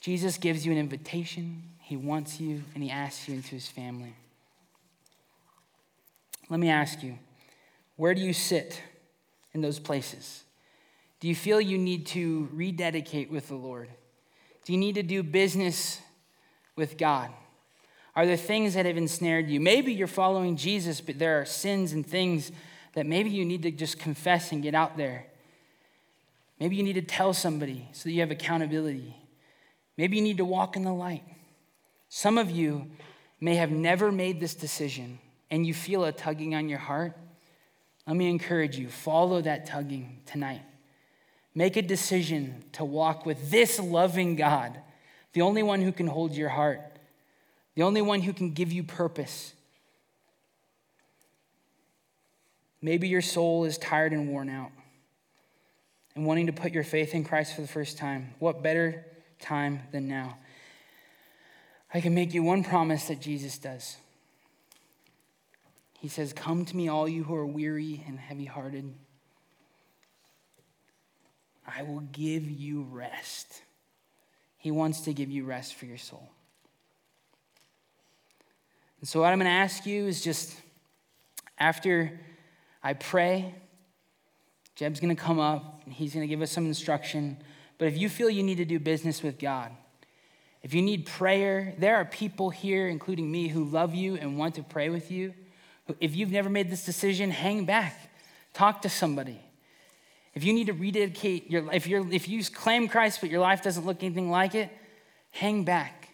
Jesus 0.00 0.38
gives 0.38 0.64
you 0.64 0.72
an 0.72 0.78
invitation, 0.78 1.64
he 1.80 1.98
wants 1.98 2.40
you, 2.40 2.62
and 2.74 2.82
he 2.82 2.88
asks 2.88 3.28
you 3.28 3.34
into 3.34 3.50
his 3.50 3.68
family. 3.68 4.14
Let 6.48 6.60
me 6.60 6.70
ask 6.70 7.02
you 7.02 7.18
Where 7.96 8.14
do 8.14 8.22
you 8.22 8.32
sit 8.32 8.80
in 9.52 9.60
those 9.60 9.78
places? 9.78 10.44
Do 11.24 11.28
you 11.28 11.34
feel 11.34 11.58
you 11.58 11.78
need 11.78 12.04
to 12.08 12.50
rededicate 12.52 13.30
with 13.30 13.48
the 13.48 13.54
Lord? 13.54 13.88
Do 14.66 14.74
you 14.74 14.78
need 14.78 14.96
to 14.96 15.02
do 15.02 15.22
business 15.22 15.98
with 16.76 16.98
God? 16.98 17.30
Are 18.14 18.26
there 18.26 18.36
things 18.36 18.74
that 18.74 18.84
have 18.84 18.98
ensnared 18.98 19.48
you? 19.48 19.58
Maybe 19.58 19.94
you're 19.94 20.06
following 20.06 20.58
Jesus, 20.58 21.00
but 21.00 21.18
there 21.18 21.40
are 21.40 21.46
sins 21.46 21.94
and 21.94 22.06
things 22.06 22.52
that 22.92 23.06
maybe 23.06 23.30
you 23.30 23.46
need 23.46 23.62
to 23.62 23.70
just 23.70 23.98
confess 23.98 24.52
and 24.52 24.62
get 24.62 24.74
out 24.74 24.98
there. 24.98 25.24
Maybe 26.60 26.76
you 26.76 26.82
need 26.82 26.96
to 26.96 27.00
tell 27.00 27.32
somebody 27.32 27.88
so 27.92 28.02
that 28.04 28.12
you 28.12 28.20
have 28.20 28.30
accountability. 28.30 29.16
Maybe 29.96 30.18
you 30.18 30.22
need 30.22 30.36
to 30.36 30.44
walk 30.44 30.76
in 30.76 30.84
the 30.84 30.92
light. 30.92 31.24
Some 32.10 32.36
of 32.36 32.50
you 32.50 32.90
may 33.40 33.54
have 33.54 33.70
never 33.70 34.12
made 34.12 34.40
this 34.40 34.54
decision 34.54 35.18
and 35.50 35.66
you 35.66 35.72
feel 35.72 36.04
a 36.04 36.12
tugging 36.12 36.54
on 36.54 36.68
your 36.68 36.80
heart. 36.80 37.16
Let 38.06 38.14
me 38.14 38.28
encourage 38.28 38.76
you 38.76 38.90
follow 38.90 39.40
that 39.40 39.64
tugging 39.64 40.20
tonight. 40.26 40.60
Make 41.54 41.76
a 41.76 41.82
decision 41.82 42.64
to 42.72 42.84
walk 42.84 43.24
with 43.24 43.50
this 43.50 43.78
loving 43.78 44.36
God, 44.36 44.78
the 45.32 45.42
only 45.42 45.62
one 45.62 45.80
who 45.80 45.92
can 45.92 46.06
hold 46.06 46.32
your 46.32 46.48
heart, 46.48 46.80
the 47.74 47.82
only 47.82 48.02
one 48.02 48.22
who 48.22 48.32
can 48.32 48.52
give 48.52 48.72
you 48.72 48.82
purpose. 48.82 49.52
Maybe 52.82 53.08
your 53.08 53.22
soul 53.22 53.64
is 53.64 53.78
tired 53.78 54.12
and 54.12 54.28
worn 54.28 54.50
out 54.50 54.70
and 56.14 56.26
wanting 56.26 56.46
to 56.46 56.52
put 56.52 56.72
your 56.72 56.84
faith 56.84 57.14
in 57.14 57.24
Christ 57.24 57.54
for 57.54 57.60
the 57.60 57.68
first 57.68 57.98
time. 57.98 58.34
What 58.38 58.62
better 58.62 59.04
time 59.40 59.80
than 59.92 60.08
now? 60.08 60.36
I 61.92 62.00
can 62.00 62.14
make 62.14 62.34
you 62.34 62.42
one 62.42 62.64
promise 62.64 63.06
that 63.08 63.20
Jesus 63.20 63.58
does. 63.58 63.96
He 66.00 66.08
says, 66.08 66.32
Come 66.32 66.64
to 66.64 66.76
me, 66.76 66.88
all 66.88 67.08
you 67.08 67.24
who 67.24 67.34
are 67.34 67.46
weary 67.46 68.04
and 68.06 68.18
heavy 68.18 68.44
hearted. 68.44 68.92
I 71.66 71.82
will 71.82 72.00
give 72.00 72.48
you 72.48 72.82
rest. 72.90 73.62
He 74.58 74.70
wants 74.70 75.02
to 75.02 75.12
give 75.12 75.30
you 75.30 75.44
rest 75.44 75.74
for 75.74 75.86
your 75.86 75.98
soul. 75.98 76.28
And 79.00 79.08
so, 79.08 79.20
what 79.20 79.32
I'm 79.32 79.38
going 79.38 79.50
to 79.50 79.56
ask 79.56 79.84
you 79.84 80.06
is 80.06 80.22
just 80.22 80.56
after 81.58 82.18
I 82.82 82.94
pray, 82.94 83.54
Jeb's 84.76 85.00
going 85.00 85.14
to 85.14 85.22
come 85.22 85.38
up 85.38 85.82
and 85.84 85.92
he's 85.92 86.14
going 86.14 86.26
to 86.26 86.28
give 86.28 86.42
us 86.42 86.50
some 86.50 86.66
instruction. 86.66 87.36
But 87.78 87.88
if 87.88 87.98
you 87.98 88.08
feel 88.08 88.30
you 88.30 88.42
need 88.42 88.56
to 88.56 88.64
do 88.64 88.78
business 88.78 89.22
with 89.22 89.38
God, 89.38 89.70
if 90.62 90.72
you 90.72 90.80
need 90.80 91.04
prayer, 91.04 91.74
there 91.76 91.96
are 91.96 92.06
people 92.06 92.48
here, 92.48 92.88
including 92.88 93.30
me, 93.30 93.48
who 93.48 93.64
love 93.64 93.94
you 93.94 94.16
and 94.16 94.38
want 94.38 94.54
to 94.54 94.62
pray 94.62 94.88
with 94.88 95.10
you. 95.10 95.34
If 96.00 96.16
you've 96.16 96.32
never 96.32 96.48
made 96.48 96.70
this 96.70 96.86
decision, 96.86 97.30
hang 97.30 97.66
back, 97.66 98.10
talk 98.54 98.80
to 98.82 98.88
somebody. 98.88 99.43
If 100.34 100.44
you 100.44 100.52
need 100.52 100.66
to 100.66 100.72
rededicate 100.72 101.50
your 101.50 101.72
if 101.72 101.86
you 101.86 102.08
if 102.10 102.28
you 102.28 102.42
claim 102.44 102.88
Christ 102.88 103.20
but 103.20 103.30
your 103.30 103.40
life 103.40 103.62
doesn't 103.62 103.86
look 103.86 104.02
anything 104.02 104.30
like 104.30 104.54
it, 104.54 104.70
hang 105.30 105.64
back. 105.64 106.08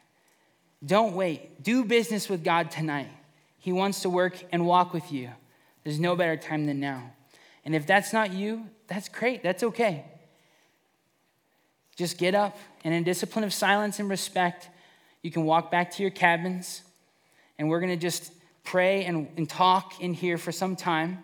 Don't 0.84 1.14
wait. 1.14 1.62
Do 1.62 1.84
business 1.84 2.28
with 2.28 2.44
God 2.44 2.70
tonight. 2.70 3.10
He 3.58 3.72
wants 3.72 4.02
to 4.02 4.10
work 4.10 4.42
and 4.52 4.66
walk 4.66 4.92
with 4.92 5.12
you. 5.12 5.30
There's 5.84 6.00
no 6.00 6.16
better 6.16 6.36
time 6.36 6.66
than 6.66 6.80
now. 6.80 7.12
And 7.64 7.74
if 7.74 7.86
that's 7.86 8.12
not 8.12 8.32
you, 8.32 8.66
that's 8.86 9.08
great. 9.08 9.42
That's 9.42 9.62
okay. 9.62 10.04
Just 11.96 12.16
get 12.16 12.34
up 12.34 12.56
and 12.82 12.94
in 12.94 13.04
discipline 13.04 13.44
of 13.44 13.52
silence 13.52 13.98
and 13.98 14.08
respect, 14.08 14.70
you 15.22 15.30
can 15.30 15.44
walk 15.44 15.70
back 15.70 15.90
to 15.92 16.02
your 16.02 16.10
cabins 16.10 16.82
and 17.58 17.68
we're 17.68 17.80
going 17.80 17.92
to 17.92 17.96
just 17.96 18.32
pray 18.64 19.04
and, 19.04 19.28
and 19.36 19.48
talk 19.48 20.00
in 20.00 20.14
here 20.14 20.38
for 20.38 20.52
some 20.52 20.76
time. 20.76 21.22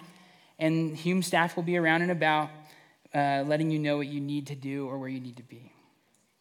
And 0.59 0.95
Hume 0.97 1.23
staff 1.23 1.57
will 1.57 1.63
be 1.63 1.79
around 1.79 2.03
and 2.03 2.11
about, 2.11 2.51
uh, 3.17 3.43
letting 3.47 3.71
you 3.71 3.79
know 3.79 3.97
what 3.97 4.09
you 4.09 4.21
need 4.21 4.47
to 4.49 4.55
do 4.55 4.87
or 4.87 4.99
where 4.99 5.09
you 5.09 5.21
need 5.21 5.39
to 5.39 5.43
be. 5.43 5.73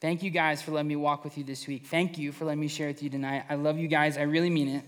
Thank 0.02 0.24
you 0.24 0.30
guys 0.30 0.62
for 0.62 0.72
letting 0.72 0.90
me 0.90 0.98
walk 0.98 1.24
with 1.24 1.38
you 1.38 1.46
this 1.46 1.68
week. 1.68 1.86
Thank 1.86 2.18
you 2.18 2.34
for 2.34 2.44
letting 2.44 2.60
me 2.60 2.68
share 2.68 2.88
with 2.88 3.02
you 3.02 3.10
tonight. 3.10 3.46
I 3.50 3.56
love 3.56 3.78
you 3.78 3.88
guys. 3.88 4.18
I 4.18 4.24
really 4.24 4.50
mean 4.50 4.68
it. 4.68 4.84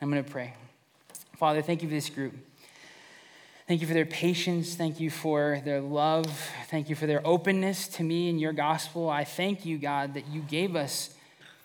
I'm 0.00 0.10
going 0.10 0.22
to 0.22 0.30
pray. 0.30 0.54
Father, 1.36 1.60
thank 1.60 1.82
you 1.82 1.88
for 1.88 1.94
this 1.94 2.08
group. 2.08 2.34
Thank 3.66 3.80
you 3.80 3.86
for 3.86 3.94
their 3.94 4.06
patience. 4.06 4.76
Thank 4.76 5.00
you 5.00 5.10
for 5.10 5.60
their 5.64 5.80
love. 5.80 6.26
Thank 6.68 6.88
you 6.88 6.94
for 6.94 7.06
their 7.06 7.26
openness 7.26 7.88
to 7.88 8.04
me 8.04 8.28
and 8.28 8.40
your 8.40 8.52
gospel. 8.52 9.10
I 9.10 9.24
thank 9.24 9.66
you, 9.66 9.76
God, 9.76 10.14
that 10.14 10.28
you 10.28 10.40
gave 10.40 10.76
us 10.76 11.16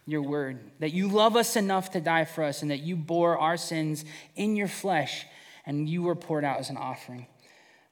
your 0.07 0.23
word, 0.23 0.59
that 0.79 0.93
you 0.93 1.07
love 1.09 1.35
us 1.35 1.55
enough 1.55 1.91
to 1.91 2.01
die 2.01 2.25
for 2.25 2.43
us, 2.43 2.63
and 2.63 2.71
that 2.71 2.79
you 2.79 2.95
bore 2.95 3.37
our 3.37 3.57
sins 3.57 4.03
in 4.35 4.55
your 4.55 4.67
flesh 4.67 5.25
and 5.65 5.87
you 5.87 6.01
were 6.01 6.15
poured 6.15 6.43
out 6.43 6.59
as 6.59 6.71
an 6.71 6.77
offering. 6.77 7.27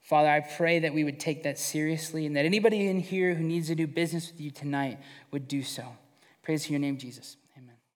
Father, 0.07 0.29
I 0.29 0.39
pray 0.39 0.79
that 0.79 0.93
we 0.93 1.03
would 1.03 1.19
take 1.19 1.43
that 1.43 1.59
seriously 1.59 2.25
and 2.25 2.33
that 2.37 2.45
anybody 2.45 2.87
in 2.87 3.01
here 3.01 3.35
who 3.35 3.43
needs 3.43 3.67
to 3.67 3.75
do 3.75 3.85
business 3.85 4.31
with 4.31 4.39
you 4.39 4.51
tonight 4.51 4.99
would 5.31 5.49
do 5.49 5.61
so. 5.61 5.83
Praise 6.43 6.69
your 6.69 6.79
name, 6.79 6.97
Jesus. 6.97 7.35